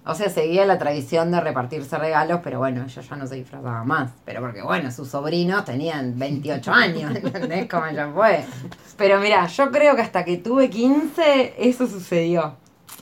O 0.07 0.15
sea, 0.15 0.29
seguía 0.29 0.67
la 0.67 0.79
tradición 0.79 1.31
de 1.31 1.41
repartirse 1.41 1.97
regalos, 1.97 2.41
pero 2.45 2.59
bueno, 2.59 2.85
ella 2.85 3.01
ya 3.01 3.17
no 3.17 3.27
se 3.27 3.37
disfrazaba 3.37 3.85
más. 3.85 4.11
Pero 4.27 4.43
porque, 4.43 4.61
bueno, 4.61 4.91
sus 4.91 5.09
sobrinos 5.09 5.65
tenían 5.65 6.19
28 6.19 6.73
años, 6.75 7.17
¿entendés 7.17 7.69
cómo 7.69 7.91
ya 7.91 8.11
fue? 8.11 8.45
Pero 8.99 9.19
mira, 9.19 9.47
yo 9.47 9.71
creo 9.71 9.97
que 9.97 10.03
hasta 10.03 10.25
que 10.25 10.37
tuve 10.37 10.69
15, 10.69 11.55
eso 11.59 11.87
sucedió. 11.87 12.55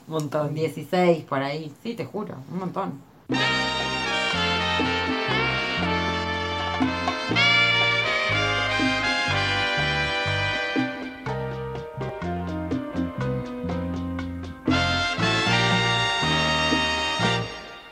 Un 0.07 0.15
montón. 0.15 0.55
16 0.55 1.25
por 1.25 1.43
ahí, 1.43 1.75
sí, 1.83 1.95
te 1.95 2.05
juro, 2.05 2.37
un 2.53 2.59
montón. 2.61 3.01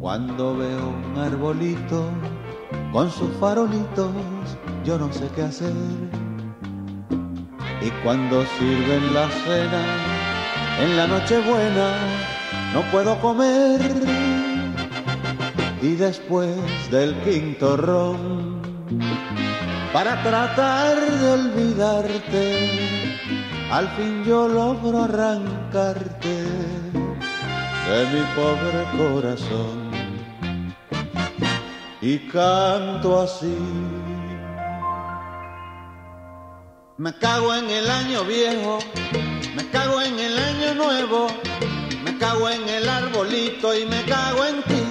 cuando 0.00 0.56
veo 0.56 0.88
un 0.88 1.18
arbolito 1.18 2.10
con 2.90 3.10
sus 3.10 3.30
farolitos, 3.36 4.10
yo 4.82 4.98
no 4.98 5.12
sé 5.12 5.28
qué 5.34 5.42
hacer. 5.42 5.74
Y 7.82 7.90
cuando 8.02 8.42
sirven 8.58 9.12
la 9.12 9.28
cena 9.28 9.84
en 10.80 10.96
la 10.96 11.06
noche 11.06 11.38
buena, 11.40 11.92
no 12.72 12.82
puedo 12.90 13.20
comer. 13.20 13.80
Y 15.82 15.94
después 15.96 16.56
del 16.90 17.14
quinto 17.22 17.76
ron, 17.76 18.62
para 19.92 20.22
tratar 20.22 20.98
de 20.98 21.30
olvidarte, 21.30 22.70
al 23.70 23.86
fin 23.90 24.24
yo 24.24 24.48
logro 24.48 25.04
arrancarte 25.04 26.44
de 27.90 28.06
mi 28.12 28.22
pobre 28.36 28.84
corazón 28.96 29.89
y 32.02 32.18
canto 32.28 33.20
así. 33.20 33.56
Me 36.96 37.12
cago 37.14 37.54
en 37.54 37.70
el 37.70 37.90
año 37.90 38.24
viejo, 38.24 38.78
me 39.54 39.66
cago 39.70 40.00
en 40.00 40.18
el 40.18 40.38
año 40.38 40.74
nuevo, 40.74 41.28
me 42.04 42.16
cago 42.18 42.48
en 42.48 42.68
el 42.68 42.88
arbolito 42.88 43.74
y 43.74 43.86
me 43.86 44.02
cago 44.04 44.44
en 44.44 44.62
ti. 44.62 44.82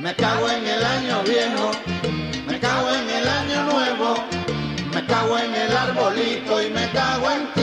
Me 0.00 0.14
cago 0.16 0.48
en 0.48 0.66
el 0.66 0.84
año 0.84 1.22
viejo, 1.22 1.70
me 2.46 2.58
cago 2.58 2.88
en 2.90 3.10
el 3.10 3.28
año 3.28 3.62
nuevo, 3.64 4.14
me 4.94 5.06
cago 5.06 5.38
en 5.38 5.54
el 5.54 5.76
arbolito 5.76 6.62
y 6.62 6.70
me 6.70 6.90
cago 6.90 7.30
en 7.30 7.52
ti. 7.54 7.62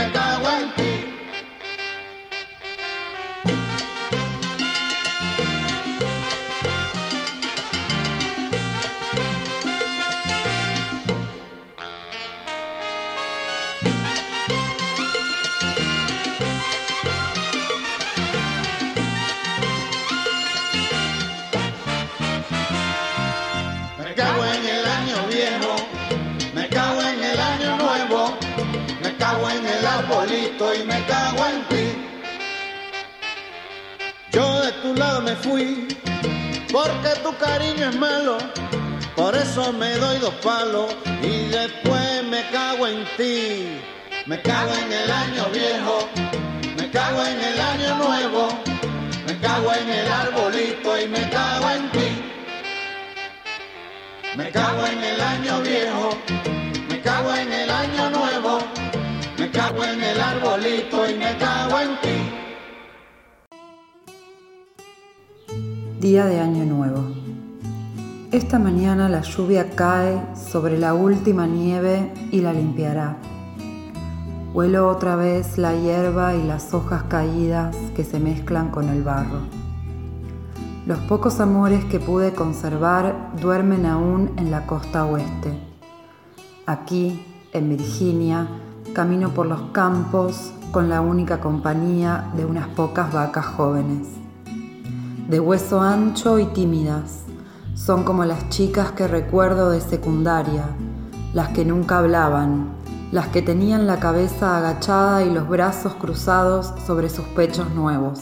arbolito 30.21 30.75
y 30.75 30.83
me 30.83 31.05
cago 31.05 31.45
en 31.45 31.63
ti. 31.69 31.85
Yo 34.31 34.61
de 34.61 34.71
tu 34.83 34.95
lado 34.95 35.21
me 35.21 35.35
fui, 35.35 35.87
porque 36.71 37.09
tu 37.23 37.35
cariño 37.37 37.89
es 37.89 37.95
malo, 37.95 38.37
por 39.15 39.35
eso 39.35 39.73
me 39.73 39.91
doy 39.97 40.19
dos 40.19 40.33
palos 40.35 40.95
y 41.21 41.47
después 41.49 42.23
me 42.29 42.47
cago 42.49 42.87
en 42.87 43.05
ti. 43.17 43.79
Me 44.25 44.41
cago 44.41 44.71
en 44.73 44.93
el 44.93 45.11
año 45.11 45.45
viejo, 45.51 46.07
me 46.77 46.89
cago 46.91 47.25
en 47.25 47.41
el 47.41 47.59
año 47.59 47.95
nuevo, 47.95 48.47
me 49.25 49.37
cago 49.39 49.73
en 49.73 49.89
el 49.89 50.07
arbolito 50.11 51.01
y 51.01 51.07
me 51.07 51.29
cago 51.29 51.69
en 51.71 51.91
ti. 51.91 52.09
Me 54.35 54.49
cago 54.49 54.85
en 54.85 55.03
el 55.03 55.19
año 55.19 55.61
viejo, 55.61 56.17
me 56.87 57.01
cago 57.01 57.35
en 57.35 57.51
el 57.51 57.69
año 57.69 58.09
nuevo, 58.11 58.59
cago 59.61 59.83
en 59.83 60.01
el 60.01 60.19
arbolito 60.19 61.07
y 61.07 61.13
me 61.19 61.37
cago 61.37 61.79
en 61.79 61.89
ti. 62.01 62.17
Día 65.99 66.25
de 66.25 66.39
Año 66.39 66.65
Nuevo. 66.65 67.03
Esta 68.31 68.57
mañana 68.57 69.07
la 69.07 69.21
lluvia 69.21 69.69
cae 69.75 70.19
sobre 70.35 70.79
la 70.79 70.95
última 70.95 71.45
nieve 71.45 72.11
y 72.31 72.41
la 72.41 72.53
limpiará. 72.53 73.17
Huelo 74.53 74.89
otra 74.89 75.15
vez 75.15 75.59
la 75.59 75.75
hierba 75.75 76.33
y 76.35 76.41
las 76.43 76.73
hojas 76.73 77.03
caídas 77.03 77.75
que 77.95 78.03
se 78.03 78.19
mezclan 78.19 78.71
con 78.71 78.89
el 78.89 79.03
barro. 79.03 79.41
Los 80.87 80.97
pocos 81.01 81.39
amores 81.39 81.85
que 81.85 81.99
pude 81.99 82.33
conservar 82.33 83.31
duermen 83.39 83.85
aún 83.85 84.31
en 84.37 84.49
la 84.49 84.65
costa 84.65 85.05
oeste. 85.05 85.53
Aquí, 86.65 87.23
en 87.53 87.69
Virginia, 87.69 88.47
camino 88.93 89.29
por 89.29 89.45
los 89.45 89.61
campos 89.71 90.51
con 90.71 90.89
la 90.89 91.01
única 91.01 91.39
compañía 91.39 92.31
de 92.35 92.45
unas 92.45 92.67
pocas 92.69 93.11
vacas 93.11 93.45
jóvenes. 93.45 94.07
De 95.27 95.39
hueso 95.39 95.81
ancho 95.81 96.39
y 96.39 96.45
tímidas, 96.45 97.23
son 97.75 98.03
como 98.03 98.25
las 98.25 98.49
chicas 98.49 98.91
que 98.91 99.07
recuerdo 99.07 99.69
de 99.71 99.81
secundaria, 99.81 100.65
las 101.33 101.49
que 101.49 101.65
nunca 101.65 101.97
hablaban, 101.97 102.69
las 103.11 103.27
que 103.27 103.41
tenían 103.41 103.87
la 103.87 103.99
cabeza 103.99 104.57
agachada 104.57 105.23
y 105.23 105.29
los 105.29 105.47
brazos 105.47 105.93
cruzados 105.95 106.73
sobre 106.85 107.09
sus 107.09 107.25
pechos 107.25 107.73
nuevos. 107.73 108.21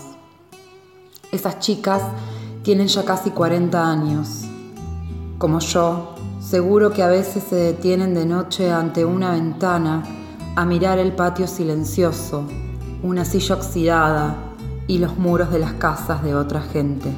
Esas 1.31 1.59
chicas 1.59 2.01
tienen 2.63 2.87
ya 2.87 3.05
casi 3.05 3.31
40 3.31 3.89
años. 3.89 4.45
Como 5.37 5.59
yo, 5.59 6.15
seguro 6.39 6.91
que 6.91 7.03
a 7.03 7.07
veces 7.07 7.43
se 7.43 7.55
detienen 7.55 8.13
de 8.13 8.25
noche 8.25 8.71
ante 8.71 9.05
una 9.05 9.31
ventana 9.31 10.03
a 10.55 10.65
mirar 10.65 10.99
el 10.99 11.13
patio 11.13 11.47
silencioso, 11.47 12.43
una 13.03 13.25
silla 13.25 13.55
oxidada 13.55 14.35
y 14.87 14.97
los 14.97 15.17
muros 15.17 15.51
de 15.51 15.59
las 15.59 15.73
casas 15.73 16.23
de 16.23 16.35
otra 16.35 16.61
gente. 16.61 17.13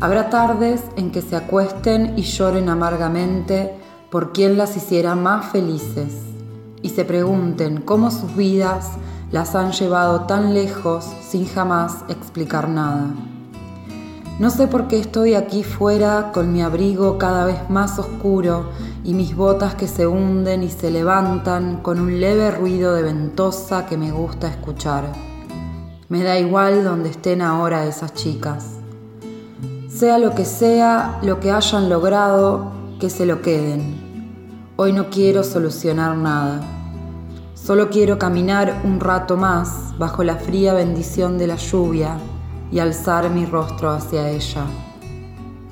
Habrá 0.00 0.30
tardes 0.30 0.82
en 0.96 1.10
que 1.10 1.22
se 1.22 1.36
acuesten 1.36 2.18
y 2.18 2.22
lloren 2.22 2.68
amargamente 2.68 3.74
por 4.10 4.32
quien 4.32 4.56
las 4.56 4.76
hiciera 4.76 5.14
más 5.14 5.46
felices 5.46 6.14
y 6.82 6.90
se 6.90 7.04
pregunten 7.04 7.80
cómo 7.80 8.10
sus 8.10 8.36
vidas 8.36 8.90
las 9.32 9.54
han 9.54 9.72
llevado 9.72 10.26
tan 10.26 10.54
lejos 10.54 11.04
sin 11.26 11.46
jamás 11.46 12.04
explicar 12.08 12.68
nada. 12.68 13.06
No 14.36 14.50
sé 14.50 14.66
por 14.66 14.88
qué 14.88 14.98
estoy 14.98 15.34
aquí 15.34 15.62
fuera 15.62 16.32
con 16.34 16.52
mi 16.52 16.60
abrigo 16.60 17.18
cada 17.18 17.44
vez 17.44 17.70
más 17.70 18.00
oscuro 18.00 18.68
y 19.04 19.14
mis 19.14 19.36
botas 19.36 19.76
que 19.76 19.86
se 19.86 20.08
hunden 20.08 20.64
y 20.64 20.70
se 20.70 20.90
levantan 20.90 21.76
con 21.82 22.00
un 22.00 22.20
leve 22.20 22.50
ruido 22.50 22.94
de 22.94 23.02
ventosa 23.02 23.86
que 23.86 23.96
me 23.96 24.10
gusta 24.10 24.48
escuchar. 24.48 25.04
Me 26.08 26.24
da 26.24 26.36
igual 26.36 26.82
donde 26.82 27.10
estén 27.10 27.42
ahora 27.42 27.86
esas 27.86 28.12
chicas. 28.12 28.70
Sea 29.88 30.18
lo 30.18 30.34
que 30.34 30.44
sea, 30.44 31.20
lo 31.22 31.38
que 31.38 31.52
hayan 31.52 31.88
logrado, 31.88 32.72
que 32.98 33.10
se 33.10 33.26
lo 33.26 33.40
queden. 33.40 34.72
Hoy 34.74 34.92
no 34.92 35.10
quiero 35.10 35.44
solucionar 35.44 36.16
nada. 36.16 36.60
Solo 37.54 37.88
quiero 37.88 38.18
caminar 38.18 38.80
un 38.82 38.98
rato 38.98 39.36
más 39.36 39.96
bajo 39.96 40.24
la 40.24 40.34
fría 40.34 40.74
bendición 40.74 41.38
de 41.38 41.46
la 41.46 41.54
lluvia 41.54 42.18
y 42.74 42.80
alzar 42.80 43.30
mi 43.30 43.46
rostro 43.46 43.92
hacia 43.92 44.28
ella. 44.28 44.66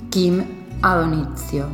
Kim 0.09 0.45
Adonizio. 0.83 1.67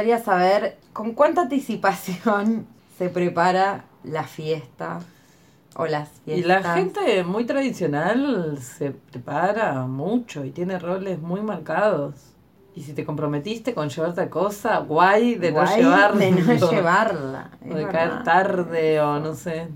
Gustaría 0.00 0.24
saber 0.24 0.78
con 0.94 1.12
cuánta 1.12 1.42
anticipación 1.42 2.66
se 2.98 3.10
prepara 3.10 3.84
la 4.02 4.24
fiesta 4.24 5.00
o 5.76 5.86
las 5.86 6.08
fiestas. 6.24 6.44
Y 6.44 6.48
la 6.48 6.74
gente 6.74 7.22
muy 7.24 7.44
tradicional 7.44 8.58
se 8.62 8.92
prepara 8.92 9.86
mucho 9.86 10.44
y 10.44 10.52
tiene 10.52 10.78
roles 10.78 11.20
muy 11.20 11.42
marcados. 11.42 12.14
Y 12.74 12.82
si 12.82 12.94
te 12.94 13.04
comprometiste 13.04 13.74
con 13.74 13.90
llevar 13.90 14.14
tal 14.14 14.30
cosa, 14.30 14.78
guay 14.78 15.34
de 15.34 15.52
no 15.52 15.64
llevarla. 15.76 16.18
de 16.18 16.30
no 16.30 16.70
llevarla. 16.70 17.50
O 17.70 17.74
de 17.74 17.86
caer 17.88 18.08
verdad. 18.08 18.24
tarde, 18.24 19.00
o 19.00 19.20
no 19.20 19.34
sé. 19.34 19.68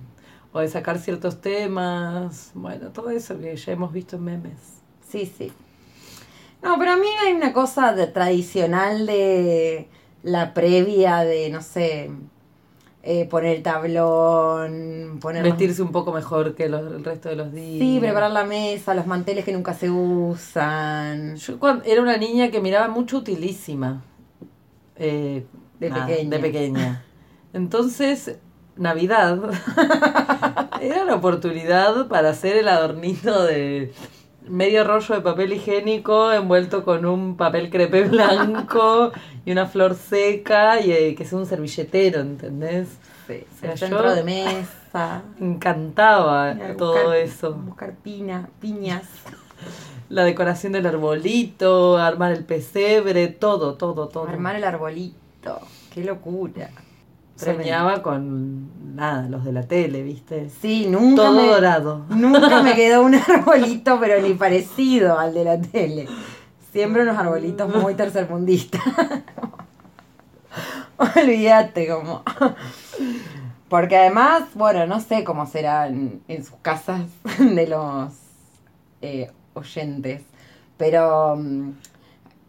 O 0.53 0.61
de 0.61 0.69
sacar 0.69 0.99
ciertos 0.99 1.41
temas. 1.41 2.51
Bueno, 2.55 2.89
todo 2.91 3.11
eso 3.11 3.39
que 3.39 3.57
ya 3.57 3.73
hemos 3.73 3.93
visto 3.93 4.17
en 4.17 4.25
memes. 4.25 4.81
Sí, 5.07 5.31
sí. 5.37 5.53
No, 6.63 6.79
pero 6.79 6.93
a 6.93 6.97
mí 6.97 7.09
hay 7.21 7.35
una 7.35 7.53
cosa 7.53 7.93
de, 7.93 8.07
tradicional 8.07 9.05
de 9.05 9.89
la 10.25 10.53
previa 10.55 11.19
de, 11.21 11.51
no 11.51 11.61
sé, 11.63 12.11
eh, 13.05 13.27
poner 13.27 13.57
el 13.57 13.63
tablón, 13.63 15.19
poner 15.21 15.43
Vestirse 15.43 15.83
un 15.83 15.93
poco 15.93 16.13
mejor 16.13 16.55
que 16.55 16.69
los- 16.69 16.91
el 16.93 17.05
resto 17.05 17.29
de 17.29 17.37
los 17.37 17.53
días. 17.53 17.79
Sí, 17.79 17.99
preparar 18.01 18.31
la 18.31 18.45
mesa, 18.45 18.95
los 18.95 19.07
manteles 19.07 19.45
que 19.45 19.53
nunca 19.53 19.75
se 19.75 19.91
usan. 19.91 21.37
Yo 21.37 21.59
cuando 21.61 21.85
era 21.85 22.01
una 22.03 22.17
niña 22.17 22.51
que 22.51 22.61
miraba 22.61 22.89
mucho 22.89 23.19
utilísima. 23.19 24.03
Eh, 24.97 25.45
De 25.79 25.91
nada, 25.91 26.07
pequeña. 26.07 26.31
De 26.31 26.39
pequeña. 26.39 27.05
Entonces, 27.53 28.39
Navidad 28.77 29.39
era 30.81 31.05
la 31.05 31.15
oportunidad 31.15 32.09
para 32.09 32.31
hacer 32.31 32.57
el 32.57 32.69
adornito 32.69 33.45
de 33.45 33.93
medio 34.49 34.85
rollo 34.85 35.15
de 35.15 35.21
papel 35.21 35.53
higiénico 35.53 36.33
envuelto 36.33 36.85
con 36.85 37.05
un 37.07 37.37
papel 37.37 37.71
crepé 37.71 38.05
blanco 38.05 39.13
y 39.45 39.53
una 39.53 39.67
flor 39.67 39.95
seca 39.95 40.81
y 40.81 40.93
eh, 40.93 41.15
que 41.15 41.25
sea 41.25 41.39
un 41.39 41.47
servilletero, 41.47 42.21
¿entendés? 42.21 42.89
Sí, 43.27 43.45
O 43.57 43.61
sea, 43.61 43.73
el 43.73 43.79
yo- 43.79 43.87
centro 43.87 44.15
de 44.15 44.23
mesa. 44.23 45.23
Me 45.39 45.47
encantaba 45.55 46.55
todo 46.77 47.13
eso. 47.15 47.55
Buscar 47.55 47.95
pina, 47.97 48.49
piñas. 48.61 49.05
La 50.11 50.25
decoración 50.25 50.73
del 50.73 50.87
arbolito, 50.87 51.97
armar 51.97 52.33
el 52.33 52.45
pesebre, 52.45 53.29
todo, 53.29 53.75
todo, 53.75 54.09
todo. 54.09 54.29
Armar 54.29 54.57
el 54.57 54.65
arbolito. 54.65 55.59
Qué 55.93 56.05
locura. 56.05 56.71
Tremendo. 57.37 57.65
Soñaba 57.65 58.03
con 58.03 58.95
nada, 58.95 59.29
los 59.29 59.45
de 59.45 59.53
la 59.53 59.63
tele, 59.65 60.03
¿viste? 60.03 60.51
Sí, 60.61 60.87
nunca 60.89 61.25
Todo 61.25 61.43
me, 61.43 61.47
dorado. 61.49 62.05
Nunca 62.11 62.63
me 62.63 62.75
quedó 62.77 63.03
un 63.03 63.15
arbolito, 63.15 63.99
pero 63.99 64.21
ni 64.21 64.35
parecido 64.35 65.19
al 65.19 65.35
de 65.35 65.45
la 65.45 65.61
tele. 65.61 66.09
Siempre 66.73 67.03
unos 67.03 67.19
arbolitos 67.19 67.75
muy 67.75 67.95
tercermundistas. 67.95 68.83
Olvídate, 71.17 71.89
como. 71.89 72.23
Porque 73.69 73.97
además, 73.97 74.45
bueno, 74.55 74.87
no 74.87 75.01
sé 75.01 75.25
cómo 75.25 75.47
será 75.47 75.89
en, 75.89 76.23
en 76.29 76.45
sus 76.45 76.57
casas 76.63 77.03
de 77.39 77.67
los 77.67 78.13
eh, 79.03 79.31
oyentes, 79.55 80.23
pero 80.77 81.37
mm, 81.37 81.73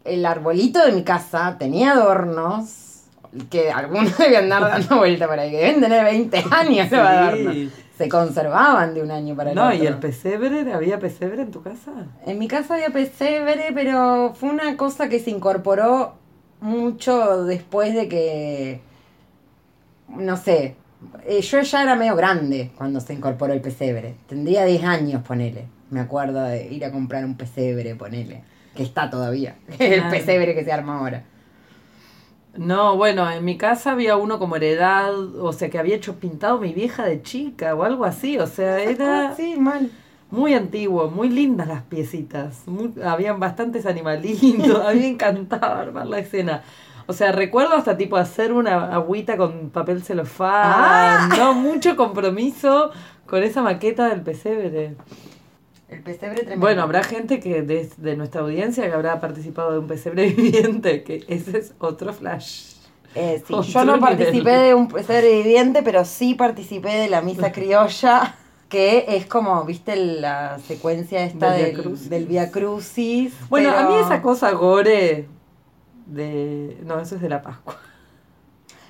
el 0.04 0.24
arbolito 0.24 0.84
de 0.84 0.92
mi 0.92 1.02
casa 1.02 1.56
tenía 1.58 1.92
adornos 1.92 2.85
que 3.50 3.70
algunos 3.70 4.16
debían 4.18 4.48
dar 4.48 4.62
dando 4.62 4.96
vuelta 4.98 5.26
por 5.26 5.38
ahí, 5.38 5.50
que 5.50 5.56
deben 5.58 5.80
tener 5.80 6.04
20 6.04 6.44
años. 6.50 6.88
Sí. 7.36 7.70
Se 7.96 8.08
conservaban 8.10 8.92
de 8.92 9.02
un 9.02 9.10
año 9.10 9.34
para 9.34 9.50
el 9.50 9.56
No, 9.56 9.68
otro. 9.68 9.82
¿y 9.82 9.86
el 9.86 9.96
pesebre? 9.98 10.70
¿Había 10.72 10.98
pesebre 10.98 11.42
en 11.42 11.50
tu 11.50 11.62
casa? 11.62 11.92
En 12.26 12.38
mi 12.38 12.46
casa 12.46 12.74
había 12.74 12.90
pesebre, 12.90 13.70
pero 13.74 14.34
fue 14.38 14.50
una 14.50 14.76
cosa 14.76 15.08
que 15.08 15.18
se 15.18 15.30
incorporó 15.30 16.14
mucho 16.60 17.44
después 17.44 17.94
de 17.94 18.06
que, 18.08 18.80
no 20.08 20.36
sé, 20.36 20.76
eh, 21.24 21.40
yo 21.40 21.60
ya 21.62 21.82
era 21.82 21.96
medio 21.96 22.16
grande 22.16 22.70
cuando 22.76 23.00
se 23.00 23.14
incorporó 23.14 23.52
el 23.54 23.60
pesebre. 23.62 24.16
Tendría 24.28 24.64
10 24.66 24.84
años, 24.84 25.22
ponele. 25.22 25.64
Me 25.90 26.00
acuerdo 26.00 26.42
de 26.42 26.66
ir 26.66 26.84
a 26.84 26.92
comprar 26.92 27.24
un 27.24 27.36
pesebre, 27.36 27.94
ponele. 27.94 28.42
Que 28.74 28.82
está 28.82 29.08
todavía. 29.08 29.56
El 29.78 30.06
pesebre 30.08 30.54
que 30.54 30.64
se 30.64 30.70
arma 30.72 30.98
ahora. 30.98 31.22
No, 32.58 32.96
bueno, 32.96 33.30
en 33.30 33.44
mi 33.44 33.56
casa 33.56 33.92
había 33.92 34.16
uno 34.16 34.38
como 34.38 34.56
heredad, 34.56 35.14
o 35.18 35.52
sea, 35.52 35.68
que 35.70 35.78
había 35.78 35.96
hecho 35.96 36.16
pintado 36.16 36.58
mi 36.58 36.72
vieja 36.72 37.04
de 37.04 37.22
chica 37.22 37.74
o 37.74 37.82
algo 37.84 38.04
así, 38.04 38.38
o 38.38 38.46
sea, 38.46 38.78
era 38.80 39.28
Ah, 39.30 39.34
sí, 39.36 39.56
mal. 39.58 39.90
muy 40.30 40.54
antiguo, 40.54 41.10
muy 41.10 41.28
lindas 41.28 41.68
las 41.68 41.82
piecitas, 41.82 42.66
muy- 42.66 42.92
habían 43.04 43.38
bastantes 43.40 43.86
animalitos, 43.86 44.80
a 44.86 44.92
mí 44.92 45.00
me 45.00 45.08
encantaba 45.08 45.80
armar 45.80 46.06
la 46.06 46.18
escena. 46.18 46.62
O 47.08 47.12
sea, 47.12 47.30
recuerdo 47.30 47.74
hasta 47.74 47.96
tipo 47.96 48.16
hacer 48.16 48.52
una 48.52 48.92
agüita 48.92 49.36
con 49.36 49.70
papel 49.70 50.02
celofán, 50.02 50.50
Ah. 50.64 51.28
no, 51.38 51.54
mucho 51.54 51.94
compromiso 51.96 52.90
con 53.26 53.42
esa 53.44 53.62
maqueta 53.62 54.08
del 54.08 54.22
pesebre. 54.22 54.96
El 55.88 56.02
pesebre 56.02 56.44
tremendo. 56.44 56.60
Bueno, 56.60 56.82
habrá 56.82 57.02
gente 57.04 57.38
que 57.40 57.62
de, 57.62 57.88
de 57.96 58.16
nuestra 58.16 58.40
audiencia 58.42 58.86
que 58.86 58.92
habrá 58.92 59.20
participado 59.20 59.72
de 59.72 59.78
un 59.78 59.86
pesebre 59.86 60.30
viviente, 60.32 61.04
que 61.04 61.24
ese 61.28 61.58
es 61.58 61.74
otro 61.78 62.12
flash. 62.12 62.74
Eh, 63.14 63.42
sí, 63.46 63.54
Otro 63.54 63.62
yo 63.62 63.84
no 63.84 63.96
nivel. 63.96 64.00
participé 64.00 64.50
de 64.50 64.74
un 64.74 64.88
pesebre 64.88 65.30
viviente, 65.42 65.82
pero 65.82 66.04
sí 66.04 66.34
participé 66.34 66.90
de 66.96 67.08
la 67.08 67.22
misa 67.22 67.52
criolla, 67.52 68.36
que 68.68 69.04
es 69.08 69.26
como, 69.26 69.64
viste, 69.64 69.96
la 69.96 70.58
secuencia 70.60 71.24
esta 71.24 71.52
Del 71.52 71.72
del, 71.72 71.72
Crucis. 71.72 72.10
del 72.10 72.26
Via 72.26 72.50
Crucis. 72.50 73.48
Bueno, 73.48 73.70
a 73.76 73.84
mí 73.84 73.94
esa 73.96 74.20
cosa 74.22 74.50
gore 74.52 75.30
de... 76.06 76.78
No, 76.84 77.00
eso 77.00 77.16
es 77.16 77.20
de 77.22 77.28
la 77.28 77.42
Pascua. 77.42 77.78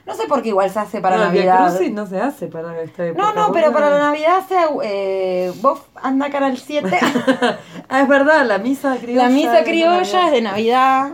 No 0.07 0.15
sé 0.15 0.27
por 0.29 0.41
qué 0.43 0.49
igual 0.51 0.71
se 0.71 0.79
hace 0.79 1.01
para 1.01 1.17
no, 1.17 1.25
el 1.25 1.31
Via 1.33 1.45
Navidad. 1.47 1.81
No 1.91 2.07
se 2.07 2.21
hace 2.21 2.47
para 2.47 2.81
esta 2.83 3.07
época. 3.07 3.23
No, 3.23 3.35
no, 3.35 3.53
pero 3.53 3.67
¿vos 3.73 3.75
para 3.81 3.91
la? 3.91 3.99
Navidad 3.99 4.41
se, 4.49 4.57
eh, 4.85 5.53
vos 5.61 5.81
anda 5.97 6.31
cara 6.31 6.47
al 6.47 6.59
7. 6.59 6.99
ah, 7.89 8.01
es 8.03 8.09
verdad, 8.09 8.47
la 8.47 8.59
misa 8.59 8.97
criolla. 8.99 9.25
la 9.25 9.29
misa 9.31 9.59
es 9.59 9.65
de 9.65 9.71
criolla 9.71 10.27
es 10.27 10.33
de 10.33 10.43
Navidad. 10.43 11.13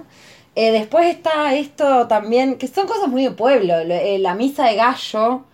Eh, 0.54 0.70
después 0.72 1.06
está 1.06 1.54
esto 1.54 2.06
también, 2.08 2.58
que 2.58 2.68
son 2.68 2.86
cosas 2.86 3.08
muy 3.08 3.24
de 3.24 3.30
pueblo. 3.30 3.82
lo- 3.84 3.94
eh, 3.94 4.18
la 4.18 4.34
misa 4.34 4.66
de 4.66 4.76
gallo, 4.76 5.44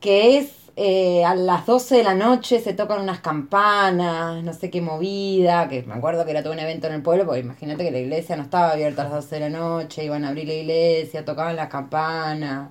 que 0.00 0.38
es 0.38 0.52
eh, 0.80 1.24
a 1.24 1.34
las 1.34 1.66
12 1.66 1.96
de 1.96 2.04
la 2.04 2.14
noche 2.14 2.60
se 2.60 2.72
tocan 2.72 3.00
unas 3.00 3.20
campanas, 3.20 4.42
no 4.44 4.52
sé 4.52 4.70
qué 4.70 4.80
movida, 4.80 5.68
que 5.68 5.82
me 5.82 5.94
acuerdo 5.94 6.24
que 6.24 6.30
era 6.32 6.42
todo 6.42 6.52
un 6.52 6.60
evento 6.60 6.86
en 6.86 6.94
el 6.94 7.02
pueblo, 7.02 7.24
porque 7.24 7.40
imagínate 7.40 7.84
que 7.84 7.90
la 7.90 7.98
iglesia 7.98 8.36
no 8.36 8.44
estaba 8.44 8.70
abierta 8.72 9.02
a 9.02 9.04
las 9.06 9.14
12 9.14 9.34
de 9.36 9.40
la 9.50 9.58
noche, 9.58 10.04
iban 10.04 10.24
a 10.24 10.28
abrir 10.28 10.46
la 10.46 10.54
iglesia, 10.54 11.24
tocaban 11.24 11.56
las 11.56 11.68
campanas, 11.68 12.68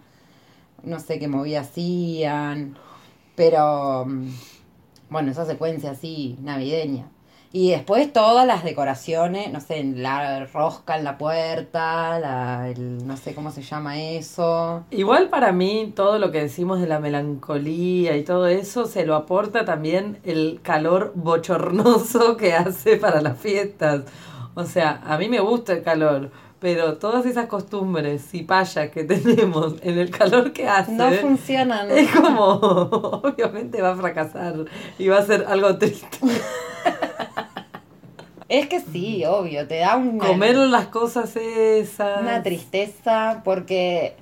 no 0.83 0.99
sé 0.99 1.19
qué 1.19 1.27
movida 1.27 1.61
hacían, 1.61 2.77
pero 3.35 4.05
mm, 4.05 4.29
bueno, 5.09 5.31
esa 5.31 5.45
secuencia 5.45 5.91
así 5.91 6.37
navideña. 6.41 7.09
Y 7.53 7.71
después 7.71 8.11
todas 8.11 8.45
las 8.45 8.63
decoraciones, 8.63 9.51
no 9.51 9.61
sé, 9.61 9.83
la 9.83 10.45
rosca 10.45 10.97
en 10.97 11.05
la 11.05 11.17
puerta, 11.17 12.19
la, 12.19 12.69
el, 12.69 13.07
no 13.07 13.15
sé 13.15 13.33
cómo 13.33 13.51
se 13.51 13.61
llama 13.61 13.99
eso. 13.99 14.83
Igual 14.91 15.29
para 15.29 15.53
mí 15.53 15.93
todo 15.95 16.19
lo 16.19 16.31
que 16.31 16.41
decimos 16.41 16.81
de 16.81 16.87
la 16.87 16.99
melancolía 16.99 18.17
y 18.17 18.23
todo 18.23 18.47
eso 18.47 18.85
se 18.85 19.05
lo 19.05 19.15
aporta 19.15 19.63
también 19.63 20.19
el 20.23 20.59
calor 20.61 21.13
bochornoso 21.15 22.35
que 22.35 22.53
hace 22.55 22.97
para 22.97 23.21
las 23.21 23.39
fiestas. 23.39 24.03
O 24.53 24.65
sea, 24.65 25.01
a 25.05 25.17
mí 25.17 25.29
me 25.29 25.39
gusta 25.39 25.73
el 25.73 25.83
calor, 25.83 26.31
pero 26.67 26.97
todas 26.97 27.25
esas 27.25 27.45
costumbres 27.45 28.33
y 28.33 28.43
payas 28.43 28.89
que 28.89 29.03
tenemos 29.05 29.75
en 29.83 29.97
el 29.97 30.11
calor 30.11 30.51
que 30.51 30.67
hace 30.67 30.91
No 30.91 31.09
funcionan. 31.11 31.89
es 31.97 32.11
como 32.11 32.43
obviamente 33.23 33.81
va 33.81 33.91
a 33.91 33.95
fracasar 33.95 34.65
y 34.99 35.07
va 35.07 35.19
a 35.19 35.25
ser 35.25 35.45
algo 35.47 35.77
triste. 35.77 36.19
Es 38.49 38.67
que 38.67 38.81
sí, 38.81 39.23
obvio, 39.23 39.65
te 39.65 39.77
da 39.77 39.95
una, 39.95 40.27
Comer 40.27 40.57
las 40.57 40.87
cosas 40.87 41.37
esas. 41.37 42.21
una 42.21 42.43
tristeza 42.43 43.43
porque 43.45 44.17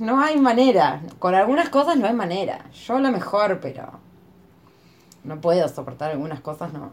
no 0.00 0.20
hay 0.20 0.36
manera. 0.36 1.00
Con 1.20 1.36
algunas 1.36 1.68
cosas 1.68 1.96
no 1.96 2.08
hay 2.08 2.14
manera. 2.14 2.64
Yo 2.72 2.98
lo 2.98 3.12
mejor, 3.12 3.60
pero 3.60 4.00
no 5.22 5.40
puedo 5.40 5.68
soportar 5.68 6.10
algunas 6.10 6.40
cosas, 6.40 6.72
no. 6.72 6.90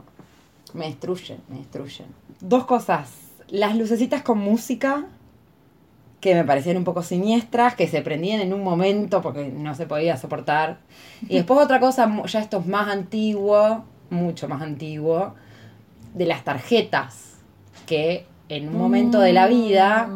Me 0.75 0.85
destruyen, 0.85 1.41
me 1.49 1.57
destruyen. 1.57 2.13
Dos 2.39 2.65
cosas. 2.65 3.26
Las 3.50 3.78
lucecitas 3.78 4.24
con 4.24 4.39
música, 4.39 5.06
que 6.20 6.36
me 6.36 6.43
parecían 6.43 6.78
un 6.78 6.84
poco 6.84 7.04
siniestras, 7.04 7.76
que 7.76 7.88
se 7.88 8.02
prendían 8.02 8.41
en 8.41 8.54
un 8.54 8.64
momento 8.64 9.22
porque 9.22 9.48
no 9.48 9.76
se 9.76 9.86
podía 9.86 10.18
soportar. 10.18 10.80
Y 11.30 11.36
después 11.36 11.60
otra 11.60 11.80
cosa, 11.80 12.12
ya 12.26 12.41
esto 12.41 12.60
es 12.60 12.66
más 12.66 12.89
antiguo, 12.89 13.86
mucho 14.10 14.48
más 14.48 14.62
antiguo, 14.62 15.36
de 16.14 16.26
las 16.26 16.43
tarjetas, 16.43 17.38
que 17.86 18.26
en 18.50 18.70
un 18.70 18.78
momento 18.78 19.20
de 19.20 19.34
la 19.34 19.48
vida, 19.48 20.10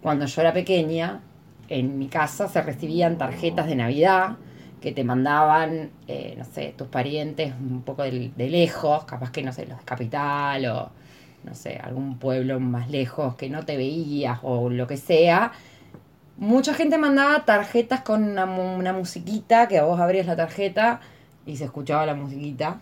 cuando 0.00 0.26
yo 0.26 0.40
era 0.40 0.52
pequeña, 0.52 1.20
en 1.68 1.98
mi 1.98 2.08
casa 2.08 2.48
se 2.48 2.62
recibían 2.62 3.18
tarjetas 3.18 3.66
de 3.66 3.76
Navidad 3.76 4.36
que 4.80 4.92
te 4.92 5.04
mandaban, 5.04 5.90
eh, 6.06 6.34
no 6.38 6.44
sé, 6.44 6.72
tus 6.76 6.86
parientes 6.88 7.52
un 7.60 7.82
poco 7.82 8.04
de, 8.04 8.30
de 8.34 8.48
lejos, 8.48 9.04
capaz 9.04 9.32
que, 9.32 9.42
no 9.42 9.52
sé, 9.52 9.66
los 9.66 9.78
de 9.78 9.84
Capital 9.84 10.66
o, 10.66 10.90
no 11.44 11.54
sé, 11.54 11.76
algún 11.82 12.18
pueblo 12.18 12.60
más 12.60 12.90
lejos 12.90 13.34
que 13.36 13.48
no 13.48 13.64
te 13.64 13.76
veías 13.76 14.38
o 14.42 14.68
lo 14.70 14.86
que 14.86 14.96
sea. 14.96 15.52
Mucha 16.36 16.74
gente 16.74 16.98
mandaba 16.98 17.44
tarjetas 17.44 18.02
con 18.02 18.22
una, 18.22 18.44
una 18.44 18.92
musiquita, 18.92 19.66
que 19.68 19.80
vos 19.80 19.98
abrías 19.98 20.26
la 20.26 20.36
tarjeta 20.36 21.00
y 21.46 21.56
se 21.56 21.64
escuchaba 21.64 22.06
la 22.06 22.14
musiquita. 22.14 22.80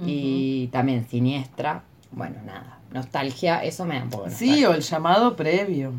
Y 0.00 0.68
también 0.68 1.08
siniestra. 1.08 1.82
Bueno, 2.12 2.36
nada, 2.46 2.78
nostalgia, 2.92 3.64
eso 3.64 3.84
me 3.84 3.96
da 3.96 4.04
un 4.04 4.10
poco 4.10 4.30
Sí, 4.30 4.46
nostalgia. 4.46 4.70
o 4.70 4.74
el 4.74 4.80
llamado 4.82 5.36
previo. 5.36 5.92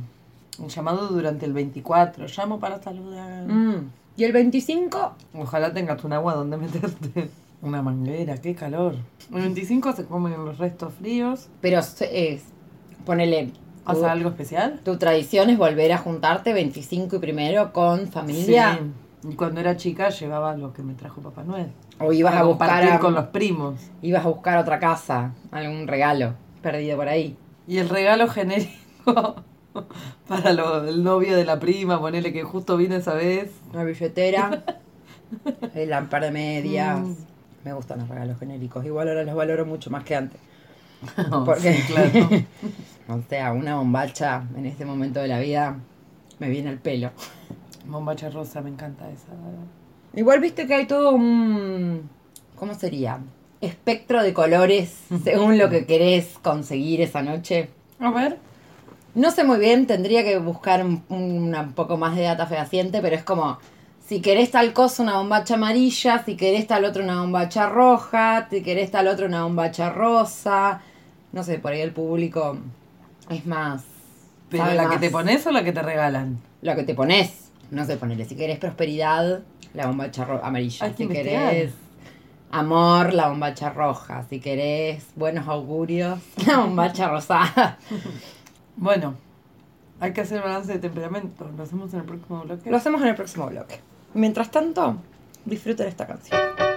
Un 0.58 0.70
llamado 0.70 1.08
durante 1.08 1.46
el 1.46 1.54
24. 1.54 2.26
Llamo 2.28 2.60
para 2.60 2.82
saludar. 2.82 3.46
Mm. 3.46 3.90
Y 4.18 4.24
el 4.24 4.32
25, 4.34 5.16
Ojalá 5.36 5.74
tengas 5.74 6.04
un 6.04 6.14
agua 6.14 6.34
donde 6.34 6.58
meterte. 6.58 7.30
Una 7.62 7.82
manguera, 7.82 8.38
qué 8.38 8.56
calor. 8.56 8.96
El 9.34 9.42
25 9.42 9.94
se 9.94 10.06
comen 10.06 10.34
los 10.46 10.58
restos 10.58 10.94
fríos. 10.94 11.50
pero 11.62 11.82
se- 11.82 12.34
es, 12.34 12.44
ponele, 13.06 13.52
¿Hace 13.86 14.00
tu, 14.02 14.06
algo 14.08 14.30
especial? 14.30 14.80
tu 14.84 14.98
tradición 14.98 15.50
es 15.50 15.58
volver 15.58 15.92
a 15.92 15.98
juntarte 15.98 16.54
25 16.54 17.18
y 17.18 17.20
primero 17.20 17.74
con 17.74 18.08
familia. 18.08 18.80
Sí. 19.22 19.30
Y 19.32 19.36
cuando 19.36 19.60
era 19.60 19.76
chica 19.76 20.10
llevaba 20.10 20.56
lo 20.56 20.72
que 20.72 20.82
me 20.84 20.94
trajo 20.94 21.22
Papá 21.22 21.44
Noel. 21.44 21.72
O 22.00 22.14
ibas 22.14 22.32
Para 22.32 22.44
a 22.44 22.48
buscar 22.48 22.68
compartir 22.70 22.94
a- 22.94 23.00
con 23.00 23.14
los 23.14 23.26
primos. 23.28 23.76
ibas 24.02 24.26
a 24.26 24.30
buscar 24.30 24.58
otra 24.58 24.80
casa, 24.80 25.34
algún 25.52 25.88
regalo 25.88 26.36
perdido 26.62 26.96
por 26.96 27.10
ahí. 27.10 27.36
Y 27.68 27.80
el 27.80 27.90
regalo 27.90 28.30
genérico 28.30 29.36
para 30.30 30.54
lo- 30.54 30.88
el 30.88 31.04
novio 31.04 31.36
de 31.36 31.44
la 31.44 31.60
prima, 31.60 32.00
ponele 32.00 32.32
que 32.32 32.44
justo 32.44 32.78
vino 32.78 32.96
esa 32.96 33.14
vez. 33.16 33.52
Una 33.74 33.84
billetera, 33.84 34.64
el 35.76 35.90
par 36.08 36.22
de 36.24 36.32
medias. 36.32 37.00
Mm. 37.02 37.16
Me 37.64 37.74
gustan 37.74 38.00
los 38.00 38.08
regalos 38.08 38.40
genéricos. 38.40 38.86
Igual 38.86 39.10
ahora 39.10 39.24
los 39.24 39.36
valoro 39.36 39.66
mucho 39.66 39.90
más 39.90 40.04
que 40.04 40.16
antes. 40.16 40.40
Porque, 41.46 41.74
sí, 41.74 41.94
claro. 41.94 42.10
o 43.20 43.22
sea, 43.30 43.54
una 43.54 43.76
bombacha 43.76 44.44
en 44.56 44.66
este 44.66 44.86
momento 44.86 45.20
de 45.20 45.28
la 45.28 45.40
vida 45.40 45.78
me 46.40 46.50
viene 46.50 46.70
al 46.70 46.78
pelo. 46.78 47.12
Bombacha 47.86 48.30
rosa, 48.30 48.62
me 48.62 48.70
encanta 48.70 49.10
esa. 49.10 49.28
Igual 50.14 50.40
viste 50.40 50.68
que 50.68 50.74
hay 50.74 50.88
todo 50.88 51.12
un. 51.12 52.10
¿Cómo 52.56 52.74
sería? 52.74 53.20
Espectro 53.62 54.24
de 54.24 54.34
colores 54.34 54.98
según 55.24 55.58
lo 55.58 55.70
que 55.70 55.86
querés 55.86 56.38
conseguir 56.42 57.02
esa 57.02 57.22
noche. 57.22 57.70
A 58.00 58.12
ver. 58.12 58.38
No 59.16 59.32
sé 59.32 59.44
muy 59.44 59.60
bien, 59.60 59.88
tendría 59.88 60.24
que 60.24 60.38
buscar 60.38 60.86
un, 60.86 61.04
un 61.10 61.74
poco 61.74 61.98
más 61.98 62.16
de 62.16 62.24
data 62.24 62.46
fehaciente, 62.46 63.02
pero 63.02 63.16
es 63.16 63.24
como. 63.24 63.60
Si 64.10 64.22
querés 64.22 64.50
tal 64.50 64.74
cosa, 64.74 65.04
una 65.04 65.18
bombacha 65.18 65.54
amarilla. 65.54 66.24
Si 66.26 66.36
querés 66.36 66.66
tal 66.66 66.84
otro, 66.84 67.04
una 67.04 67.22
bombacha 67.22 67.70
roja. 67.70 68.48
Si 68.50 68.64
querés 68.64 68.90
tal 68.90 69.08
otro, 69.08 69.28
una 69.28 69.44
bombacha 69.44 69.92
rosa. 69.92 70.82
No 71.32 71.44
sé, 71.44 71.60
por 71.60 71.74
ahí 71.74 71.82
el 71.82 71.92
público 71.92 72.58
es 73.30 73.46
más. 73.46 73.84
¿Pero 74.50 74.74
la 74.74 74.90
que 74.90 74.98
te 74.98 75.12
pones 75.12 75.46
o 75.46 75.52
la 75.52 75.64
que 75.64 75.74
te 75.74 75.84
regalan? 75.84 76.40
Lo 76.64 76.76
que 76.76 76.82
te 76.82 76.96
pones. 76.96 77.52
No 77.70 77.86
sé, 77.86 77.98
ponele. 77.98 78.26
Si 78.26 78.36
querés 78.36 78.58
prosperidad, 78.58 79.42
la 79.76 79.86
bombacha 79.86 80.26
amarilla. 80.42 80.88
Hay 80.88 80.96
si 80.98 81.08
querés 81.08 81.72
amor, 82.50 83.14
la 83.14 83.30
bombacha 83.30 83.70
roja. 83.70 84.26
Si 84.28 84.40
querés 84.40 85.06
buenos 85.18 85.48
augurios, 85.48 86.18
la 86.48 86.58
bombacha 86.58 87.10
rosada. 87.10 87.78
Bueno, 88.76 89.14
hay 90.00 90.14
que 90.14 90.22
hacer 90.22 90.42
balance 90.42 90.74
de 90.74 90.80
temperamento. 90.80 91.48
Lo 91.56 91.62
hacemos 91.62 91.94
en 91.94 92.00
el 92.00 92.06
próximo 92.08 92.42
bloque. 92.42 92.72
Lo 92.72 92.78
hacemos 92.78 93.02
en 93.04 93.10
el 93.10 93.16
próximo 93.16 93.46
bloque. 93.46 93.82
Mientras 94.14 94.50
tanto, 94.52 94.98
disfruten 95.46 95.88
esta 95.88 96.08
canción. 96.08 96.69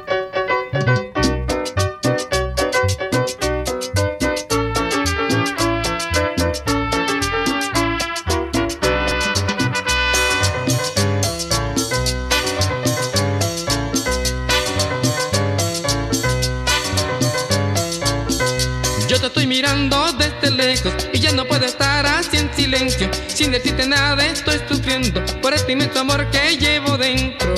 Y 21.13 21.19
ya 21.19 21.33
no 21.33 21.47
puedo 21.47 21.65
estar 21.65 22.07
así 22.07 22.37
en 22.37 22.55
silencio. 22.55 23.11
Sin 23.29 23.51
decirte 23.53 23.87
nada 23.87 24.27
estoy 24.27 24.61
sufriendo 24.69 25.25
por 25.41 25.55
este 25.55 25.73
inmenso 25.73 26.01
amor 26.01 26.31
que 26.31 26.57
llevo 26.57 26.97
dentro. 26.99 27.55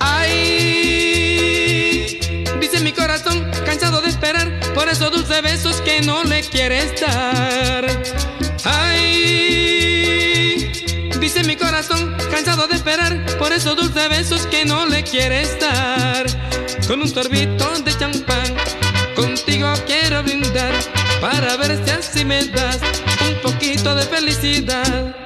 Ay, 0.00 0.58
dice 2.60 2.80
mi 2.80 2.92
corazón 2.92 3.50
cansado 3.64 4.00
de 4.00 4.08
esperar 4.08 4.60
por 4.74 4.88
esos 4.88 5.10
dulces 5.10 5.42
besos 5.42 5.80
que 5.82 6.02
no 6.02 6.24
le 6.24 6.42
quieres 6.42 7.00
dar. 7.00 7.86
Ay, 8.64 9.12
dice 11.20 11.44
mi 11.44 11.56
corazón 11.56 12.16
cansado 12.30 12.66
de 12.66 12.76
esperar 12.76 13.24
por 13.38 13.52
esos 13.52 13.76
dulces 13.76 14.08
besos 14.08 14.46
que 14.46 14.64
no 14.64 14.86
le 14.86 15.02
quieres 15.02 15.58
dar. 15.60 16.26
Con 16.86 17.00
un 17.00 17.08
sorbito 17.08 17.78
de 17.80 17.96
champán 17.96 18.54
Contigo 19.14 19.72
quiero 19.86 20.22
brindar 20.22 20.72
para 21.24 21.56
ver 21.56 21.82
si 21.82 21.90
así 21.90 22.22
me 22.22 22.44
das 22.48 22.78
un 23.26 23.40
poquito 23.40 23.94
de 23.94 24.02
felicidad. 24.02 25.16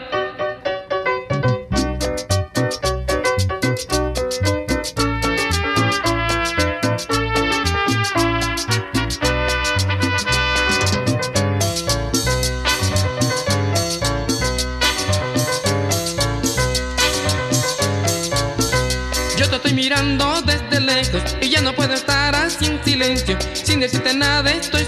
Yo 19.36 19.49
te 19.49 19.57
estoy 19.57 19.72
mirando 19.72 20.42
desde 20.42 20.78
lejos 20.78 21.22
y 21.40 21.49
ya 21.49 21.61
no 21.61 21.74
puedo 21.74 21.94
estar 21.94 22.36
así 22.36 22.66
en 22.66 22.84
silencio. 22.84 23.36
Sin 23.53 23.80
decirte 23.80 24.14
nada 24.14 24.49
estoy 24.53 24.88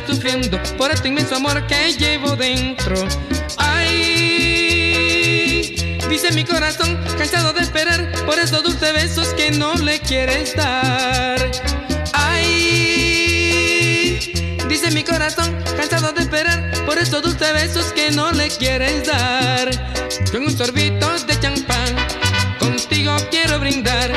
por 0.76 0.90
este 0.90 1.08
inmenso 1.08 1.36
amor 1.36 1.66
que 1.66 1.92
llevo 1.92 2.36
dentro. 2.36 2.96
Ay, 3.56 4.14
dice 6.08 6.32
mi 6.32 6.44
corazón 6.44 6.98
cansado 7.16 7.52
de 7.52 7.60
esperar 7.60 8.10
por 8.26 8.38
esos 8.38 8.62
dulces 8.62 8.92
besos 8.92 9.28
que 9.34 9.50
no 9.52 9.74
le 9.74 10.00
quieres 10.00 10.54
dar. 10.56 11.38
Ay, 12.12 13.20
dice 14.68 14.90
mi 14.90 15.04
corazón 15.04 15.56
cansado 15.76 16.12
de 16.12 16.22
esperar 16.22 16.70
por 16.86 16.98
esos 16.98 17.22
dulces 17.22 17.52
besos 17.52 17.92
que 17.92 18.10
no 18.10 18.32
le 18.32 18.48
quieres 18.48 19.06
dar. 19.06 19.70
Con 20.32 20.42
un 20.44 20.56
sorbito 20.56 21.18
de 21.26 21.38
champán 21.40 21.96
contigo 22.58 23.16
quiero 23.30 23.58
brindar 23.60 24.12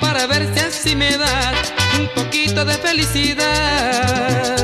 para 0.00 0.26
ver 0.26 0.48
si 0.54 0.60
así 0.60 0.96
me 0.96 1.16
das 1.16 1.72
un 1.98 2.08
poquito 2.08 2.64
de 2.64 2.74
felicidad. 2.74 4.55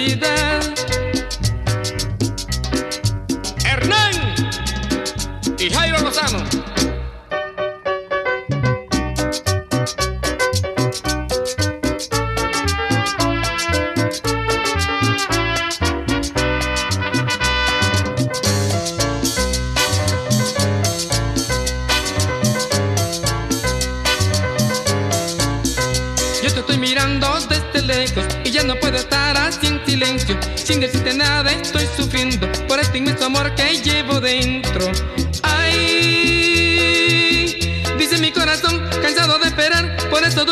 De 0.00 0.16
felicidad. 0.16 0.79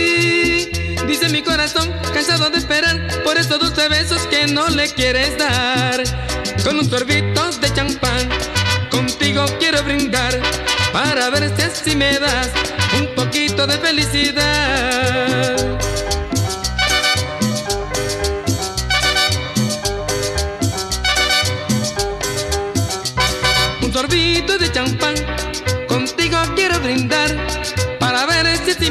dice 1.07 1.29
mi 1.29 1.41
corazón, 1.41 1.93
cansado 2.13 2.49
de 2.49 2.57
esperar 2.57 3.21
por 3.23 3.37
esos 3.37 3.59
dulces 3.59 3.89
besos 3.89 4.21
que 4.27 4.47
no 4.47 4.67
le 4.69 4.89
quieres 4.89 5.37
dar. 5.37 6.01
Con 6.63 6.77
un 6.77 6.89
sorbito 6.89 7.51
de 7.59 7.73
champán, 7.73 8.29
contigo 8.89 9.45
quiero 9.59 9.83
brindar 9.83 10.39
para 10.93 11.29
ver 11.29 11.53
si 11.55 11.61
así 11.63 11.95
me 11.95 12.17
das 12.17 12.49
un 12.97 13.07
poquito 13.15 13.67
de 13.67 13.77
felicidad. 13.77 15.58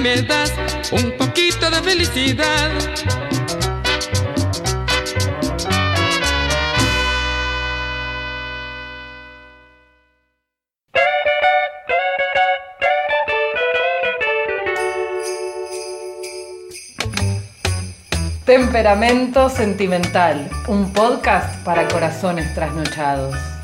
Me 0.01 0.23
das 0.23 0.53
un 0.93 1.13
poquito 1.17 1.71
de 1.71 1.83
felicidad. 1.83 2.71
Temperamento 18.45 19.51
Sentimental, 19.51 20.49
un 20.69 20.93
podcast 20.93 21.63
para 21.65 21.87
corazones 21.89 22.55
trasnochados. 22.55 23.58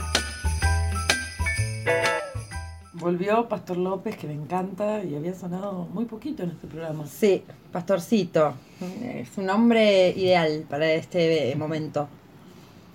Volvió 3.04 3.50
Pastor 3.50 3.76
López, 3.76 4.16
que 4.16 4.26
me 4.26 4.32
encanta 4.32 5.04
y 5.04 5.14
había 5.14 5.34
sonado 5.34 5.86
muy 5.92 6.06
poquito 6.06 6.42
en 6.42 6.52
este 6.52 6.66
programa. 6.66 7.06
Sí, 7.06 7.44
Pastorcito. 7.70 8.54
Es 9.02 9.36
un 9.36 9.44
nombre 9.44 10.08
ideal 10.12 10.64
para 10.70 10.90
este 10.90 11.54
momento 11.54 12.08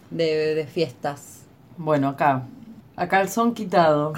de, 0.10 0.56
de 0.56 0.66
fiestas. 0.66 1.44
Bueno, 1.78 2.08
acá, 2.08 2.48
a 2.96 3.08
calzón 3.08 3.54
quitado, 3.54 4.14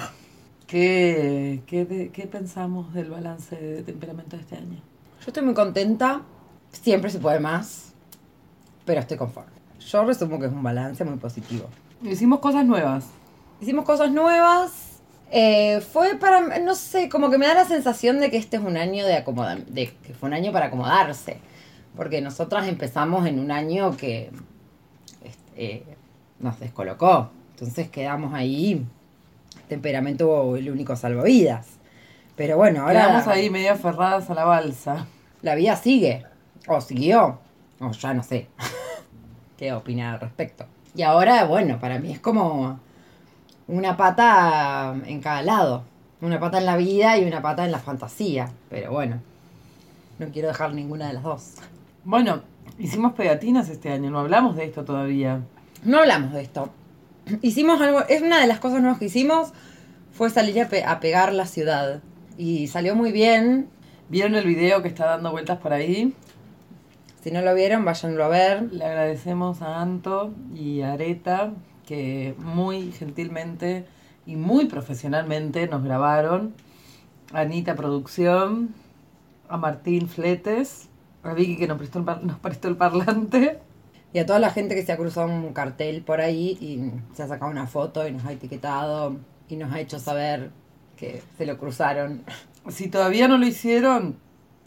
¿qué, 0.66 1.60
qué, 1.66 2.10
qué 2.10 2.26
pensamos 2.26 2.94
del 2.94 3.10
balance 3.10 3.54
de 3.54 3.82
temperamento 3.82 4.36
de 4.36 4.42
este 4.44 4.56
año? 4.56 4.80
Yo 5.20 5.26
estoy 5.26 5.42
muy 5.42 5.52
contenta. 5.52 6.22
Siempre 6.70 7.10
se 7.10 7.18
puede 7.18 7.38
más, 7.38 7.92
pero 8.86 9.00
estoy 9.00 9.18
conforme. 9.18 9.52
Yo 9.78 10.06
resumo 10.06 10.40
que 10.40 10.46
es 10.46 10.52
un 10.52 10.62
balance 10.62 11.04
muy 11.04 11.18
positivo. 11.18 11.66
Hicimos 12.02 12.38
cosas 12.38 12.64
nuevas. 12.64 13.04
Hicimos 13.60 13.84
cosas 13.84 14.10
nuevas. 14.10 14.91
Eh, 15.34 15.80
fue 15.80 16.16
para, 16.16 16.58
no 16.58 16.74
sé, 16.74 17.08
como 17.08 17.30
que 17.30 17.38
me 17.38 17.46
da 17.46 17.54
la 17.54 17.64
sensación 17.64 18.20
de 18.20 18.30
que 18.30 18.36
este 18.36 18.58
es 18.58 18.62
un 18.62 18.76
año 18.76 19.06
de 19.06 19.16
acomodar, 19.16 19.64
de 19.64 19.90
que 19.90 20.12
fue 20.12 20.28
un 20.28 20.34
año 20.34 20.52
para 20.52 20.66
acomodarse. 20.66 21.38
Porque 21.96 22.20
nosotras 22.20 22.68
empezamos 22.68 23.26
en 23.26 23.38
un 23.38 23.50
año 23.50 23.96
que 23.96 24.30
este, 25.24 25.40
eh, 25.56 25.84
nos 26.38 26.60
descolocó. 26.60 27.30
Entonces 27.52 27.88
quedamos 27.88 28.34
ahí. 28.34 28.86
Temperamento 29.68 30.56
el 30.56 30.70
único 30.70 30.96
salvavidas. 30.96 31.78
Pero 32.36 32.58
bueno, 32.58 32.82
ahora 32.82 33.06
Quedamos 33.06 33.26
ahí 33.26 33.48
medio 33.48 33.72
aferradas 33.72 34.28
a 34.28 34.34
la 34.34 34.44
balsa. 34.44 35.06
la 35.40 35.54
vida 35.54 35.76
sigue. 35.76 36.24
O 36.68 36.82
siguió. 36.82 37.38
O 37.80 37.90
ya 37.92 38.12
no 38.12 38.22
sé. 38.22 38.48
¿Qué 39.56 39.72
opinar 39.72 40.14
al 40.14 40.20
respecto? 40.20 40.66
Y 40.94 41.02
ahora, 41.02 41.44
bueno, 41.44 41.78
para 41.80 41.98
mí 41.98 42.12
es 42.12 42.20
como 42.20 42.80
una 43.72 43.96
pata 43.96 44.94
en 45.06 45.20
cada 45.20 45.42
lado. 45.42 45.84
Una 46.20 46.38
pata 46.38 46.58
en 46.58 46.66
la 46.66 46.76
vida 46.76 47.18
y 47.18 47.24
una 47.24 47.42
pata 47.42 47.64
en 47.64 47.72
la 47.72 47.78
fantasía. 47.78 48.50
Pero 48.70 48.92
bueno, 48.92 49.20
no 50.18 50.28
quiero 50.28 50.48
dejar 50.48 50.72
ninguna 50.72 51.08
de 51.08 51.14
las 51.14 51.22
dos. 51.24 51.54
Bueno, 52.04 52.42
hicimos 52.78 53.14
pegatinas 53.14 53.68
este 53.68 53.90
año, 53.90 54.10
no 54.10 54.20
hablamos 54.20 54.54
de 54.54 54.64
esto 54.64 54.84
todavía. 54.84 55.40
No 55.84 55.98
hablamos 55.98 56.32
de 56.32 56.42
esto. 56.42 56.70
Hicimos 57.40 57.80
algo, 57.80 58.02
es 58.08 58.22
una 58.22 58.40
de 58.40 58.46
las 58.46 58.60
cosas 58.60 58.80
nuevas 58.80 58.98
que 58.98 59.06
hicimos, 59.06 59.52
fue 60.12 60.30
salir 60.30 60.60
a, 60.62 60.68
pe- 60.68 60.84
a 60.84 61.00
pegar 61.00 61.32
la 61.32 61.46
ciudad. 61.46 62.02
Y 62.38 62.68
salió 62.68 62.94
muy 62.94 63.10
bien. 63.10 63.68
¿Vieron 64.08 64.34
el 64.34 64.46
video 64.46 64.82
que 64.82 64.88
está 64.88 65.06
dando 65.06 65.32
vueltas 65.32 65.58
por 65.58 65.72
ahí? 65.72 66.14
Si 67.22 67.30
no 67.30 67.40
lo 67.42 67.54
vieron, 67.54 67.84
váyanlo 67.84 68.24
a 68.24 68.28
ver. 68.28 68.72
Le 68.72 68.84
agradecemos 68.84 69.62
a 69.62 69.80
Anto 69.80 70.34
y 70.54 70.82
a 70.82 70.92
Areta 70.92 71.52
que 71.92 72.34
muy 72.38 72.90
gentilmente 72.92 73.84
y 74.24 74.36
muy 74.36 74.64
profesionalmente 74.64 75.68
nos 75.68 75.84
grabaron. 75.84 76.54
Anita 77.34 77.74
Producción, 77.74 78.74
a 79.50 79.58
Martín 79.58 80.08
Fletes, 80.08 80.88
a 81.22 81.34
Vicky 81.34 81.58
que 81.58 81.66
nos 81.68 81.76
prestó 81.76 81.98
el, 81.98 82.06
par- 82.06 82.24
nos 82.24 82.38
prestó 82.38 82.68
el 82.68 82.78
parlante. 82.78 83.58
Y 84.14 84.20
a 84.20 84.24
toda 84.26 84.38
la 84.38 84.48
gente 84.50 84.74
que 84.74 84.86
se 84.86 84.92
ha 84.92 84.96
cruzado 84.96 85.26
un 85.28 85.52
cartel 85.52 86.00
por 86.02 86.22
ahí 86.22 86.56
y 86.62 86.92
se 87.14 87.24
ha 87.24 87.28
sacado 87.28 87.50
una 87.50 87.66
foto 87.66 88.08
y 88.08 88.12
nos 88.12 88.24
ha 88.24 88.32
etiquetado 88.32 89.16
y 89.50 89.56
nos 89.56 89.70
ha 89.72 89.80
hecho 89.80 89.98
saber 89.98 90.50
que 90.96 91.22
se 91.36 91.44
lo 91.44 91.58
cruzaron. 91.58 92.22
Si 92.70 92.88
todavía 92.88 93.28
no 93.28 93.36
lo 93.36 93.46
hicieron, 93.46 94.16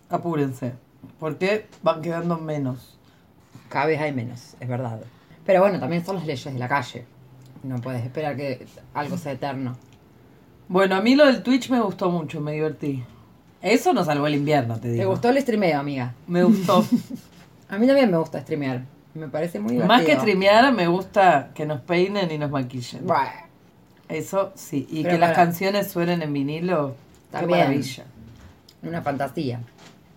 apúrense, 0.09 0.73
porque 1.19 1.65
van 1.82 2.03
quedando 2.03 2.38
menos. 2.38 2.99
Cada 3.69 3.88
vez 3.88 3.99
hay 3.99 4.13
menos, 4.13 4.55
es 4.59 4.67
verdad. 4.67 4.99
Pero 5.43 5.61
bueno, 5.61 5.80
también 5.80 6.05
son 6.05 6.17
las 6.17 6.26
leyes 6.28 6.53
de 6.53 6.59
la 6.59 6.67
calle. 6.67 7.05
No 7.66 7.82
puedes 7.82 8.03
esperar 8.03 8.36
que 8.36 8.66
algo 8.93 9.18
sea 9.18 9.32
eterno. 9.32 9.76
Bueno, 10.68 10.95
a 10.95 11.01
mí 11.01 11.16
lo 11.16 11.26
del 11.26 11.41
Twitch 11.41 11.70
me 11.70 11.80
gustó 11.80 12.11
mucho, 12.11 12.39
me 12.39 12.53
divertí. 12.53 13.03
Eso 13.61 13.91
nos 13.93 14.05
salvó 14.05 14.28
el 14.28 14.36
invierno, 14.36 14.80
te 14.80 14.89
digo. 14.89 15.01
¿Te 15.01 15.07
gustó 15.07 15.30
el 15.30 15.41
streameo, 15.41 15.80
amiga? 15.80 16.13
Me 16.28 16.43
gustó. 16.43 16.86
A 17.70 17.80
mí 17.80 17.88
también 17.88 18.11
me 18.11 18.18
gusta 18.18 18.41
streamear. 18.41 18.84
Me 19.16 19.28
parece 19.28 19.59
muy 19.59 19.74
divertido. 19.74 19.97
Más 19.97 20.05
que 20.05 20.16
streamear, 20.16 20.72
me 20.74 20.88
gusta 20.88 21.49
que 21.55 21.66
nos 21.66 21.82
peinen 21.82 22.30
y 22.30 22.38
nos 22.38 22.51
maquillen. 22.51 23.07
Bueno, 23.07 23.32
Eso 24.07 24.51
sí, 24.53 24.86
y 24.89 25.01
Pero 25.01 25.16
que 25.16 25.20
las 25.20 25.36
canciones 25.36 25.89
suenen 25.89 26.21
en 26.21 26.32
vinilo. 26.32 26.96
También. 27.32 27.59
Qué 27.59 27.66
maravilla. 27.66 28.05
una 28.83 29.01
fantasía. 29.01 29.59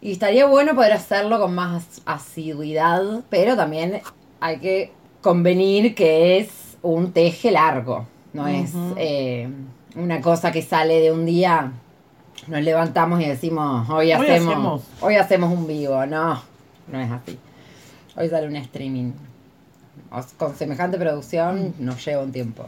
Y 0.03 0.13
estaría 0.13 0.45
bueno 0.45 0.75
poder 0.75 0.93
hacerlo 0.93 1.41
con 1.41 1.55
más 1.55 2.03
asiduidad, 2.05 3.23
pero 3.31 3.57
también 3.57 4.03
hay 4.41 4.59
que 4.59 4.93
convenir 5.23 5.95
que 5.95 6.39
es 6.39 6.68
un 6.83 7.13
teje 7.13 7.51
largo. 7.51 8.07
No 8.33 8.47
es 8.47 8.73
eh, 8.97 9.49
una 9.97 10.21
cosa 10.21 10.53
que 10.53 10.63
sale 10.63 11.01
de 11.01 11.13
un 11.13 11.25
día, 11.25 11.73
nos 12.47 12.63
levantamos 12.63 13.21
y 13.21 13.27
decimos, 13.27 13.89
hoy 13.91 14.13
Hoy 14.13 14.31
hacemos, 14.31 14.83
hoy 15.01 15.17
hacemos 15.17 15.53
un 15.53 15.67
vivo. 15.67 16.07
No, 16.07 16.41
no 16.87 17.01
es 17.01 17.11
así. 17.11 17.39
Hoy 18.17 18.29
sale 18.29 18.47
un 18.47 18.57
streaming. 18.57 19.13
Con 20.37 20.55
semejante 20.57 20.99
producción 20.99 21.75
nos 21.79 22.05
lleva 22.05 22.23
un 22.23 22.33
tiempo. 22.33 22.67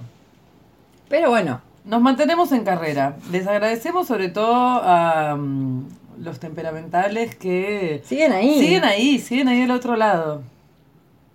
Pero 1.09 1.31
bueno, 1.31 1.61
Nos 1.85 2.03
mantenemos 2.03 2.53
en 2.53 2.63
carrera. 2.63 3.17
Les 3.33 3.47
agradecemos 3.47 4.07
sobre 4.07 4.29
todo 4.29 4.55
a 4.55 5.35
mm, 5.35 5.89
los 6.19 6.39
temperamentales 6.39 7.35
que 7.37 8.03
siguen 8.05 8.33
ahí. 8.33 8.61
siguen 8.61 8.85
ahí, 8.85 9.19
siguen 9.19 9.49
ahí 9.49 9.61
del 9.63 9.71
otro 9.71 9.97
lado. 9.97 10.43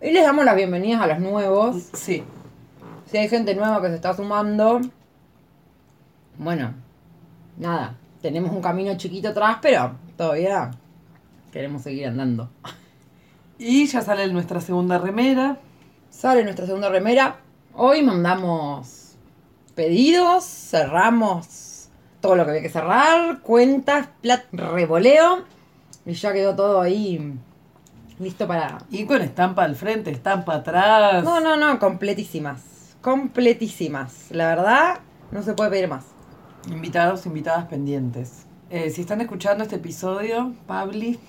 Y 0.02 0.12
les 0.12 0.24
damos 0.24 0.46
las 0.46 0.56
bienvenidas 0.56 1.02
a 1.02 1.08
los 1.08 1.20
nuevos. 1.20 1.90
Sí. 1.94 2.24
Si 3.16 3.20
hay 3.20 3.30
gente 3.30 3.56
nueva 3.56 3.82
que 3.82 3.88
se 3.88 3.96
está 3.96 4.14
sumando, 4.14 4.82
bueno, 6.38 6.74
nada, 7.56 7.96
tenemos 8.22 8.52
un 8.52 8.62
camino 8.62 8.98
chiquito 8.98 9.30
atrás, 9.30 9.60
pero 9.62 9.96
todavía 10.18 10.72
queremos 11.54 11.84
seguir 11.84 12.08
andando. 12.08 12.50
Y 13.58 13.88
ya 13.88 14.02
sale 14.02 14.28
nuestra 14.34 14.60
segunda 14.60 14.98
remera. 14.98 15.60
Sale 16.10 16.44
nuestra 16.44 16.66
segunda 16.66 16.90
remera. 16.90 17.38
Hoy 17.74 18.04
mandamos 18.04 19.16
pedidos, 19.76 20.44
cerramos 20.44 21.88
todo 22.20 22.36
lo 22.36 22.44
que 22.44 22.50
había 22.50 22.64
que 22.64 22.70
cerrar, 22.70 23.40
cuentas, 23.40 24.10
plat, 24.22 24.44
revoleo. 24.52 25.46
Y 26.06 26.12
ya 26.16 26.34
quedó 26.34 26.54
todo 26.54 26.82
ahí 26.82 27.34
listo 28.20 28.46
para... 28.46 28.80
Y 28.92 29.06
con 29.06 29.22
estampa 29.22 29.64
al 29.64 29.78
frente, 29.78 30.12
estampa 30.12 30.56
atrás. 30.56 31.24
No, 31.24 31.40
no, 31.40 31.56
no, 31.56 31.80
completísimas. 31.80 32.75
Completísimas. 33.06 34.32
La 34.32 34.48
verdad, 34.48 35.02
no 35.30 35.44
se 35.44 35.54
puede 35.54 35.70
pedir 35.70 35.88
más. 35.88 36.06
Invitados, 36.72 37.28
invitadas 37.28 37.66
pendientes. 37.66 38.48
Eh, 38.72 38.90
si 38.90 39.02
están 39.02 39.22
escuchando 39.22 39.64
este 39.64 39.76
episodio, 39.76 40.56
Pabli, 40.66 41.20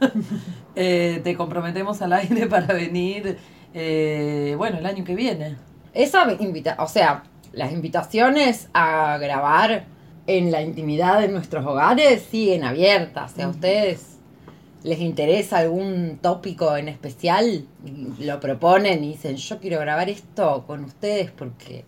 eh, 0.74 1.20
te 1.22 1.36
comprometemos 1.36 2.00
al 2.00 2.14
aire 2.14 2.46
para 2.48 2.72
venir, 2.72 3.36
eh, 3.74 4.54
bueno, 4.56 4.78
el 4.78 4.86
año 4.86 5.04
que 5.04 5.14
viene. 5.14 5.56
Esa 5.92 6.26
invita, 6.40 6.76
o 6.78 6.88
sea, 6.88 7.24
las 7.52 7.70
invitaciones 7.70 8.70
a 8.72 9.18
grabar 9.18 9.84
en 10.26 10.50
la 10.50 10.62
intimidad 10.62 11.20
de 11.20 11.28
nuestros 11.28 11.66
hogares 11.66 12.22
siguen 12.30 12.64
abiertas. 12.64 13.32
Si 13.32 13.42
a 13.42 13.48
ustedes 13.48 14.15
les 14.82 15.00
interesa 15.00 15.58
algún 15.58 16.18
tópico 16.22 16.76
en 16.76 16.88
especial, 16.88 17.64
lo 18.20 18.40
proponen 18.40 19.02
y 19.04 19.08
dicen, 19.12 19.36
yo 19.36 19.58
quiero 19.60 19.80
grabar 19.80 20.08
esto 20.08 20.64
con 20.66 20.84
ustedes 20.84 21.30
porque 21.32 21.84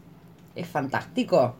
es 0.56 0.66
fantástico. 0.66 1.55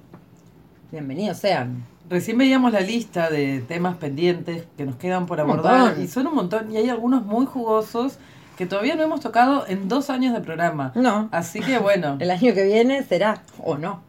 Bienvenidos 0.91 1.39
sean. 1.39 1.85
Recién 2.11 2.39
veíamos 2.39 2.73
la 2.73 2.81
lista 2.81 3.29
de 3.31 3.61
temas 3.61 3.97
pendientes 3.99 4.65
que 4.77 4.87
nos 4.87 4.97
quedan 4.97 5.27
por 5.27 5.39
Un 5.39 5.51
abordar 5.51 5.81
montón. 5.81 6.03
y 6.03 6.09
son 6.09 6.27
un 6.27 6.35
montón 6.35 6.73
y 6.73 6.79
hay 6.79 6.89
algunos 6.89 7.25
muy 7.25 7.45
jugosos 7.47 8.19
que 8.57 8.67
todavía 8.67 8.97
no 8.97 9.03
hemos 9.03 9.21
tocado 9.21 9.67
en 9.69 9.89
dos 9.89 10.11
años 10.11 10.33
de 10.35 10.41
programa. 10.41 10.91
No. 10.97 11.29
Así 11.31 11.61
que 11.61 11.79
bueno, 11.79 12.17
El 12.21 12.31
año 12.31 12.55
que 12.55 12.65
viene 12.65 13.03
será, 13.05 13.43
o 13.63 13.77
no. 13.77 14.01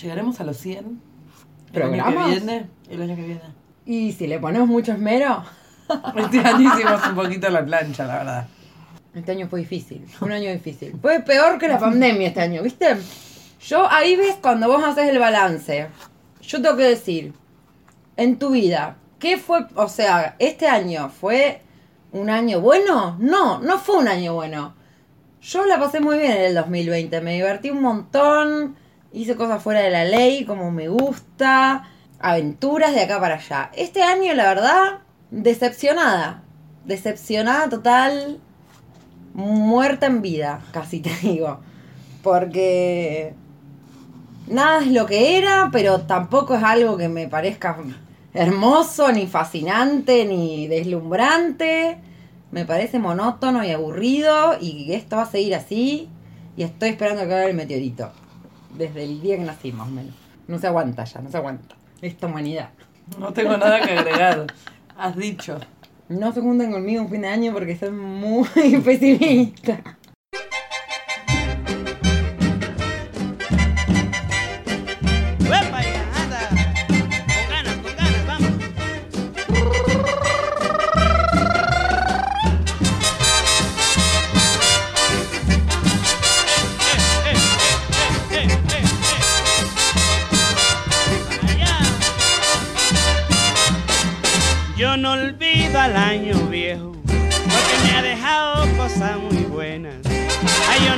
llegaremos 0.00 0.38
a 0.40 0.44
los 0.44 0.58
100. 0.58 0.78
El 0.78 0.84
año 0.84 1.00
que 1.72 1.72
¿Programas? 2.02 2.28
viene. 2.30 2.66
El 2.90 3.02
año 3.02 3.16
que 3.16 3.22
viene. 3.22 3.40
Y 3.86 4.12
si 4.12 4.26
le 4.26 4.38
ponemos 4.38 4.68
mucho 4.68 4.92
esmero, 4.92 5.42
Este 6.16 6.40
año 6.40 6.74
hicimos 6.74 7.00
un 7.08 7.14
poquito 7.14 7.48
la 7.48 7.64
plancha, 7.64 8.06
la 8.06 8.18
verdad. 8.18 8.46
Este 9.14 9.32
año 9.32 9.48
fue 9.48 9.60
difícil, 9.60 10.06
un 10.20 10.32
año 10.32 10.50
difícil. 10.52 10.96
Fue 11.00 11.20
peor 11.20 11.58
que 11.58 11.68
la 11.68 11.78
pandemia 11.78 12.28
este 12.28 12.40
año, 12.40 12.62
¿viste? 12.62 12.96
Yo 13.66 13.90
ahí 13.90 14.16
ves 14.16 14.36
cuando 14.40 14.68
vos 14.68 14.84
haces 14.84 15.08
el 15.08 15.18
balance. 15.18 15.88
Yo 16.42 16.62
tengo 16.62 16.76
que 16.76 16.84
decir, 16.84 17.32
en 18.16 18.38
tu 18.38 18.50
vida, 18.50 18.96
¿qué 19.18 19.38
fue? 19.38 19.66
O 19.74 19.88
sea, 19.88 20.36
¿este 20.38 20.68
año 20.68 21.08
fue 21.08 21.62
un 22.12 22.30
año 22.30 22.60
bueno? 22.60 23.16
No, 23.18 23.60
no 23.60 23.78
fue 23.78 23.96
un 23.96 24.08
año 24.08 24.34
bueno. 24.34 24.74
Yo 25.40 25.64
la 25.66 25.78
pasé 25.78 26.00
muy 26.00 26.18
bien 26.18 26.32
en 26.32 26.44
el 26.44 26.54
2020, 26.54 27.20
me 27.20 27.34
divertí 27.34 27.70
un 27.70 27.80
montón, 27.80 28.76
hice 29.12 29.36
cosas 29.36 29.62
fuera 29.62 29.80
de 29.80 29.90
la 29.90 30.04
ley 30.04 30.44
como 30.44 30.70
me 30.70 30.88
gusta, 30.88 31.88
aventuras 32.18 32.94
de 32.94 33.02
acá 33.02 33.20
para 33.20 33.36
allá. 33.36 33.70
Este 33.74 34.02
año, 34.02 34.34
la 34.34 34.46
verdad, 34.46 34.98
decepcionada. 35.30 36.42
Decepcionada 36.84 37.68
total, 37.68 38.40
muerta 39.34 40.06
en 40.06 40.22
vida, 40.22 40.62
casi 40.72 41.00
te 41.00 41.14
digo. 41.22 41.60
Porque 42.22 43.34
nada 44.46 44.80
es 44.80 44.88
lo 44.88 45.06
que 45.06 45.38
era, 45.38 45.68
pero 45.72 46.00
tampoco 46.02 46.56
es 46.56 46.62
algo 46.62 46.96
que 46.96 47.08
me 47.08 47.28
parezca 47.28 47.76
hermoso, 48.34 49.12
ni 49.12 49.26
fascinante, 49.26 50.24
ni 50.24 50.66
deslumbrante. 50.66 51.98
Me 52.50 52.64
parece 52.64 52.98
monótono 52.98 53.64
y 53.64 53.70
aburrido 53.70 54.56
y 54.60 54.92
esto 54.92 55.16
va 55.16 55.22
a 55.22 55.30
seguir 55.30 55.54
así. 55.54 56.08
Y 56.56 56.62
estoy 56.62 56.90
esperando 56.90 57.22
que 57.22 57.28
caiga 57.28 57.46
el 57.46 57.54
meteorito. 57.54 58.10
Desde 58.76 59.04
el 59.04 59.20
día 59.20 59.36
que 59.36 59.44
nací, 59.44 59.72
más 59.72 59.88
o 59.88 59.90
menos. 59.90 60.14
No 60.46 60.58
se 60.58 60.66
aguanta 60.66 61.04
ya, 61.04 61.20
no 61.20 61.30
se 61.30 61.36
aguanta. 61.36 61.76
Esta 62.00 62.26
humanidad. 62.26 62.70
No 63.18 63.32
tengo 63.32 63.56
nada 63.56 63.80
que 63.80 63.92
agregar. 63.92 64.46
Has 64.98 65.16
dicho. 65.16 65.60
No 66.08 66.32
se 66.32 66.40
junten 66.40 66.72
conmigo 66.72 67.02
un 67.02 67.08
fin 67.08 67.22
de 67.22 67.28
año 67.28 67.52
porque 67.52 67.76
soy 67.76 67.92
muy 67.92 68.48
pesimista. 68.84 69.80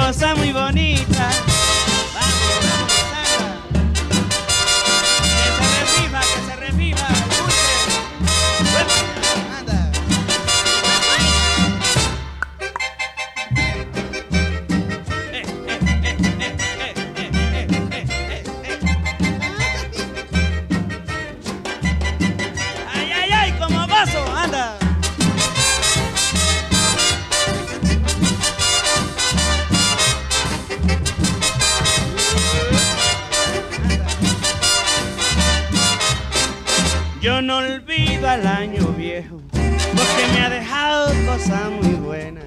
cosa 0.00 0.34
muy 0.34 0.52
bonita. 0.52 1.49
No 37.50 37.56
olvido 37.56 38.28
al 38.28 38.46
año 38.46 38.86
viejo, 38.96 39.40
porque 39.50 40.24
me 40.32 40.40
ha 40.40 40.48
dejado 40.48 41.12
cosas 41.26 41.68
muy 41.68 41.94
buenas. 41.94 42.44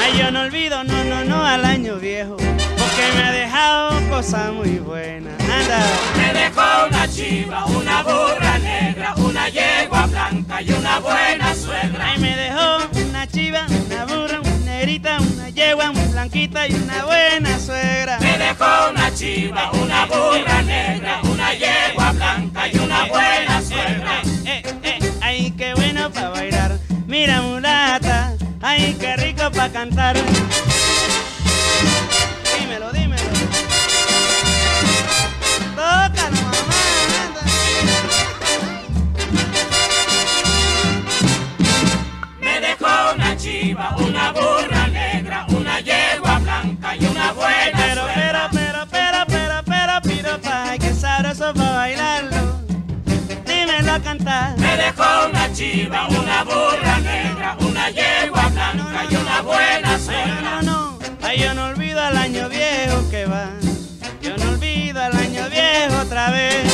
Ay, 0.00 0.20
yo 0.20 0.30
no 0.30 0.42
olvido, 0.42 0.84
no, 0.84 1.02
no, 1.02 1.24
no, 1.24 1.44
al 1.44 1.64
año 1.64 1.96
viejo, 1.96 2.36
porque 2.36 3.04
me 3.16 3.24
ha 3.24 3.32
dejado 3.32 4.08
cosas 4.08 4.52
muy 4.52 4.78
buenas. 4.78 5.34
Anda. 5.40 5.80
Me 6.16 6.32
dejó 6.32 6.86
una 6.88 7.08
chiva, 7.08 7.64
una 7.66 8.02
burra 8.04 8.58
negra, 8.60 9.14
una 9.16 9.48
yegua 9.48 10.06
blanca 10.06 10.62
y 10.62 10.72
una 10.74 11.00
buena 11.00 11.52
suegra. 11.52 12.12
Ay, 12.12 12.20
me 12.20 12.36
dejó 12.36 13.08
una 13.08 13.26
chiva, 13.26 13.66
una 13.68 14.04
burra, 14.04 14.40
una 14.40 14.64
negrita, 14.64 15.18
una 15.18 15.48
yegua, 15.50 15.90
blanquita 16.12 16.68
y 16.68 16.74
una 16.74 17.04
buena 17.04 17.58
suegra. 17.58 18.18
Me 18.20 18.38
dejó 18.38 18.90
una 18.90 19.12
chiva, 19.12 19.72
una 19.72 20.06
burra 20.06 20.62
negra, 20.62 21.20
una 21.24 21.52
yegua 21.52 22.12
blanca 22.12 22.68
y 22.68 22.78
una 22.78 23.06
buena. 23.06 23.39
Eh, 23.68 24.22
eh, 24.46 24.62
eh, 24.84 25.12
ay, 25.20 25.50
qué 25.50 25.74
bueno 25.74 26.10
para 26.10 26.30
bailar. 26.30 26.78
Mira, 27.06 27.42
mulata, 27.42 28.32
ay, 28.62 28.96
qué 28.98 29.16
rico 29.16 29.50
para 29.50 29.70
cantar. 29.70 30.16
Dímelo, 32.58 32.90
dímelo. 32.92 33.09
Cantar. 54.24 54.58
Me 54.58 54.76
dejó 54.76 55.28
una 55.28 55.52
chiva, 55.52 56.08
una 56.08 56.44
burra 56.44 56.98
negra, 57.00 57.56
una 57.60 57.90
yegua 57.90 58.48
blanca 58.48 59.04
y 59.10 59.16
una 59.16 59.40
buena 59.42 59.98
suegra. 59.98 60.62
no, 60.62 60.62
no, 60.62 60.98
ay, 61.22 61.40
yo 61.40 61.54
no 61.54 61.66
olvido 61.66 62.00
al 62.00 62.16
año 62.16 62.48
viejo 62.48 63.08
que 63.10 63.26
va. 63.26 63.50
Yo 64.22 64.36
no 64.36 64.50
olvido 64.50 65.00
al 65.00 65.16
año 65.16 65.48
viejo 65.48 66.02
otra 66.02 66.30
vez. 66.30 66.66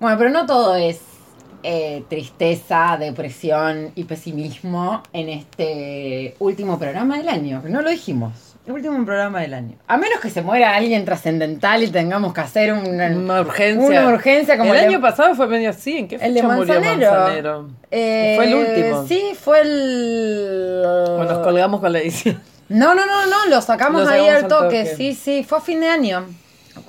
Bueno, 0.00 0.16
pero 0.16 0.30
no 0.30 0.46
todo 0.46 0.76
es 0.76 1.17
eh, 1.62 2.04
tristeza, 2.08 2.96
depresión 2.98 3.92
y 3.94 4.04
pesimismo 4.04 5.02
en 5.12 5.28
este 5.28 6.34
último 6.38 6.78
programa 6.78 7.18
del 7.18 7.28
año. 7.28 7.62
No 7.66 7.82
lo 7.82 7.90
dijimos. 7.90 8.32
Último 8.66 9.02
programa 9.06 9.40
del 9.40 9.54
año. 9.54 9.76
A 9.86 9.96
menos 9.96 10.20
que 10.20 10.28
se 10.28 10.42
muera 10.42 10.74
alguien 10.76 11.06
trascendental 11.06 11.82
y 11.82 11.88
tengamos 11.88 12.34
que 12.34 12.42
hacer 12.42 12.72
una, 12.74 13.06
Una 13.06 13.40
urgencia. 13.40 13.86
Una 14.02 14.08
urgencia 14.08 14.58
como 14.58 14.74
el 14.74 14.80
año 14.80 15.00
pasado 15.00 15.34
fue 15.34 15.46
medio 15.46 15.70
así. 15.70 15.96
¿En 15.96 16.08
qué 16.08 16.16
El 16.16 16.34
de 16.34 16.42
fecha 16.42 16.54
murió 16.54 16.74
Manzanero. 16.74 17.10
Manzanero? 17.10 17.68
Eh, 17.90 18.34
fue 18.36 18.44
el 18.44 18.54
último. 18.54 19.06
Sí, 19.06 19.22
fue 19.40 19.60
el. 19.62 20.82
O 20.84 21.24
nos 21.24 21.38
colgamos 21.38 21.80
con 21.80 21.92
la 21.94 22.00
edición. 22.00 22.38
No, 22.68 22.94
no, 22.94 23.06
no, 23.06 23.26
no, 23.26 23.46
lo 23.48 23.62
sacamos 23.62 24.02
Lo 24.04 24.10
ahí 24.10 24.28
al 24.28 24.44
al 24.44 24.48
toque. 24.48 24.84
toque. 24.84 24.96
Sí, 24.96 25.14
sí, 25.14 25.42
fue 25.48 25.56
a 25.56 25.60
fin 25.62 25.80
de 25.80 25.88
año. 25.88 26.26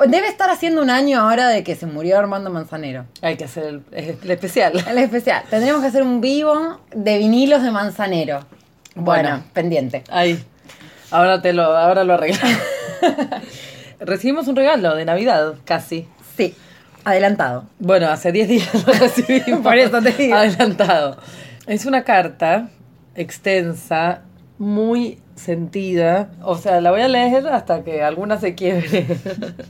Debe 0.07 0.27
estar 0.27 0.49
haciendo 0.49 0.81
un 0.81 0.89
año 0.89 1.19
ahora 1.19 1.47
de 1.47 1.63
que 1.63 1.75
se 1.75 1.85
murió 1.85 2.17
Armando 2.19 2.49
Manzanero. 2.49 3.05
Hay 3.21 3.37
que 3.37 3.45
hacer 3.45 3.63
el, 3.65 3.83
el 3.91 4.31
especial. 4.31 4.73
El 4.87 4.97
especial. 4.97 5.43
Tendríamos 5.49 5.81
que 5.81 5.87
hacer 5.87 6.03
un 6.03 6.21
vivo 6.21 6.79
de 6.93 7.17
vinilos 7.17 7.63
de 7.63 7.71
Manzanero. 7.71 8.45
Bueno, 8.95 9.29
Bueno. 9.29 9.43
pendiente. 9.53 10.03
Ahí. 10.09 10.43
Ahora 11.11 11.41
te 11.41 11.53
lo, 11.53 11.63
ahora 11.63 12.03
lo 12.03 12.13
arreglamos. 12.15 12.57
Recibimos 13.99 14.47
un 14.47 14.55
regalo 14.55 14.95
de 14.95 15.05
Navidad, 15.05 15.55
casi. 15.65 16.07
Sí, 16.37 16.55
adelantado. 17.03 17.65
Bueno, 17.79 18.07
hace 18.09 18.31
10 18.31 18.47
días 18.47 18.69
lo 18.87 18.93
recibimos. 18.93 19.59
Por 19.63 19.77
eso 19.77 20.01
te 20.01 20.11
digo. 20.11 20.35
Adelantado. 20.35 21.17
Es 21.67 21.85
una 21.85 22.03
carta 22.03 22.69
extensa, 23.15 24.21
muy 24.59 25.17
sentida. 25.35 26.29
O 26.43 26.57
sea, 26.57 26.79
la 26.81 26.91
voy 26.91 27.01
a 27.01 27.07
leer 27.07 27.47
hasta 27.47 27.83
que 27.83 28.03
alguna 28.03 28.39
se 28.39 28.53
quiebre. 28.53 29.07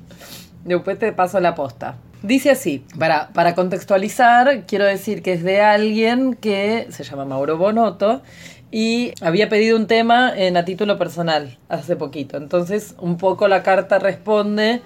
Después 0.65 0.99
te 0.99 1.13
paso 1.13 1.39
la 1.39 1.55
posta. 1.55 1.95
Dice 2.21 2.49
así, 2.51 2.83
para, 2.97 3.29
para 3.29 3.55
contextualizar, 3.55 4.65
quiero 4.65 4.83
decir 4.83 5.21
que 5.21 5.31
es 5.33 5.43
de 5.43 5.61
alguien 5.61 6.33
que 6.33 6.87
se 6.89 7.05
llama 7.05 7.23
Mauro 7.23 7.57
Bonotto 7.57 8.21
y 8.71 9.13
había 9.21 9.47
pedido 9.47 9.77
un 9.77 9.87
tema 9.87 10.33
en 10.35 10.57
a 10.57 10.65
título 10.65 10.97
personal 10.97 11.57
hace 11.69 11.95
poquito. 11.95 12.35
Entonces, 12.35 12.93
un 12.99 13.17
poco 13.17 13.47
la 13.47 13.63
carta 13.63 13.99
responde 13.99 14.81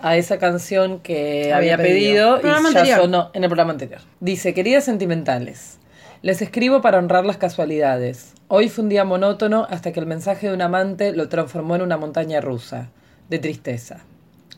a 0.00 0.16
esa 0.16 0.38
canción 0.38 0.98
que 1.00 1.52
Había 1.52 1.74
había, 1.74 1.76
pedido. 1.76 2.40
y 2.40 2.44
ya 2.44 2.56
anterior. 2.56 3.00
sonó 3.00 3.30
en 3.34 3.44
el 3.44 3.50
programa 3.50 3.72
anterior. 3.72 4.00
Dice, 4.20 4.54
queridas 4.54 4.84
sentimentales, 4.84 5.78
les 6.22 6.40
escribo 6.40 6.80
para 6.80 6.98
honrar 6.98 7.24
las 7.24 7.36
casualidades. 7.36 8.34
Hoy 8.46 8.68
fue 8.68 8.84
un 8.84 8.88
día 8.88 9.04
monótono 9.04 9.66
hasta 9.68 9.90
que 9.90 9.98
el 9.98 10.06
mensaje 10.06 10.46
de 10.46 10.54
un 10.54 10.62
amante 10.62 11.12
lo 11.12 11.28
transformó 11.28 11.74
en 11.74 11.82
una 11.82 11.96
montaña 11.96 12.40
rusa 12.40 12.90
de 13.28 13.40
tristeza. 13.40 14.04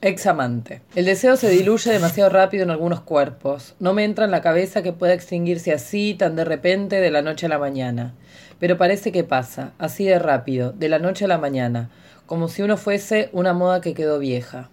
Ex 0.02 0.26
amante. 0.26 0.82
El 0.94 1.06
deseo 1.06 1.36
se 1.36 1.48
diluye 1.48 1.90
demasiado 1.90 2.28
rápido 2.28 2.64
en 2.64 2.70
algunos 2.70 3.00
cuerpos. 3.00 3.76
No 3.80 3.94
me 3.94 4.04
entra 4.04 4.26
en 4.26 4.30
la 4.30 4.42
cabeza 4.42 4.82
que 4.82 4.92
pueda 4.92 5.14
extinguirse 5.14 5.72
así, 5.72 6.12
tan 6.12 6.36
de 6.36 6.44
repente, 6.44 7.00
de 7.00 7.10
la 7.10 7.22
noche 7.22 7.46
a 7.46 7.48
la 7.48 7.58
mañana. 7.58 8.12
Pero 8.58 8.76
parece 8.76 9.10
que 9.10 9.24
pasa, 9.24 9.72
así 9.78 10.04
de 10.04 10.18
rápido, 10.18 10.72
de 10.72 10.90
la 10.90 10.98
noche 10.98 11.24
a 11.24 11.28
la 11.28 11.38
mañana, 11.38 11.88
como 12.26 12.48
si 12.48 12.60
uno 12.60 12.76
fuese 12.76 13.30
una 13.32 13.54
moda 13.54 13.80
que 13.80 13.94
quedó 13.94 14.18
vieja. 14.18 14.68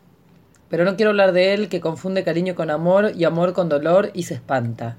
Pero 0.67 0.83
no 0.83 0.97
quiero 0.97 1.11
hablar 1.11 1.31
de 1.31 1.53
él, 1.53 1.69
que 1.69 1.79
confunde 1.79 2.25
cariño 2.25 2.53
con 2.53 2.69
amor 2.69 3.13
y 3.15 3.23
amor 3.23 3.53
con 3.53 3.69
dolor 3.69 4.11
y 4.13 4.23
se 4.23 4.33
espanta. 4.33 4.97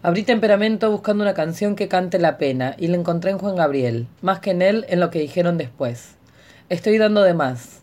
Abrí 0.00 0.22
temperamento 0.22 0.92
buscando 0.92 1.24
una 1.24 1.34
canción 1.34 1.74
que 1.74 1.88
cante 1.88 2.20
la 2.20 2.38
pena 2.38 2.76
y 2.78 2.86
la 2.86 2.96
encontré 2.96 3.32
en 3.32 3.38
Juan 3.38 3.56
Gabriel, 3.56 4.06
más 4.22 4.38
que 4.38 4.52
en 4.52 4.62
él 4.62 4.86
en 4.88 5.00
lo 5.00 5.10
que 5.10 5.18
dijeron 5.18 5.58
después. 5.58 6.14
Estoy 6.68 6.98
dando 6.98 7.24
de 7.24 7.34
más. 7.34 7.82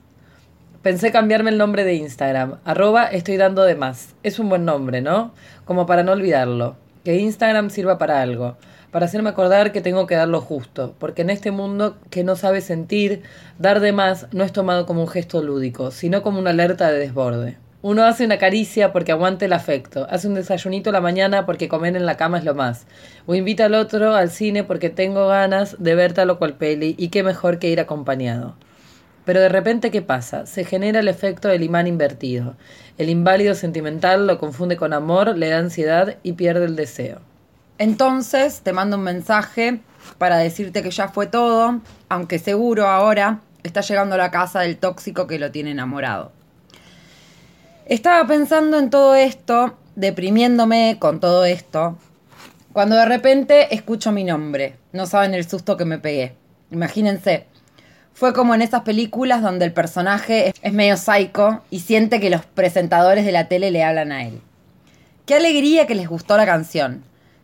Pensé 0.82 1.12
cambiarme 1.12 1.50
el 1.50 1.58
nombre 1.58 1.84
de 1.84 1.96
Instagram, 1.96 2.60
arroba 2.64 3.06
estoy 3.06 3.36
dando 3.36 3.64
de 3.64 3.76
más. 3.76 4.16
Es 4.24 4.40
un 4.40 4.48
buen 4.48 4.64
nombre, 4.64 5.02
¿no? 5.02 5.34
Como 5.66 5.86
para 5.86 6.04
no 6.04 6.14
olvidarlo. 6.14 6.78
Que 7.04 7.18
Instagram 7.18 7.70
sirva 7.70 7.98
para 7.98 8.22
algo, 8.22 8.56
para 8.92 9.08
hacerme 9.08 9.30
acordar 9.30 9.74
que 9.74 9.82
tengo 9.82 10.08
que 10.08 10.16
dar 10.16 10.30
lo 10.30 10.40
justo, 10.40 10.96
porque 10.98 11.24
en 11.24 11.30
este 11.30 11.52
mundo 11.52 11.98
que 12.10 12.24
no 12.24 12.38
sabe 12.38 12.62
sentir, 12.62 13.24
dar 13.60 13.82
de 13.82 13.92
más 13.92 14.28
no 14.32 14.46
es 14.46 14.54
tomado 14.54 14.86
como 14.86 15.02
un 15.02 15.10
gesto 15.10 15.44
lúdico, 15.44 15.92
sino 15.92 16.22
como 16.22 16.40
una 16.40 16.52
alerta 16.52 16.90
de 16.90 17.00
desborde. 17.00 17.65
Uno 17.88 18.04
hace 18.04 18.26
una 18.26 18.40
caricia 18.40 18.92
porque 18.92 19.12
aguante 19.12 19.46
el 19.46 19.54
afecto, 19.54 20.08
hace 20.10 20.28
un 20.28 20.34
desayunito 20.34 20.92
la 20.92 21.02
mañana 21.02 21.46
porque 21.46 21.70
comer 21.70 21.96
en 21.96 22.08
la 22.08 22.18
cama 22.18 22.40
es 22.40 22.44
lo 22.44 22.56
más, 22.56 22.88
o 23.28 23.36
invita 23.36 23.66
al 23.66 23.76
otro 23.76 24.16
al 24.16 24.32
cine 24.32 24.64
porque 24.64 24.90
tengo 24.90 25.28
ganas 25.28 25.76
de 25.78 25.94
ver 25.94 26.14
tal 26.14 26.32
o 26.32 26.40
cual 26.40 26.56
peli 26.56 26.96
y 26.98 27.10
qué 27.10 27.22
mejor 27.22 27.60
que 27.60 27.70
ir 27.70 27.80
acompañado. 27.80 28.56
Pero 29.24 29.40
de 29.40 29.50
repente, 29.50 29.92
¿qué 29.92 30.02
pasa? 30.02 30.48
Se 30.48 30.66
genera 30.66 31.00
el 31.00 31.08
efecto 31.08 31.48
del 31.48 31.62
imán 31.62 31.86
invertido. 31.86 32.56
El 32.98 33.12
inválido 33.12 33.54
sentimental 33.54 34.26
lo 34.26 34.40
confunde 34.40 34.78
con 34.78 34.92
amor, 34.92 35.38
le 35.38 35.50
da 35.50 35.60
ansiedad 35.60 36.16
y 36.24 36.34
pierde 36.34 36.66
el 36.66 36.76
deseo. 36.76 37.20
Entonces 37.78 38.62
te 38.62 38.74
mando 38.74 38.98
un 38.98 39.04
mensaje 39.04 39.80
para 40.18 40.38
decirte 40.38 40.82
que 40.82 40.90
ya 40.90 41.10
fue 41.10 41.28
todo, 41.28 41.82
aunque 42.10 42.40
seguro 42.40 42.88
ahora 42.88 43.42
está 43.62 43.82
llegando 43.82 44.16
a 44.16 44.18
la 44.18 44.32
casa 44.32 44.62
del 44.62 44.78
tóxico 44.78 45.28
que 45.28 45.38
lo 45.38 45.52
tiene 45.52 45.70
enamorado. 45.70 46.32
Estaba 47.88 48.26
pensando 48.26 48.80
en 48.80 48.90
todo 48.90 49.14
esto, 49.14 49.78
deprimiéndome 49.96 50.98
con 51.00 51.20
todo 51.20 51.46
esto, 51.46 52.00
cuando 52.74 52.96
de 52.96 53.06
repente 53.06 53.76
escucho 53.76 54.12
mi 54.12 54.24
nombre. 54.24 54.78
No 54.92 55.06
saben 55.06 55.36
el 55.36 55.48
susto 55.48 55.78
que 55.78 55.86
me 55.86 56.00
pegué. 56.00 56.34
Imagínense. 56.72 57.46
Fue 58.16 58.34
como 58.34 58.56
en 58.56 58.64
esas 58.64 58.82
películas 58.82 59.44
donde 59.44 59.66
el 59.66 59.72
personaje 59.72 60.52
es 60.64 60.74
medio 60.74 60.98
psycho 60.98 61.62
y 61.70 61.82
siente 61.82 62.20
que 62.20 62.32
los 62.32 62.44
presentadores 62.44 63.24
de 63.24 63.32
la 63.32 63.50
tele 63.50 63.70
le 63.70 63.84
hablan 63.84 64.12
a 64.12 64.26
él. 64.26 64.42
Qué 65.28 65.36
alegría 65.36 65.86
que 65.86 65.94
les 65.94 66.10
gustó 66.10 66.38
la 66.38 66.48
canción. 66.48 67.04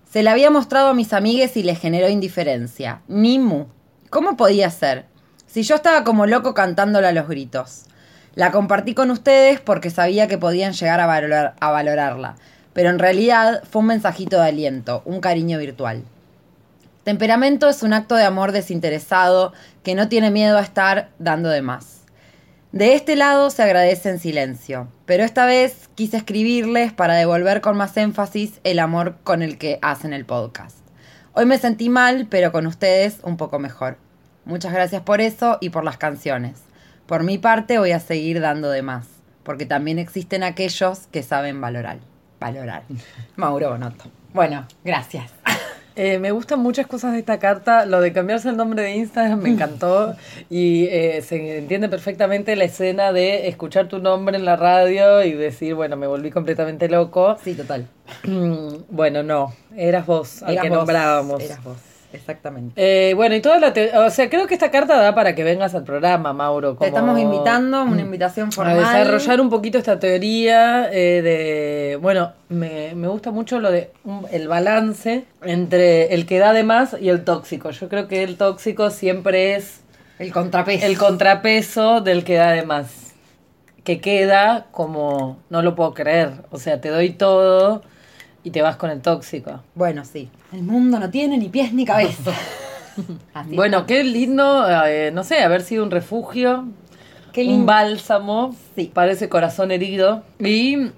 Se 0.09 0.23
la 0.23 0.31
había 0.31 0.49
mostrado 0.49 0.87
a 0.87 0.95
mis 0.95 1.13
amigues 1.13 1.55
y 1.55 1.61
les 1.61 1.79
generó 1.79 2.09
indiferencia. 2.09 3.01
Ni 3.07 3.37
mu. 3.37 3.65
¿Cómo 4.09 4.37
podía 4.37 4.71
ser? 4.71 5.05
Si 5.45 5.61
yo 5.61 5.75
estaba 5.75 6.03
como 6.03 6.25
loco 6.25 6.55
cantándola 6.55 7.09
a 7.09 7.13
los 7.13 7.27
gritos. 7.27 7.83
La 8.35 8.51
compartí 8.51 8.93
con 8.93 9.11
ustedes 9.11 9.59
porque 9.59 9.89
sabía 9.89 10.27
que 10.27 10.37
podían 10.37 10.73
llegar 10.73 10.99
a, 10.99 11.05
valorar- 11.07 11.55
a 11.59 11.71
valorarla. 11.71 12.35
Pero 12.73 12.89
en 12.89 12.99
realidad 12.99 13.63
fue 13.69 13.81
un 13.81 13.87
mensajito 13.87 14.37
de 14.39 14.47
aliento, 14.47 15.01
un 15.05 15.19
cariño 15.19 15.57
virtual. 15.57 16.03
Temperamento 17.03 17.67
es 17.67 17.83
un 17.83 17.93
acto 17.93 18.15
de 18.15 18.23
amor 18.23 18.51
desinteresado 18.51 19.53
que 19.83 19.95
no 19.95 20.07
tiene 20.07 20.31
miedo 20.31 20.57
a 20.57 20.61
estar 20.61 21.09
dando 21.19 21.49
de 21.49 21.61
más. 21.61 22.01
De 22.71 22.93
este 22.93 23.17
lado 23.17 23.49
se 23.49 23.63
agradece 23.63 24.07
en 24.09 24.19
silencio, 24.19 24.87
pero 25.05 25.25
esta 25.25 25.45
vez 25.45 25.89
quise 25.95 26.15
escribirles 26.15 26.93
para 26.93 27.15
devolver 27.15 27.59
con 27.59 27.75
más 27.75 27.97
énfasis 27.97 28.61
el 28.63 28.79
amor 28.79 29.15
con 29.23 29.41
el 29.41 29.57
que 29.57 29.77
hacen 29.81 30.13
el 30.13 30.23
podcast. 30.23 30.77
Hoy 31.33 31.45
me 31.45 31.57
sentí 31.57 31.89
mal, 31.89 32.27
pero 32.29 32.53
con 32.53 32.67
ustedes 32.67 33.17
un 33.23 33.35
poco 33.35 33.59
mejor. 33.59 33.97
Muchas 34.45 34.71
gracias 34.71 35.01
por 35.01 35.19
eso 35.19 35.57
y 35.59 35.69
por 35.69 35.83
las 35.83 35.97
canciones. 35.97 36.53
Por 37.11 37.23
mi 37.23 37.37
parte 37.37 37.77
voy 37.77 37.91
a 37.91 37.99
seguir 37.99 38.39
dando 38.39 38.69
de 38.69 38.83
más, 38.83 39.05
porque 39.43 39.65
también 39.65 39.99
existen 39.99 40.43
aquellos 40.43 41.07
que 41.07 41.23
saben 41.23 41.59
valorar. 41.59 41.97
Valorar. 42.39 42.83
Mauro 43.35 43.71
Bonotto. 43.71 44.05
Bueno, 44.33 44.65
gracias. 44.85 45.29
Eh, 45.97 46.19
me 46.19 46.31
gustan 46.31 46.61
muchas 46.61 46.87
cosas 46.87 47.11
de 47.11 47.19
esta 47.19 47.37
carta. 47.37 47.85
Lo 47.85 47.99
de 47.99 48.13
cambiarse 48.13 48.47
el 48.47 48.55
nombre 48.55 48.83
de 48.83 48.95
Instagram 48.95 49.41
me 49.41 49.49
encantó. 49.49 50.15
y 50.49 50.85
eh, 50.85 51.21
se 51.21 51.57
entiende 51.57 51.89
perfectamente 51.89 52.55
la 52.55 52.63
escena 52.63 53.11
de 53.11 53.49
escuchar 53.49 53.89
tu 53.89 53.99
nombre 53.99 54.37
en 54.37 54.45
la 54.45 54.55
radio 54.55 55.21
y 55.21 55.33
decir, 55.33 55.75
bueno, 55.75 55.97
me 55.97 56.07
volví 56.07 56.31
completamente 56.31 56.87
loco. 56.87 57.37
Sí, 57.43 57.55
total. 57.55 57.87
bueno, 58.89 59.21
no. 59.21 59.53
Eras 59.75 60.05
vos 60.05 60.41
al 60.43 60.53
Eras 60.53 60.63
que 60.63 60.69
vos, 60.69 60.77
nombrábamos. 60.77 61.43
Eras 61.43 61.61
vos, 61.61 61.75
exactamente. 62.13 62.73
Eh, 62.75 63.13
bueno, 63.13 63.35
y 63.35 63.41
toda 63.41 63.59
la. 63.59 63.73
te- 63.73 63.97
o 63.97 64.09
sea, 64.09 64.29
creo 64.29 64.47
que 64.47 64.53
esta 64.53 64.71
carta 64.71 64.97
da 64.97 65.13
para 65.15 65.35
que 65.35 65.43
vengas 65.43 65.73
al 65.75 65.83
programa, 65.83 66.33
Mauro. 66.33 66.75
Te 66.75 66.87
estamos 66.87 67.19
invitando, 67.19 67.83
una 67.83 68.01
invitación 68.01 68.49
a 68.49 68.51
formal. 68.51 68.77
desarrollar 68.77 69.41
un 69.41 69.49
poquito 69.49 69.77
esta 69.77 69.99
teoría 69.99 70.89
eh, 70.91 71.21
de, 71.21 71.99
bueno, 72.01 72.33
me, 72.49 72.93
me 72.95 73.07
gusta 73.07 73.31
mucho 73.31 73.59
lo 73.59 73.71
de 73.71 73.91
el 74.31 74.47
balance 74.47 75.25
entre 75.43 76.13
el 76.13 76.25
que 76.25 76.39
da 76.39 76.53
de 76.53 76.63
más 76.63 76.95
y 76.99 77.09
el 77.09 77.23
tóxico. 77.23 77.71
Yo 77.71 77.89
creo 77.89 78.07
que 78.07 78.23
el 78.23 78.37
tóxico 78.37 78.89
siempre 78.89 79.55
es 79.55 79.81
el 80.19 80.31
contrapeso. 80.31 80.85
El 80.85 80.97
contrapeso 80.97 82.01
del 82.01 82.23
que 82.23 82.35
da 82.35 82.51
de 82.51 82.63
más. 82.63 83.13
Que 83.83 83.99
queda 83.99 84.67
como, 84.71 85.39
no 85.49 85.63
lo 85.63 85.73
puedo 85.75 85.93
creer. 85.95 86.33
O 86.51 86.57
sea, 86.59 86.79
te 86.81 86.89
doy 86.89 87.09
todo 87.11 87.81
y 88.43 88.51
te 88.51 88.61
vas 88.61 88.75
con 88.77 88.89
el 88.89 89.01
tóxico. 89.01 89.61
Bueno, 89.75 90.03
sí. 90.05 90.29
El 90.51 90.63
mundo 90.63 90.99
no 90.99 91.09
tiene 91.09 91.37
ni 91.37 91.49
pies 91.49 91.73
ni 91.73 91.85
cabeza. 91.85 92.31
Así 93.33 93.55
Bueno, 93.55 93.85
qué 93.85 94.03
lindo, 94.03 94.65
eh, 94.85 95.11
no 95.13 95.23
sé, 95.23 95.43
haber 95.43 95.61
sido 95.61 95.83
un 95.83 95.91
refugio, 95.91 96.67
Qué 97.33 97.41
un 97.41 97.47
lindo. 97.47 97.65
bálsamo 97.65 98.55
para 98.93 99.11
ese 99.11 99.29
corazón 99.29 99.71
herido. 99.71 100.23
Y 100.39 100.91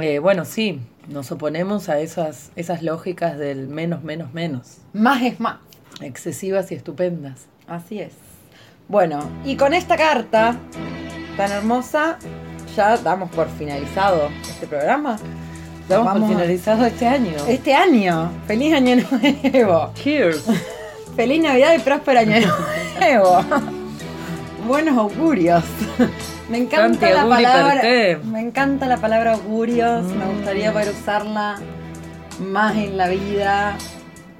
eh, 0.00 0.18
bueno, 0.20 0.44
sí, 0.44 0.80
nos 1.08 1.32
oponemos 1.32 1.88
a 1.88 1.98
esas, 2.00 2.52
esas 2.54 2.82
lógicas 2.82 3.38
del 3.38 3.68
menos, 3.68 4.04
menos, 4.04 4.32
menos. 4.32 4.78
Más 4.92 5.22
es 5.22 5.40
más. 5.40 5.56
Excesivas 6.00 6.70
y 6.70 6.76
estupendas. 6.76 7.46
Así 7.66 8.00
es. 8.00 8.12
Bueno, 8.88 9.28
y 9.44 9.56
con 9.56 9.74
esta 9.74 9.96
carta 9.96 10.56
tan 11.36 11.52
hermosa, 11.52 12.18
ya 12.76 12.96
damos 12.98 13.30
por 13.30 13.48
finalizado 13.48 14.28
este 14.42 14.66
programa. 14.66 15.16
Por 15.96 16.04
Vamos 16.06 16.24
a- 16.30 16.32
finalizado 16.34 16.84
este 16.86 17.06
año. 17.06 17.32
Este 17.48 17.74
año. 17.74 18.30
Feliz 18.46 18.74
año 18.74 18.96
nuevo. 19.52 19.90
Cheers. 19.94 20.44
Feliz 21.16 21.42
Navidad 21.42 21.74
y 21.74 21.78
próspero 21.80 22.20
año 22.20 22.36
nuevo. 22.98 23.44
buenos 24.66 24.96
augurios. 24.96 25.64
Me 26.48 26.58
encanta 26.58 27.06
Tanti 27.08 27.14
la 27.14 27.28
palabra. 27.28 27.82
Me 28.24 28.40
encanta 28.40 28.86
la 28.86 28.96
palabra 28.96 29.32
augurios. 29.34 30.04
Me 30.06 30.24
gustaría 30.26 30.72
poder 30.72 30.90
usarla 30.90 31.56
más 32.40 32.76
en 32.76 32.96
la 32.96 33.08
vida. 33.08 33.76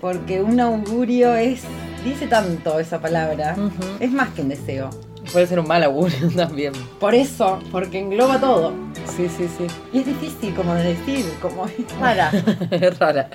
Porque 0.01 0.43
un 0.43 0.59
augurio 0.61 1.35
es. 1.35 1.63
dice 2.05 2.27
tanto 2.27 2.79
esa 2.81 3.01
palabra. 3.01 3.55
Es 4.01 4.11
más 4.11 4.31
que 4.31 4.43
un 4.43 4.49
deseo. 4.49 4.91
Puede 5.33 5.47
ser 5.47 5.61
un 5.61 5.69
mal 5.69 5.83
augurio 5.85 6.29
también. 6.37 6.73
Por 6.99 7.15
eso, 7.15 7.59
porque 7.71 7.99
engloba 8.01 8.41
todo. 8.41 8.73
Sí, 9.17 9.29
sí, 9.29 9.49
sí. 9.59 9.67
Y 9.93 10.01
es 10.01 10.07
difícil 10.07 10.55
como 10.55 10.75
de 10.75 10.95
decir, 10.95 11.27
como 11.41 11.67
es 11.67 11.73
rara. 12.01 12.31
es 12.71 12.99
rara. 12.99 13.29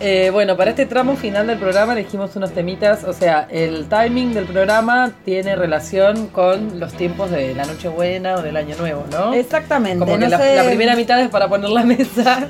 Eh, 0.00 0.30
bueno, 0.32 0.56
para 0.56 0.70
este 0.70 0.86
tramo 0.86 1.14
final 1.14 1.46
del 1.46 1.56
programa 1.58 1.92
elegimos 1.92 2.34
unos 2.34 2.50
temitas, 2.52 3.04
o 3.04 3.12
sea, 3.12 3.46
el 3.48 3.86
timing 3.88 4.34
del 4.34 4.44
programa 4.44 5.12
tiene 5.24 5.54
relación 5.54 6.26
con 6.28 6.80
los 6.80 6.92
tiempos 6.94 7.30
de 7.30 7.54
la 7.54 7.64
Nochebuena 7.64 8.34
o 8.34 8.42
del 8.42 8.56
Año 8.56 8.74
Nuevo, 8.76 9.04
¿no? 9.12 9.32
Exactamente. 9.32 10.00
Como 10.00 10.12
que 10.12 10.18
no 10.18 10.28
la, 10.28 10.38
sé- 10.38 10.56
la 10.56 10.64
primera 10.64 10.96
mitad 10.96 11.20
es 11.20 11.28
para 11.28 11.48
poner 11.48 11.70
la 11.70 11.82
mesa 11.84 12.48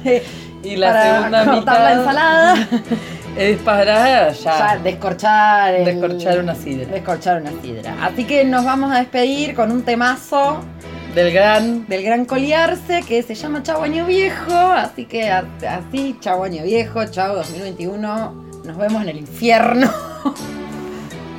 y 0.63 0.77
la 0.77 0.87
para 0.89 1.13
segunda 1.17 1.45
mitad 1.55 1.79
la 1.79 1.93
ensalada. 1.93 2.69
es 3.37 3.59
para 3.59 4.31
ya, 4.33 4.33
Ya, 4.33 4.79
descorchar. 4.83 5.75
el- 5.75 5.85
descorchar 5.85 6.39
una 6.41 6.55
sidra. 6.55 6.87
Descorchar 6.93 7.43
una 7.43 7.51
sidra. 7.61 7.95
Así 8.03 8.25
que 8.25 8.43
nos 8.47 8.65
vamos 8.65 8.91
a 8.91 8.99
despedir 9.01 9.55
con 9.55 9.71
un 9.71 9.83
temazo 9.83 10.65
Del 11.15 11.33
gran 11.33 11.87
del 11.87 12.03
gran 12.03 12.25
Coliarse 12.25 13.03
que 13.03 13.23
se 13.23 13.35
llama 13.37 13.63
Chau 13.63 13.83
Año 13.83 14.05
Viejo. 14.07 14.53
Así 14.53 15.05
que 15.05 15.31
así, 15.31 16.17
Chau 16.21 16.43
Año 16.43 16.65
Viejo, 16.65 17.05
Chau 17.07 17.37
2021. 17.37 18.35
Nos 18.65 18.77
vemos 18.77 19.03
en 19.03 19.09
el 19.11 19.19
infierno. 19.19 19.91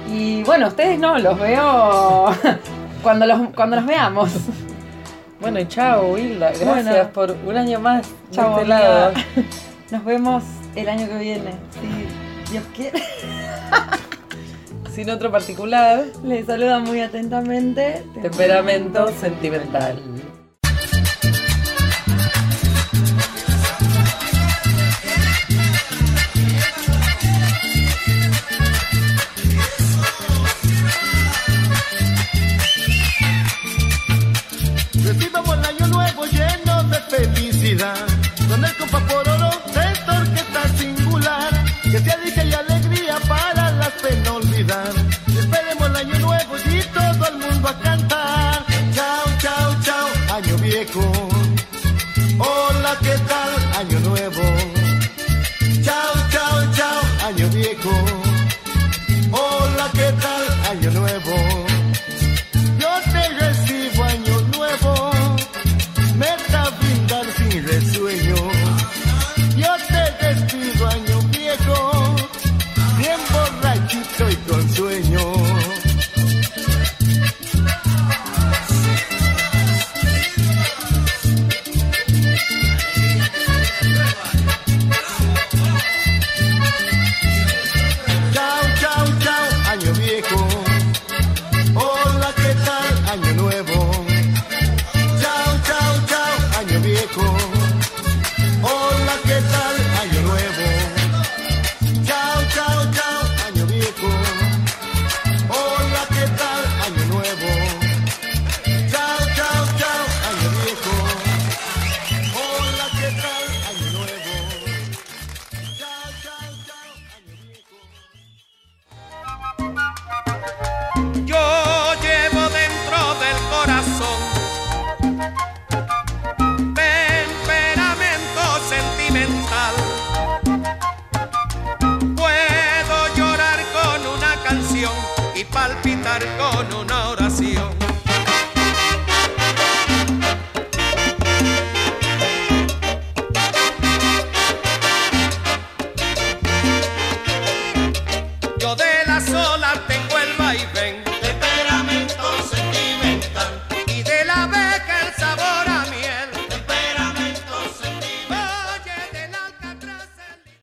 Y 0.07 0.43
bueno, 0.43 0.67
ustedes 0.67 0.97
no, 0.99 1.17
los 1.17 1.37
veo 1.37 2.27
cuando 3.03 3.25
los, 3.25 3.49
cuando 3.55 3.75
los 3.77 3.85
veamos. 3.85 4.31
Bueno, 5.41 5.59
y 5.59 5.67
chao, 5.67 6.17
Hilda. 6.17 6.51
Gracias 6.51 6.85
Bueno. 6.85 7.09
por 7.11 7.31
un 7.45 7.57
año 7.57 7.79
más 7.79 8.07
Chau, 8.31 8.51
de 8.55 8.61
este 8.61 8.67
lado. 8.69 9.11
Nos 9.91 10.05
vemos 10.05 10.43
el 10.75 10.87
año 10.87 11.07
que 11.07 11.17
viene. 11.17 11.51
Si 11.71 12.51
Dios 12.51 12.63
quiere. 12.73 13.03
Sin 14.95 15.09
otro 15.09 15.29
particular, 15.29 16.05
Les 16.23 16.45
saluda 16.45 16.79
muy 16.79 17.01
atentamente. 17.01 18.01
temperamento 18.21 19.11
sentimental. 19.19 19.99